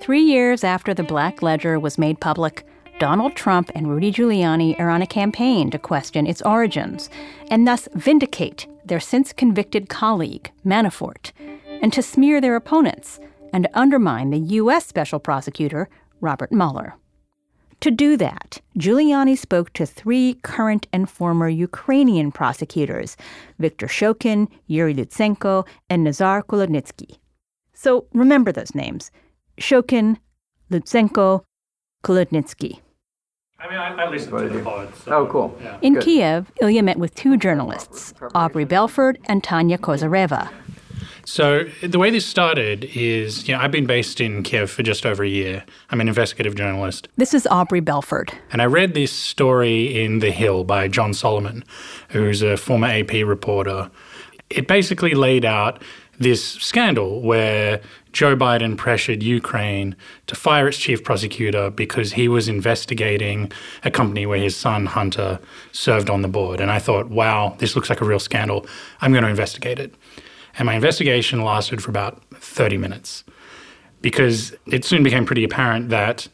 Three 0.00 0.22
years 0.22 0.64
after 0.64 0.94
the 0.94 1.02
Black 1.02 1.42
Ledger 1.42 1.78
was 1.78 1.98
made 1.98 2.18
public, 2.18 2.66
Donald 2.98 3.36
Trump 3.36 3.70
and 3.74 3.88
Rudy 3.88 4.10
Giuliani 4.10 4.78
are 4.80 4.88
on 4.88 5.02
a 5.02 5.06
campaign 5.06 5.70
to 5.70 5.78
question 5.78 6.26
its 6.26 6.40
origins 6.40 7.10
and 7.50 7.68
thus 7.68 7.88
vindicate 7.94 8.66
their 8.86 9.00
since 9.00 9.34
convicted 9.34 9.90
colleague, 9.90 10.50
Manafort, 10.64 11.32
and 11.80 11.92
to 11.92 12.02
smear 12.02 12.40
their 12.40 12.56
opponents 12.56 13.20
and 13.52 13.64
to 13.64 13.78
undermine 13.78 14.30
the 14.30 14.38
U.S. 14.38 14.86
Special 14.86 15.18
Prosecutor, 15.18 15.88
Robert 16.20 16.52
Mueller. 16.52 16.94
To 17.80 17.90
do 17.92 18.16
that, 18.16 18.60
Giuliani 18.76 19.38
spoke 19.38 19.72
to 19.74 19.86
three 19.86 20.34
current 20.42 20.88
and 20.92 21.08
former 21.08 21.48
Ukrainian 21.48 22.32
prosecutors 22.32 23.16
Viktor 23.60 23.86
Shokin, 23.86 24.48
Yuri 24.66 24.94
Lutsenko, 24.94 25.66
and 25.88 26.02
Nazar 26.02 26.42
Kholodnitsky. 26.42 27.18
So 27.74 28.06
remember 28.12 28.50
those 28.50 28.74
names 28.74 29.12
Shokin, 29.60 30.16
Lutsenko, 30.72 31.44
Kholodnitsky. 32.02 32.80
I 33.60 33.68
mean, 33.68 33.78
I, 33.78 33.94
I 33.94 34.08
listened 34.08 34.38
to 34.38 34.48
the 34.48 34.62
pod. 34.62 34.94
So, 34.96 35.12
oh, 35.12 35.26
cool. 35.26 35.58
Yeah. 35.60 35.78
In 35.82 36.00
Kiev, 36.00 36.50
Ilya 36.62 36.82
met 36.82 36.96
with 36.96 37.14
two 37.14 37.36
journalists, 37.36 38.14
Aubrey 38.34 38.64
Belford 38.64 39.18
and 39.26 39.42
Tanya 39.42 39.78
Kozareva. 39.78 40.48
So 41.28 41.64
the 41.82 41.98
way 41.98 42.10
this 42.10 42.24
started 42.24 42.84
is, 42.94 43.46
you 43.46 43.54
know, 43.54 43.60
I've 43.60 43.70
been 43.70 43.84
based 43.84 44.18
in 44.18 44.42
Kiev 44.42 44.70
for 44.70 44.82
just 44.82 45.04
over 45.04 45.22
a 45.22 45.28
year. 45.28 45.62
I'm 45.90 46.00
an 46.00 46.08
investigative 46.08 46.54
journalist. 46.54 47.06
This 47.18 47.34
is 47.34 47.46
Aubrey 47.48 47.80
Belford. 47.80 48.32
And 48.50 48.62
I 48.62 48.64
read 48.64 48.94
this 48.94 49.12
story 49.12 50.02
in 50.02 50.20
The 50.20 50.30
Hill 50.30 50.64
by 50.64 50.88
John 50.88 51.12
Solomon, 51.12 51.64
who's 52.08 52.40
a 52.40 52.56
former 52.56 52.86
AP 52.86 53.12
reporter. 53.26 53.90
It 54.48 54.66
basically 54.66 55.12
laid 55.12 55.44
out 55.44 55.82
this 56.18 56.42
scandal 56.42 57.20
where 57.20 57.82
Joe 58.12 58.34
Biden 58.34 58.78
pressured 58.78 59.22
Ukraine 59.22 59.96
to 60.28 60.34
fire 60.34 60.66
its 60.66 60.78
chief 60.78 61.04
prosecutor 61.04 61.68
because 61.68 62.14
he 62.14 62.26
was 62.28 62.48
investigating 62.48 63.52
a 63.84 63.90
company 63.90 64.24
where 64.24 64.38
his 64.38 64.56
son 64.56 64.86
Hunter 64.86 65.40
served 65.72 66.08
on 66.08 66.22
the 66.22 66.28
board. 66.28 66.58
And 66.58 66.70
I 66.70 66.78
thought, 66.78 67.10
wow, 67.10 67.54
this 67.58 67.76
looks 67.76 67.90
like 67.90 68.00
a 68.00 68.06
real 68.06 68.18
scandal. 68.18 68.64
I'm 69.02 69.12
going 69.12 69.24
to 69.24 69.30
investigate 69.30 69.78
it. 69.78 69.94
And 70.58 70.66
my 70.66 70.74
investigation 70.74 71.42
lasted 71.42 71.82
for 71.82 71.90
about 71.90 72.22
30 72.34 72.76
minutes 72.76 73.24
because 74.02 74.54
it 74.66 74.84
soon 74.84 75.02
became 75.02 75.24
pretty 75.24 75.44
apparent 75.44 75.88
that 75.88 76.28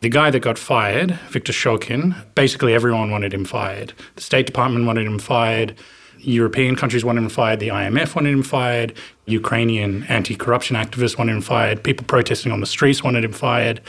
the 0.00 0.08
guy 0.08 0.30
that 0.30 0.40
got 0.40 0.58
fired, 0.58 1.12
Viktor 1.30 1.52
Shokin, 1.52 2.14
basically 2.34 2.74
everyone 2.74 3.10
wanted 3.10 3.32
him 3.32 3.44
fired. 3.44 3.92
The 4.16 4.22
State 4.22 4.46
Department 4.46 4.86
wanted 4.86 5.06
him 5.06 5.18
fired. 5.18 5.76
European 6.18 6.76
countries 6.76 7.04
wanted 7.04 7.22
him 7.22 7.28
fired. 7.28 7.60
The 7.60 7.68
IMF 7.68 8.14
wanted 8.14 8.32
him 8.32 8.42
fired. 8.42 8.94
Ukrainian 9.26 10.04
anti 10.04 10.36
corruption 10.36 10.76
activists 10.76 11.18
wanted 11.18 11.32
him 11.32 11.40
fired. 11.40 11.82
People 11.82 12.06
protesting 12.06 12.52
on 12.52 12.60
the 12.60 12.66
streets 12.66 13.02
wanted 13.02 13.24
him 13.24 13.32
fired. 13.32 13.80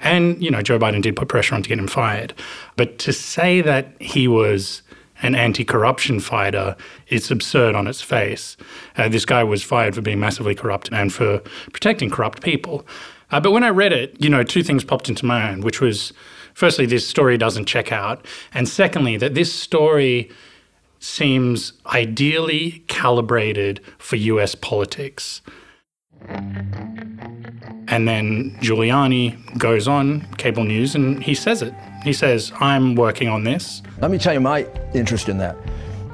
And, 0.00 0.42
you 0.42 0.50
know, 0.50 0.62
Joe 0.62 0.78
Biden 0.78 1.02
did 1.02 1.16
put 1.16 1.28
pressure 1.28 1.54
on 1.54 1.62
to 1.62 1.68
get 1.68 1.78
him 1.78 1.88
fired. 1.88 2.34
But 2.76 2.98
to 3.00 3.12
say 3.12 3.60
that 3.60 3.92
he 4.00 4.28
was 4.28 4.82
an 5.22 5.34
anti 5.34 5.64
corruption 5.64 6.20
fighter, 6.20 6.76
it's 7.08 7.30
absurd 7.30 7.74
on 7.74 7.86
its 7.86 8.00
face. 8.00 8.56
Uh, 8.96 9.08
this 9.08 9.24
guy 9.24 9.44
was 9.44 9.62
fired 9.62 9.94
for 9.94 10.00
being 10.00 10.20
massively 10.20 10.54
corrupt 10.54 10.88
and 10.92 11.12
for 11.12 11.38
protecting 11.72 12.10
corrupt 12.10 12.42
people. 12.42 12.86
Uh, 13.30 13.40
but 13.40 13.52
when 13.52 13.62
I 13.62 13.68
read 13.68 13.92
it, 13.92 14.16
you 14.18 14.28
know, 14.28 14.42
two 14.42 14.62
things 14.62 14.84
popped 14.84 15.08
into 15.08 15.24
my 15.24 15.40
mind, 15.40 15.64
which 15.64 15.80
was 15.80 16.12
firstly, 16.54 16.86
this 16.86 17.06
story 17.06 17.38
doesn't 17.38 17.66
check 17.66 17.92
out. 17.92 18.26
And 18.52 18.68
secondly, 18.68 19.16
that 19.18 19.34
this 19.34 19.52
story 19.52 20.30
seems 20.98 21.72
ideally 21.86 22.84
calibrated 22.88 23.80
for 23.98 24.16
US 24.16 24.54
politics. 24.54 25.40
And 26.28 28.06
then 28.06 28.56
Giuliani 28.60 29.58
goes 29.58 29.88
on 29.88 30.22
cable 30.36 30.64
news 30.64 30.94
and 30.94 31.22
he 31.22 31.34
says 31.34 31.62
it. 31.62 31.74
He 32.02 32.12
says, 32.12 32.52
I'm 32.60 32.94
working 32.94 33.28
on 33.28 33.44
this. 33.44 33.82
Let 34.00 34.10
me 34.10 34.18
tell 34.18 34.32
you 34.32 34.40
my 34.40 34.66
interest 34.94 35.28
in 35.28 35.38
that. 35.38 35.56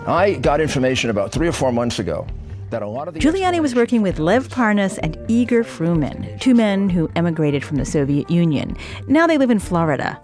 I 0.07 0.35
got 0.35 0.61
information 0.61 1.11
about 1.11 1.33
three 1.33 1.49
or 1.49 1.53
four 1.53 1.73
months 1.73 1.99
ago 1.99 2.27
that 2.71 2.83
a 2.83 2.87
lot 2.87 3.09
of 3.09 3.15
the. 3.15 3.21
Giuliani 3.21 3.61
was 3.61 3.75
working 3.75 4.03
with 4.03 4.19
Lev 4.19 4.49
Parnas 4.49 4.99
and 5.03 5.19
Igor 5.29 5.63
Fruman, 5.63 6.41
two 6.41 6.55
men 6.55 6.91
who 6.91 7.11
emigrated 7.17 7.65
from 7.65 7.77
the 7.77 7.85
Soviet 7.85 8.31
Union. 8.31 8.77
Now 9.09 9.27
they 9.27 9.39
live 9.39 9.51
in 9.51 9.59
Florida. 9.59 10.21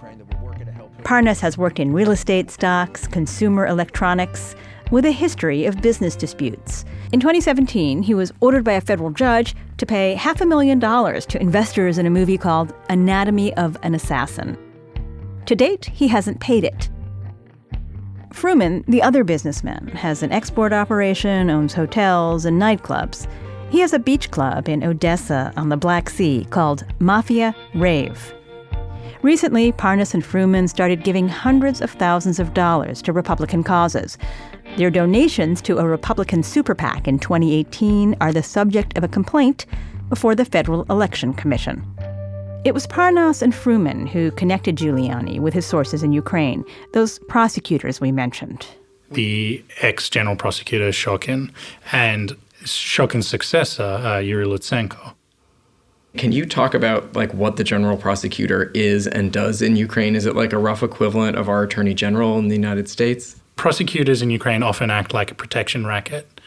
Parnas 1.04 1.40
has 1.40 1.58
worked 1.58 1.80
in 1.80 1.92
real 1.92 2.10
estate 2.10 2.50
stocks, 2.50 3.06
consumer 3.06 3.66
electronics, 3.66 4.54
with 4.90 5.04
a 5.04 5.10
history 5.10 5.64
of 5.64 5.80
business 5.80 6.14
disputes. 6.14 6.84
In 7.12 7.20
2017, 7.20 8.02
he 8.02 8.14
was 8.14 8.32
ordered 8.40 8.64
by 8.64 8.72
a 8.72 8.80
federal 8.80 9.10
judge 9.10 9.56
to 9.78 9.86
pay 9.86 10.14
half 10.14 10.40
a 10.40 10.46
million 10.46 10.78
dollars 10.78 11.26
to 11.26 11.40
investors 11.40 11.98
in 11.98 12.06
a 12.06 12.10
movie 12.10 12.38
called 12.38 12.72
Anatomy 12.88 13.54
of 13.54 13.76
an 13.82 13.94
Assassin. 13.94 14.56
To 15.47 15.55
date, 15.55 15.86
he 15.86 16.09
hasn't 16.09 16.40
paid 16.40 16.64
it. 16.64 16.88
Fruman, 18.30 18.84
the 18.86 19.03
other 19.03 19.24
businessman, 19.24 19.88
has 19.88 20.22
an 20.22 20.32
export 20.32 20.72
operation, 20.72 21.51
owns 21.51 21.74
hotels 21.74 22.45
and 22.45 22.61
nightclubs. 22.61 23.26
He 23.70 23.80
has 23.80 23.93
a 23.93 23.99
beach 23.99 24.30
club 24.30 24.68
in 24.68 24.84
Odessa 24.84 25.53
on 25.57 25.68
the 25.68 25.76
Black 25.76 26.11
Sea 26.11 26.47
called 26.51 26.84
Mafia 26.99 27.55
Rave. 27.74 28.34
Recently, 29.22 29.70
Parnas 29.72 30.14
and 30.14 30.24
Fruman 30.24 30.68
started 30.68 31.05
giving 31.05 31.28
hundreds 31.28 31.80
of 31.80 31.90
thousands 31.93 32.40
of 32.40 32.55
dollars 32.55 33.01
to 33.03 33.12
Republican 33.12 33.62
causes. 33.62 34.18
Their 34.76 34.90
donations 34.90 35.62
to 35.62 35.78
a 35.78 35.86
Republican 35.86 36.43
super 36.43 36.74
PAC 36.74 37.07
in 37.07 37.18
2018 37.18 38.16
are 38.20 38.32
the 38.32 38.43
subject 38.43 38.99
of 38.99 39.05
a 39.05 39.09
complaint 39.09 39.66
before 40.09 40.34
the 40.34 40.45
Federal 40.45 40.82
Election 40.90 41.34
Commission. 41.34 41.91
It 42.64 42.74
was 42.74 42.86
Parnas 42.86 43.42
and 43.42 43.52
Fruman 43.52 44.08
who 44.08 44.30
connected 44.30 44.76
Giuliani 44.76 45.40
with 45.40 45.52
his 45.52 45.66
sources 45.66 46.04
in 46.04 46.12
Ukraine, 46.12 46.64
those 46.92 47.18
prosecutors 47.28 48.00
we 48.00 48.12
mentioned. 48.12 48.68
The 49.10 49.64
ex 49.80 50.08
general 50.08 50.36
prosecutor 50.36 50.90
Shokin 50.90 51.50
and 51.90 52.36
Shokin's 52.62 53.26
successor, 53.26 53.82
uh, 53.82 54.18
Yuri 54.18 54.46
Lutsenko. 54.46 55.14
Can 56.16 56.30
you 56.30 56.46
talk 56.46 56.72
about 56.72 57.16
like 57.16 57.34
what 57.34 57.56
the 57.56 57.64
general 57.64 57.96
prosecutor 57.96 58.70
is 58.74 59.08
and 59.08 59.32
does 59.32 59.60
in 59.60 59.74
Ukraine? 59.74 60.14
Is 60.14 60.24
it 60.24 60.36
like 60.36 60.52
a 60.52 60.58
rough 60.58 60.84
equivalent 60.84 61.36
of 61.36 61.48
our 61.48 61.64
attorney 61.64 61.94
general 61.94 62.38
in 62.38 62.46
the 62.46 62.54
United 62.54 62.88
States? 62.88 63.40
Prosecutors 63.56 64.22
in 64.22 64.30
Ukraine 64.30 64.62
often 64.62 64.88
act 64.88 65.12
like 65.12 65.32
a 65.32 65.34
protection 65.34 65.84
racket. 65.84 66.40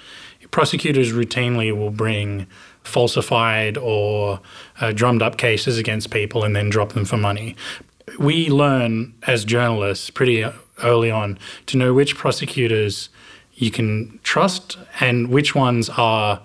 Prosecutors 0.49 1.11
routinely 1.11 1.75
will 1.75 1.91
bring 1.91 2.47
falsified 2.85 3.77
or 3.77 4.39
uh, 4.81 4.91
drummed 4.91 5.21
up 5.21 5.37
cases 5.37 5.77
against 5.77 6.11
people 6.11 6.43
and 6.43 6.55
then 6.55 6.69
drop 6.69 6.93
them 6.93 7.05
for 7.05 7.17
money. 7.17 7.55
We 8.19 8.49
learn 8.49 9.13
as 9.27 9.45
journalists 9.45 10.09
pretty 10.09 10.45
early 10.83 11.11
on 11.11 11.37
to 11.67 11.77
know 11.77 11.93
which 11.93 12.15
prosecutors 12.15 13.09
you 13.53 13.71
can 13.71 14.19
trust 14.23 14.77
and 14.99 15.29
which 15.29 15.55
ones 15.55 15.89
are, 15.89 16.41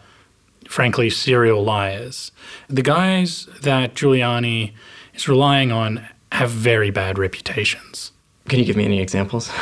frankly, 0.66 1.10
serial 1.10 1.62
liars. 1.62 2.32
The 2.68 2.82
guys 2.82 3.48
that 3.62 3.94
Giuliani 3.94 4.72
is 5.14 5.28
relying 5.28 5.72
on 5.72 6.06
have 6.32 6.50
very 6.50 6.90
bad 6.90 7.18
reputations. 7.18 8.12
Can 8.48 8.58
you 8.58 8.64
give 8.64 8.76
me 8.76 8.84
any 8.84 9.00
examples? 9.00 9.50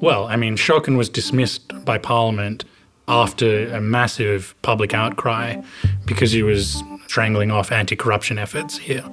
Well, 0.00 0.28
I 0.28 0.36
mean, 0.36 0.56
Shokin 0.56 0.96
was 0.96 1.08
dismissed 1.08 1.84
by 1.84 1.98
Parliament 1.98 2.64
after 3.08 3.68
a 3.74 3.80
massive 3.80 4.54
public 4.62 4.94
outcry 4.94 5.60
because 6.04 6.30
he 6.32 6.42
was 6.42 6.82
strangling 7.06 7.50
off 7.50 7.72
anti 7.72 7.96
corruption 7.96 8.38
efforts 8.38 8.78
here. 8.78 9.04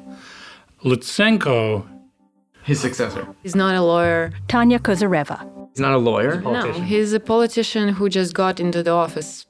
Lutsenko. 0.84 1.88
His 2.64 2.80
successor. 2.80 3.28
He's 3.44 3.56
not 3.56 3.76
a 3.76 3.82
lawyer. 3.82 4.32
Tanya 4.48 4.80
Kozareva. 4.80 5.50
He's 5.72 5.80
not 5.80 5.94
a 5.94 5.98
lawyer? 5.98 6.42
No, 6.42 6.72
he's 6.72 7.14
a 7.14 7.20
politician 7.20 7.90
who 7.90 8.10
just 8.10 8.34
got 8.34 8.60
into 8.60 8.82
the 8.82 8.92
office. 8.92 9.46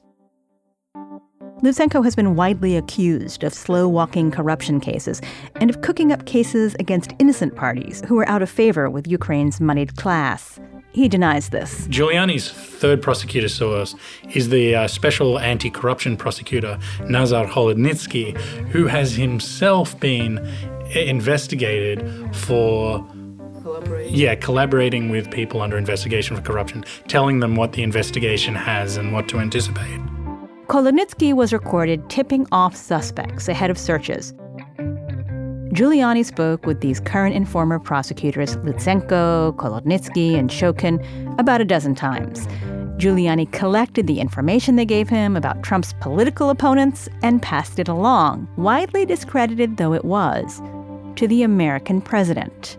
Lutsenko 1.62 2.04
has 2.04 2.14
been 2.14 2.36
widely 2.36 2.76
accused 2.76 3.42
of 3.42 3.54
slow 3.54 3.88
walking 3.88 4.30
corruption 4.30 4.78
cases 4.78 5.22
and 5.54 5.70
of 5.70 5.80
cooking 5.80 6.12
up 6.12 6.26
cases 6.26 6.76
against 6.78 7.14
innocent 7.18 7.56
parties 7.56 8.02
who 8.06 8.18
are 8.18 8.28
out 8.28 8.42
of 8.42 8.50
favor 8.50 8.90
with 8.90 9.06
Ukraine's 9.06 9.58
moneyed 9.58 9.96
class. 9.96 10.60
He 10.96 11.10
denies 11.10 11.50
this. 11.50 11.86
Giuliani's 11.88 12.50
third 12.50 13.02
prosecutor 13.02 13.50
source 13.50 13.94
is 14.32 14.48
the 14.48 14.74
uh, 14.74 14.88
special 14.88 15.38
anti 15.38 15.68
corruption 15.68 16.16
prosecutor, 16.16 16.78
Nazar 17.06 17.44
Kholodnitsky, 17.44 18.34
who 18.70 18.86
has 18.86 19.14
himself 19.14 20.00
been 20.00 20.38
investigated 20.94 22.00
for. 22.34 23.06
Yeah, 24.06 24.36
collaborating 24.36 25.10
with 25.10 25.30
people 25.30 25.60
under 25.60 25.76
investigation 25.76 26.34
for 26.34 26.40
corruption, 26.40 26.82
telling 27.08 27.40
them 27.40 27.56
what 27.56 27.72
the 27.74 27.82
investigation 27.82 28.54
has 28.54 28.96
and 28.96 29.12
what 29.12 29.28
to 29.28 29.38
anticipate. 29.38 30.00
Kholodnitsky 30.68 31.34
was 31.34 31.52
recorded 31.52 32.08
tipping 32.08 32.46
off 32.52 32.74
suspects 32.74 33.48
ahead 33.48 33.68
of 33.68 33.76
searches. 33.76 34.32
Giuliani 35.76 36.24
spoke 36.24 36.64
with 36.64 36.80
these 36.80 37.00
current 37.00 37.36
and 37.36 37.46
former 37.46 37.78
prosecutors 37.78 38.56
Lutsenko, 38.64 39.54
Kholodnitsky, 39.56 40.32
and 40.38 40.48
Shokin 40.48 40.98
about 41.38 41.60
a 41.60 41.66
dozen 41.66 41.94
times. 41.94 42.46
Giuliani 42.96 43.52
collected 43.52 44.06
the 44.06 44.18
information 44.18 44.76
they 44.76 44.86
gave 44.86 45.10
him 45.10 45.36
about 45.36 45.62
Trump's 45.62 45.92
political 46.00 46.48
opponents 46.48 47.10
and 47.22 47.42
passed 47.42 47.78
it 47.78 47.88
along, 47.88 48.48
widely 48.56 49.04
discredited 49.04 49.76
though 49.76 49.92
it 49.92 50.06
was, 50.06 50.62
to 51.16 51.28
the 51.28 51.42
American 51.42 52.00
president. 52.00 52.78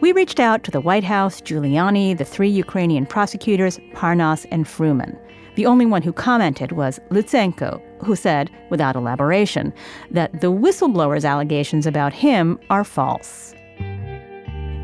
We 0.00 0.12
reached 0.12 0.40
out 0.40 0.64
to 0.64 0.70
the 0.70 0.80
White 0.80 1.04
House, 1.04 1.42
Giuliani, 1.42 2.16
the 2.16 2.24
three 2.24 2.48
Ukrainian 2.48 3.04
prosecutors, 3.04 3.78
Parnas 3.92 4.46
and 4.50 4.64
Fruman. 4.64 5.18
The 5.58 5.66
only 5.66 5.86
one 5.86 6.02
who 6.02 6.12
commented 6.12 6.70
was 6.70 7.00
Lutsenko, 7.10 7.82
who 8.04 8.14
said, 8.14 8.48
without 8.70 8.94
elaboration, 8.94 9.72
that 10.08 10.40
the 10.40 10.52
whistleblower's 10.52 11.24
allegations 11.24 11.84
about 11.84 12.12
him 12.12 12.60
are 12.70 12.84
false. 12.84 13.52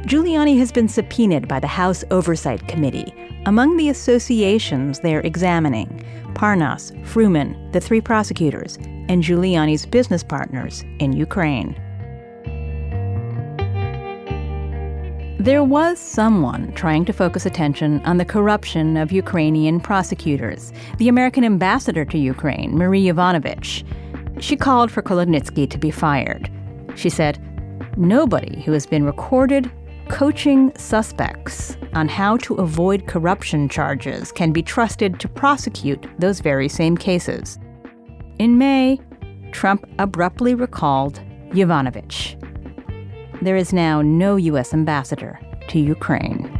Giuliani 0.04 0.58
has 0.58 0.72
been 0.72 0.88
subpoenaed 0.88 1.46
by 1.46 1.60
the 1.60 1.68
House 1.68 2.02
Oversight 2.10 2.66
Committee. 2.66 3.14
Among 3.46 3.76
the 3.76 3.88
associations 3.88 4.98
they're 4.98 5.20
examining, 5.20 6.04
Parnas, 6.34 6.90
Fruman, 7.04 7.72
the 7.72 7.80
three 7.80 8.00
prosecutors, 8.00 8.74
and 9.08 9.22
Giuliani's 9.22 9.86
business 9.86 10.24
partners 10.24 10.82
in 10.98 11.12
Ukraine. 11.12 11.80
There 15.38 15.64
was 15.64 15.98
someone 15.98 16.72
trying 16.74 17.04
to 17.06 17.12
focus 17.12 17.44
attention 17.44 18.00
on 18.04 18.18
the 18.18 18.24
corruption 18.24 18.96
of 18.96 19.10
Ukrainian 19.10 19.80
prosecutors, 19.80 20.72
the 20.98 21.08
American 21.08 21.42
ambassador 21.44 22.04
to 22.04 22.16
Ukraine, 22.16 22.78
Marie 22.78 23.04
Yovanovitch. 23.04 23.84
She 24.40 24.56
called 24.56 24.92
for 24.92 25.02
Kholodnitsky 25.02 25.68
to 25.68 25.76
be 25.76 25.90
fired. 25.90 26.48
She 26.94 27.10
said, 27.10 27.40
Nobody 27.96 28.62
who 28.62 28.70
has 28.72 28.86
been 28.86 29.04
recorded 29.04 29.70
coaching 30.08 30.72
suspects 30.76 31.76
on 31.94 32.06
how 32.08 32.36
to 32.36 32.54
avoid 32.54 33.08
corruption 33.08 33.68
charges 33.68 34.30
can 34.30 34.52
be 34.52 34.62
trusted 34.62 35.18
to 35.18 35.28
prosecute 35.28 36.06
those 36.18 36.40
very 36.40 36.68
same 36.68 36.96
cases. 36.96 37.58
In 38.38 38.56
May, 38.56 39.00
Trump 39.50 39.84
abruptly 39.98 40.54
recalled 40.54 41.20
Yovanovitch 41.50 42.40
there 43.46 43.56
is 43.56 43.72
now 43.72 44.02
no 44.02 44.36
U.S. 44.36 44.72
ambassador 44.72 45.38
to 45.68 45.78
Ukraine. 45.78 46.50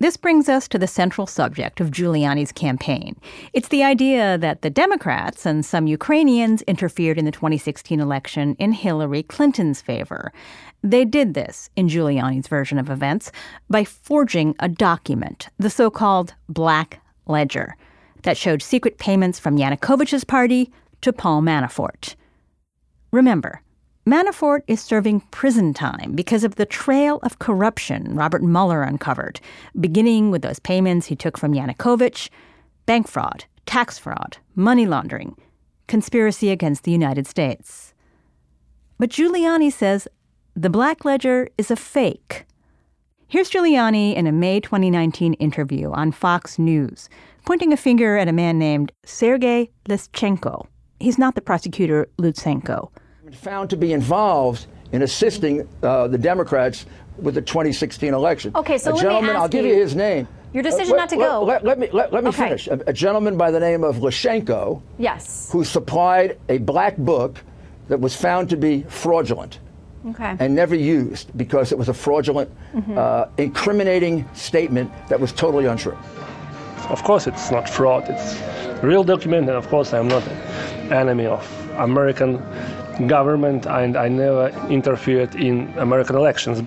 This 0.00 0.16
brings 0.16 0.48
us 0.48 0.68
to 0.68 0.78
the 0.78 0.86
central 0.86 1.26
subject 1.26 1.80
of 1.80 1.90
Giuliani's 1.90 2.52
campaign. 2.52 3.16
It's 3.52 3.66
the 3.66 3.82
idea 3.82 4.38
that 4.38 4.62
the 4.62 4.70
Democrats 4.70 5.44
and 5.44 5.66
some 5.66 5.88
Ukrainians 5.88 6.62
interfered 6.62 7.18
in 7.18 7.24
the 7.24 7.32
2016 7.32 7.98
election 7.98 8.54
in 8.60 8.70
Hillary 8.70 9.24
Clinton's 9.24 9.82
favor. 9.82 10.32
They 10.84 11.04
did 11.04 11.34
this, 11.34 11.68
in 11.74 11.88
Giuliani's 11.88 12.46
version 12.46 12.78
of 12.78 12.90
events, 12.90 13.32
by 13.68 13.82
forging 13.82 14.54
a 14.60 14.68
document, 14.68 15.48
the 15.58 15.70
so 15.70 15.90
called 15.90 16.32
Black 16.48 17.00
Ledger, 17.26 17.76
that 18.22 18.36
showed 18.36 18.62
secret 18.62 18.98
payments 18.98 19.40
from 19.40 19.58
Yanukovych's 19.58 20.22
party 20.22 20.70
to 21.02 21.12
Paul 21.12 21.42
Manafort. 21.42 22.14
Remember, 23.12 23.62
Manafort 24.08 24.62
is 24.66 24.80
serving 24.80 25.20
prison 25.30 25.74
time 25.74 26.12
because 26.14 26.42
of 26.42 26.54
the 26.54 26.64
trail 26.64 27.18
of 27.22 27.38
corruption 27.38 28.14
Robert 28.14 28.42
Mueller 28.42 28.82
uncovered, 28.82 29.38
beginning 29.78 30.30
with 30.30 30.40
those 30.40 30.58
payments 30.58 31.06
he 31.06 31.14
took 31.14 31.36
from 31.36 31.52
Yanukovych, 31.52 32.30
bank 32.86 33.06
fraud, 33.06 33.44
tax 33.66 33.98
fraud, 33.98 34.38
money 34.54 34.86
laundering, 34.86 35.36
conspiracy 35.88 36.50
against 36.50 36.84
the 36.84 36.90
United 36.90 37.26
States. 37.26 37.92
But 38.98 39.10
Giuliani 39.10 39.70
says 39.70 40.08
the 40.56 40.70
Black 40.70 41.04
Ledger 41.04 41.48
is 41.58 41.70
a 41.70 41.76
fake. 41.76 42.46
Here's 43.28 43.50
Giuliani 43.50 44.16
in 44.16 44.26
a 44.26 44.32
May 44.32 44.58
2019 44.58 45.34
interview 45.34 45.92
on 45.92 46.12
Fox 46.12 46.58
News, 46.58 47.10
pointing 47.44 47.74
a 47.74 47.76
finger 47.76 48.16
at 48.16 48.26
a 48.26 48.32
man 48.32 48.58
named 48.58 48.90
Sergei 49.04 49.70
Leschenko 49.86 50.66
he's 51.00 51.18
not 51.18 51.34
the 51.34 51.40
prosecutor 51.40 52.08
Lutsenko. 52.18 52.90
Found 53.32 53.70
to 53.70 53.76
be 53.76 53.92
involved 53.92 54.66
in 54.92 55.02
assisting 55.02 55.68
uh, 55.82 56.08
the 56.08 56.18
Democrats 56.18 56.86
with 57.18 57.34
the 57.34 57.42
2016 57.42 58.14
election. 58.14 58.52
Okay, 58.54 58.78
so 58.78 58.90
a 58.90 58.94
let 58.94 59.02
gentleman, 59.02 59.24
me 59.24 59.30
ask 59.30 59.42
I'll 59.42 59.48
give 59.48 59.66
you 59.66 59.74
his 59.74 59.94
name. 59.94 60.26
Your 60.54 60.62
decision 60.62 60.94
uh, 60.94 60.96
not 60.96 61.08
to 61.10 61.16
let, 61.16 61.28
go. 61.28 61.42
Let, 61.44 61.64
let 61.64 61.78
me 61.78 61.90
let, 61.92 62.12
let 62.12 62.24
me 62.24 62.30
okay. 62.30 62.44
finish. 62.44 62.68
A, 62.68 62.80
a, 62.86 62.92
gentleman 62.92 63.36
by 63.36 63.50
the 63.50 63.60
name 63.60 63.84
of 63.84 63.96
Leschenko. 63.96 64.80
Yes. 64.98 65.50
Who 65.52 65.62
supplied 65.62 66.38
a 66.48 66.56
black 66.58 66.96
book 66.96 67.42
that 67.88 68.00
was 68.00 68.16
found 68.16 68.48
to 68.50 68.56
be 68.56 68.82
fraudulent. 68.84 69.58
Okay. 70.06 70.36
And 70.38 70.54
never 70.54 70.74
used 70.74 71.36
because 71.36 71.72
it 71.72 71.76
was 71.76 71.88
a 71.88 71.94
fraudulent, 71.94 72.50
mm-hmm. 72.72 72.96
uh, 72.96 73.26
incriminating 73.36 74.28
statement 74.34 74.90
that 75.08 75.20
was 75.20 75.32
totally 75.32 75.66
untrue. 75.66 75.98
Of 76.88 77.02
course, 77.02 77.26
it's 77.26 77.50
not 77.50 77.68
fraud. 77.68 78.08
It's 78.08 78.34
real 78.82 79.04
document, 79.04 79.48
and 79.48 79.56
of 79.56 79.68
course, 79.68 79.92
I'm 79.92 80.08
not 80.08 80.26
an 80.26 80.92
enemy 80.92 81.26
of 81.26 81.44
American 81.76 82.42
government, 83.06 83.66
and 83.66 83.96
I 83.96 84.08
never 84.08 84.48
interfered 84.68 85.34
in 85.34 85.72
American 85.78 86.16
elections. 86.16 86.62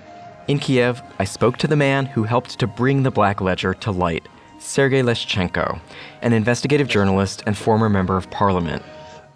In 0.48 0.58
Kiev, 0.58 1.02
I 1.18 1.24
spoke 1.24 1.56
to 1.58 1.66
the 1.66 1.76
man 1.76 2.06
who 2.06 2.24
helped 2.24 2.58
to 2.58 2.66
bring 2.66 3.02
the 3.02 3.10
Black 3.10 3.40
Ledger 3.40 3.74
to 3.74 3.90
light, 3.90 4.26
Sergei 4.58 5.02
Leschenko, 5.02 5.80
an 6.22 6.32
investigative 6.32 6.88
journalist 6.88 7.42
and 7.46 7.56
former 7.56 7.88
member 7.88 8.16
of 8.16 8.30
parliament. 8.30 8.82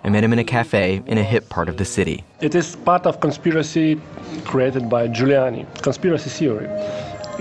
I 0.05 0.09
met 0.09 0.23
him 0.23 0.33
in 0.33 0.39
a 0.39 0.45
cafe 0.45 1.03
in 1.07 1.19
a 1.19 1.23
hip 1.23 1.49
part 1.49 1.69
of 1.69 1.79
the 1.79 1.85
city. 1.85 2.25
It 2.41 2.55
is 2.55 2.77
part 2.77 3.07
of 3.07 3.21
conspiracy 3.21 4.01
created 4.45 4.89
by 4.89 5.09
Giuliani, 5.09 5.67
conspiracy 5.83 6.31
theory, 6.31 6.67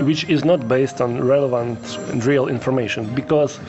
which 0.04 0.24
is 0.26 0.44
not 0.44 0.68
based 0.68 1.00
on 1.00 1.24
relevant 1.24 1.78
and 2.10 2.26
real 2.26 2.48
information 2.48 3.14
because 3.14 3.60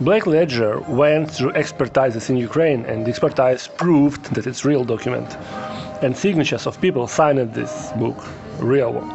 Black 0.00 0.26
Ledger 0.26 0.80
went 0.88 1.30
through 1.30 1.52
expertises 1.52 2.28
in 2.28 2.36
Ukraine, 2.36 2.84
and 2.86 3.06
the 3.06 3.10
expertise 3.10 3.68
proved 3.68 4.34
that 4.34 4.44
it's 4.44 4.64
real 4.64 4.82
document. 4.82 5.36
And 6.02 6.16
signatures 6.16 6.66
of 6.66 6.80
people 6.80 7.06
signed 7.06 7.54
this 7.54 7.92
book, 7.92 8.16
real 8.58 8.92
one. 8.92 9.08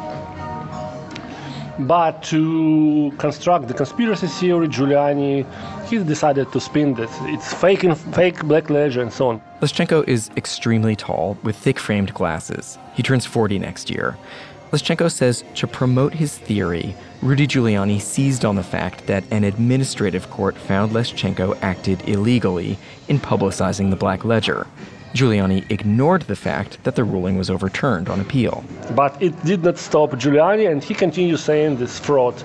But 1.86 2.22
to 2.24 3.12
construct 3.18 3.68
the 3.68 3.74
conspiracy 3.74 4.26
theory, 4.26 4.68
Giuliani, 4.68 5.44
he 5.86 5.98
decided 5.98 6.50
to 6.52 6.60
spin 6.60 6.94
that 6.94 7.10
it's 7.24 7.52
fake, 7.52 7.84
and 7.84 7.98
fake 8.14 8.42
Black 8.44 8.70
Ledger 8.70 9.02
and 9.02 9.12
so 9.12 9.28
on. 9.28 9.42
Leschenko 9.60 10.08
is 10.08 10.30
extremely 10.38 10.96
tall 10.96 11.36
with 11.42 11.56
thick 11.56 11.78
framed 11.78 12.14
glasses. 12.14 12.78
He 12.94 13.02
turns 13.02 13.26
40 13.26 13.58
next 13.58 13.90
year. 13.90 14.16
Leschenko 14.72 15.10
says 15.10 15.42
to 15.56 15.66
promote 15.66 16.14
his 16.14 16.38
theory, 16.38 16.94
Rudy 17.22 17.48
Giuliani 17.48 18.00
seized 18.00 18.44
on 18.44 18.54
the 18.54 18.62
fact 18.62 19.08
that 19.08 19.24
an 19.32 19.42
administrative 19.42 20.30
court 20.30 20.56
found 20.56 20.92
Leschenko 20.92 21.58
acted 21.60 22.08
illegally 22.08 22.78
in 23.08 23.18
publicizing 23.18 23.90
the 23.90 23.96
Black 23.96 24.24
Ledger. 24.24 24.68
Giuliani 25.12 25.68
ignored 25.72 26.22
the 26.22 26.36
fact 26.36 26.82
that 26.84 26.94
the 26.94 27.02
ruling 27.02 27.36
was 27.36 27.50
overturned 27.50 28.08
on 28.08 28.20
appeal. 28.20 28.62
But 28.94 29.20
it 29.20 29.44
did 29.44 29.64
not 29.64 29.76
stop 29.76 30.10
Giuliani, 30.12 30.70
and 30.70 30.84
he 30.84 30.94
continued 30.94 31.40
saying 31.40 31.78
this 31.78 31.98
fraud. 31.98 32.40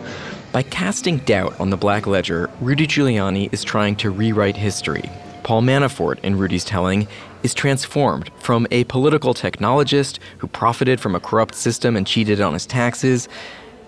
By 0.51 0.63
casting 0.63 1.17
doubt 1.19 1.59
on 1.59 1.69
the 1.69 1.77
Black 1.77 2.07
Ledger, 2.07 2.49
Rudy 2.59 2.87
Giuliani 2.87 3.53
is 3.53 3.63
trying 3.63 3.95
to 3.97 4.09
rewrite 4.09 4.57
history. 4.57 5.11
Paul 5.43 5.61
Manafort, 5.61 6.19
in 6.21 6.39
Rudy's 6.39 6.65
telling, 6.65 7.07
is 7.45 7.53
transformed 7.53 8.31
from 8.39 8.65
a 8.71 8.83
political 8.85 9.35
technologist 9.35 10.17
who 10.39 10.47
profited 10.47 10.99
from 10.99 11.13
a 11.13 11.19
corrupt 11.19 11.53
system 11.53 11.95
and 11.95 12.07
cheated 12.07 12.41
on 12.41 12.53
his 12.53 12.65
taxes 12.65 13.29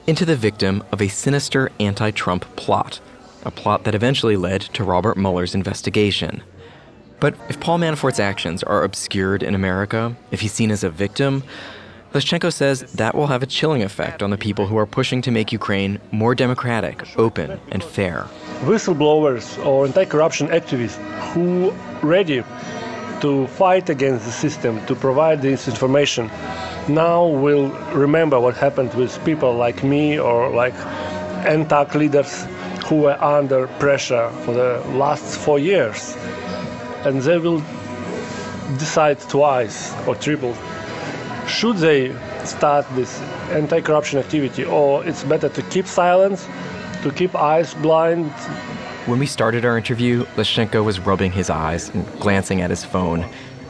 into 0.05 0.25
the 0.25 0.35
victim 0.35 0.83
of 0.91 1.01
a 1.01 1.07
sinister 1.07 1.71
anti 1.79 2.11
Trump 2.11 2.45
plot, 2.55 2.99
a 3.43 3.49
plot 3.49 3.83
that 3.83 3.95
eventually 3.95 4.37
led 4.37 4.61
to 4.61 4.83
Robert 4.83 5.17
Mueller's 5.17 5.55
investigation. 5.55 6.43
But 7.19 7.35
if 7.49 7.59
Paul 7.59 7.79
Manafort's 7.79 8.19
actions 8.19 8.61
are 8.61 8.83
obscured 8.83 9.41
in 9.41 9.55
America, 9.55 10.15
if 10.29 10.41
he's 10.41 10.53
seen 10.53 10.69
as 10.69 10.83
a 10.83 10.89
victim, 10.91 11.43
Leschenko 12.13 12.53
says 12.53 12.81
that 12.93 13.15
will 13.15 13.27
have 13.27 13.41
a 13.41 13.47
chilling 13.47 13.81
effect 13.81 14.21
on 14.21 14.29
the 14.29 14.37
people 14.37 14.67
who 14.67 14.77
are 14.77 14.85
pushing 14.85 15.21
to 15.23 15.31
make 15.31 15.51
Ukraine 15.51 15.99
more 16.11 16.35
democratic, 16.35 17.03
open, 17.17 17.59
and 17.71 17.83
fair. 17.83 18.27
Whistleblowers 18.61 19.65
or 19.65 19.87
anti 19.87 20.05
corruption 20.05 20.47
activists 20.49 20.97
who 21.31 21.73
ready 22.03 22.43
to 23.21 23.47
fight 23.47 23.89
against 23.89 24.25
the 24.25 24.31
system, 24.31 24.85
to 24.85 24.95
provide 24.95 25.41
this 25.41 25.67
information, 25.67 26.29
now 26.87 27.25
will 27.25 27.69
remember 27.93 28.39
what 28.39 28.55
happened 28.55 28.93
with 28.93 29.23
people 29.25 29.53
like 29.53 29.83
me 29.83 30.19
or 30.19 30.49
like 30.49 30.73
ANTAC 31.45 31.95
leaders 31.95 32.45
who 32.85 33.01
were 33.01 33.21
under 33.21 33.67
pressure 33.79 34.29
for 34.43 34.53
the 34.53 34.79
last 34.97 35.37
four 35.39 35.59
years. 35.59 36.15
And 37.05 37.21
they 37.21 37.37
will 37.37 37.61
decide 38.77 39.19
twice 39.21 39.93
or 40.07 40.15
triple 40.15 40.55
should 41.47 41.77
they 41.77 42.13
start 42.43 42.85
this 42.95 43.19
anti 43.51 43.81
corruption 43.81 44.19
activity 44.19 44.65
or 44.65 45.05
it's 45.05 45.23
better 45.23 45.49
to 45.49 45.61
keep 45.63 45.87
silence, 45.87 46.47
to 47.03 47.11
keep 47.11 47.35
eyes 47.35 47.73
blind 47.75 48.31
When 49.07 49.19
we 49.19 49.25
started 49.25 49.63
our 49.63 49.77
interview, 49.77 50.25
Leshchenko 50.35 50.83
was 50.83 50.99
rubbing 50.99 51.31
his 51.31 51.49
eyes 51.49 51.87
and 51.87 52.05
glancing 52.19 52.59
at 52.59 52.69
his 52.69 52.83
phone. 52.83 53.25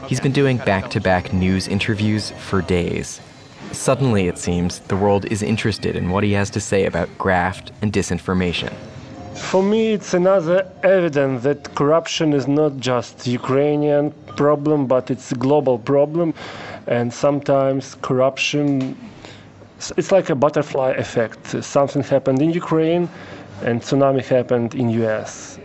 He's 0.08 0.18
been 0.18 0.32
doing 0.32 0.56
back 0.56 0.90
to 0.90 1.00
back 1.00 1.32
news 1.32 1.68
interviews 1.68 2.32
for 2.32 2.60
days. 2.60 3.20
Suddenly, 3.70 4.26
it 4.26 4.36
seems, 4.36 4.80
the 4.80 4.96
world 4.96 5.26
is 5.26 5.40
interested 5.44 5.94
in 5.94 6.10
what 6.10 6.24
he 6.24 6.32
has 6.32 6.50
to 6.50 6.60
say 6.60 6.86
about 6.86 7.08
graft 7.18 7.70
and 7.82 7.92
disinformation. 7.92 8.72
For 9.36 9.62
me, 9.62 9.92
it's 9.92 10.12
another 10.12 10.68
evidence 10.82 11.44
that 11.44 11.72
corruption 11.76 12.32
is 12.32 12.48
not 12.48 12.76
just 12.78 13.24
Ukrainian 13.24 14.10
problem, 14.34 14.88
but 14.88 15.08
it's 15.08 15.30
a 15.30 15.36
global 15.36 15.78
problem. 15.78 16.34
And 16.88 17.14
sometimes 17.14 17.94
corruption, 18.02 18.98
it's 19.96 20.10
like 20.10 20.30
a 20.30 20.34
butterfly 20.34 20.94
effect. 20.94 21.62
Something 21.62 22.02
happened 22.02 22.42
in 22.42 22.50
Ukraine, 22.50 23.08
and 23.62 23.80
tsunami 23.80 24.24
happened 24.24 24.74
in 24.74 24.90
U.S. 24.90 25.58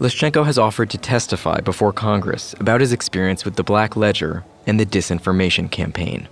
Leshchenko 0.00 0.44
has 0.44 0.58
offered 0.58 0.90
to 0.90 0.98
testify 0.98 1.60
before 1.60 1.92
Congress 1.92 2.54
about 2.58 2.80
his 2.80 2.92
experience 2.92 3.44
with 3.44 3.56
the 3.56 3.62
Black 3.62 3.96
Ledger 3.96 4.44
and 4.66 4.80
the 4.80 4.86
disinformation 4.86 5.70
campaign. 5.70 6.28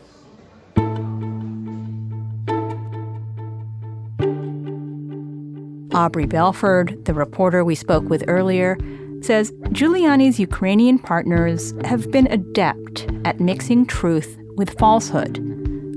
Aubrey 5.94 6.26
Belford, 6.26 7.04
the 7.04 7.14
reporter 7.14 7.64
we 7.64 7.74
spoke 7.74 8.08
with 8.08 8.24
earlier, 8.26 8.78
says 9.20 9.52
Giuliani's 9.70 10.40
Ukrainian 10.40 10.98
partners 10.98 11.74
have 11.84 12.10
been 12.10 12.26
adept 12.28 13.06
at 13.24 13.40
mixing 13.40 13.86
truth 13.86 14.36
with 14.56 14.76
falsehood. 14.78 15.34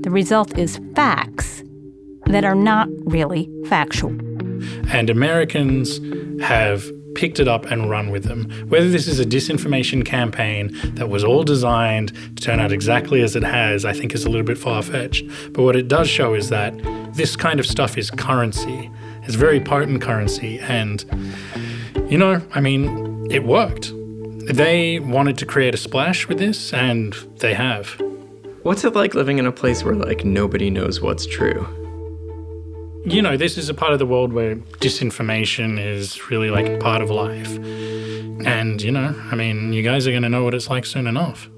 The 0.02 0.10
result 0.10 0.56
is 0.56 0.80
facts 0.94 1.64
that 2.26 2.44
are 2.44 2.54
not 2.54 2.88
really 3.06 3.50
factual. 3.66 4.16
And 4.88 5.10
Americans 5.10 6.00
have 6.42 6.90
picked 7.14 7.40
it 7.40 7.48
up 7.48 7.64
and 7.66 7.88
run 7.88 8.10
with 8.10 8.24
them. 8.24 8.50
Whether 8.68 8.90
this 8.90 9.08
is 9.08 9.18
a 9.18 9.24
disinformation 9.24 10.04
campaign 10.04 10.70
that 10.96 11.08
was 11.08 11.24
all 11.24 11.44
designed 11.44 12.12
to 12.36 12.42
turn 12.42 12.60
out 12.60 12.72
exactly 12.72 13.22
as 13.22 13.34
it 13.34 13.42
has, 13.42 13.84
I 13.84 13.94
think 13.94 14.14
is 14.14 14.24
a 14.24 14.28
little 14.28 14.46
bit 14.46 14.58
far 14.58 14.82
fetched. 14.82 15.24
But 15.52 15.62
what 15.62 15.76
it 15.76 15.88
does 15.88 16.08
show 16.08 16.34
is 16.34 16.50
that 16.50 16.74
this 17.14 17.34
kind 17.34 17.58
of 17.58 17.66
stuff 17.66 17.96
is 17.96 18.10
currency. 18.10 18.90
It's 19.22 19.34
very 19.34 19.60
potent 19.60 20.02
currency. 20.02 20.58
And, 20.60 21.04
you 22.08 22.18
know, 22.18 22.42
I 22.52 22.60
mean, 22.60 23.26
it 23.30 23.44
worked. 23.44 23.92
They 24.46 25.00
wanted 25.00 25.38
to 25.38 25.46
create 25.46 25.74
a 25.74 25.78
splash 25.78 26.28
with 26.28 26.38
this, 26.38 26.72
and 26.72 27.14
they 27.38 27.54
have. 27.54 28.00
What's 28.62 28.84
it 28.84 28.94
like 28.94 29.14
living 29.14 29.38
in 29.38 29.46
a 29.46 29.52
place 29.52 29.82
where, 29.82 29.94
like, 29.94 30.24
nobody 30.24 30.70
knows 30.70 31.00
what's 31.00 31.26
true? 31.26 31.66
You 33.06 33.22
know, 33.22 33.36
this 33.36 33.56
is 33.56 33.68
a 33.68 33.74
part 33.74 33.92
of 33.92 34.00
the 34.00 34.04
world 34.04 34.32
where 34.32 34.56
disinformation 34.56 35.78
is 35.78 36.28
really 36.28 36.50
like 36.50 36.80
part 36.80 37.02
of 37.02 37.08
life. 37.08 37.56
And, 38.44 38.82
you 38.82 38.90
know, 38.90 39.14
I 39.30 39.36
mean, 39.36 39.72
you 39.72 39.84
guys 39.84 40.08
are 40.08 40.10
going 40.10 40.24
to 40.24 40.28
know 40.28 40.42
what 40.42 40.54
it's 40.54 40.68
like 40.68 40.84
soon 40.84 41.06
enough. 41.06 41.48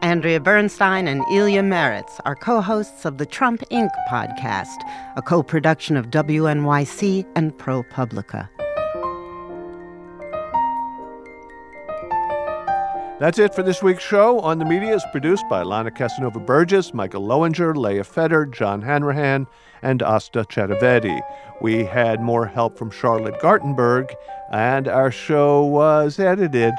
Andrea 0.00 0.40
Bernstein 0.40 1.06
and 1.06 1.22
Ilya 1.30 1.60
Marritz 1.60 2.20
are 2.24 2.34
co 2.34 2.62
hosts 2.62 3.04
of 3.04 3.18
the 3.18 3.26
Trump 3.26 3.62
Inc. 3.70 3.90
podcast, 4.08 4.76
a 5.16 5.20
co 5.20 5.42
production 5.42 5.98
of 5.98 6.06
WNYC 6.06 7.26
and 7.36 7.52
ProPublica. 7.58 8.48
That's 13.20 13.38
it 13.38 13.54
for 13.54 13.62
this 13.62 13.80
week's 13.80 14.02
show. 14.02 14.40
On 14.40 14.58
the 14.58 14.64
Media 14.64 14.92
is 14.92 15.04
produced 15.12 15.44
by 15.48 15.62
Lana 15.62 15.92
Casanova 15.92 16.40
Burgess, 16.40 16.92
Michael 16.92 17.22
Loewinger, 17.22 17.76
Leah 17.76 18.02
Feder, 18.02 18.44
John 18.44 18.82
Hanrahan, 18.82 19.46
and 19.82 20.02
Asta 20.02 20.40
Chaturvedi. 20.40 21.20
We 21.60 21.84
had 21.84 22.20
more 22.20 22.44
help 22.44 22.76
from 22.76 22.90
Charlotte 22.90 23.40
Gartenberg, 23.40 24.12
and 24.50 24.88
our 24.88 25.12
show 25.12 25.64
was 25.64 26.18
edited 26.18 26.74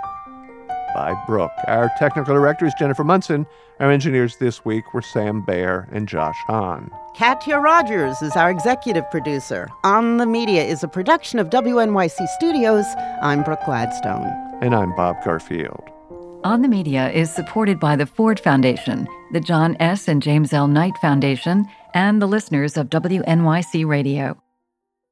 by 0.94 1.16
Brooke. 1.26 1.52
Our 1.68 1.90
technical 1.98 2.34
director 2.34 2.66
is 2.66 2.74
Jennifer 2.78 3.06
Munson. 3.06 3.48
Our 3.80 3.90
engineers 3.90 4.36
this 4.38 4.66
week 4.66 4.94
were 4.94 5.02
Sam 5.02 5.42
Baer 5.46 5.88
and 5.94 6.06
Josh 6.06 6.38
Hahn. 6.48 6.92
Katya 7.18 7.60
Rogers 7.60 8.22
is 8.22 8.36
our 8.36 8.52
executive 8.52 9.10
producer. 9.10 9.70
On 9.86 10.18
the 10.18 10.26
Media 10.26 10.66
is 10.66 10.84
a 10.84 10.90
production 10.90 11.40
of 11.40 11.50
WNYC 11.50 12.28
Studios. 12.36 12.86
I'm 13.22 13.42
Brooke 13.42 13.64
Gladstone. 13.66 14.28
And 14.62 14.76
I'm 14.76 14.94
Bob 14.98 15.24
Garfield. 15.24 15.95
On 16.46 16.62
the 16.62 16.68
Media 16.68 17.10
is 17.10 17.34
supported 17.34 17.80
by 17.80 17.96
the 17.96 18.06
Ford 18.06 18.40
Foundation, 18.40 19.08
the 19.32 19.40
John 19.40 19.76
S. 19.80 20.08
and 20.08 20.22
James 20.22 20.54
L. 20.54 20.68
Knight 20.68 20.96
Foundation, 21.00 21.66
and 21.96 22.22
the 22.22 22.28
listeners 22.28 22.78
of 22.78 22.88
WNYC 22.92 23.84
Radio. 23.84 24.38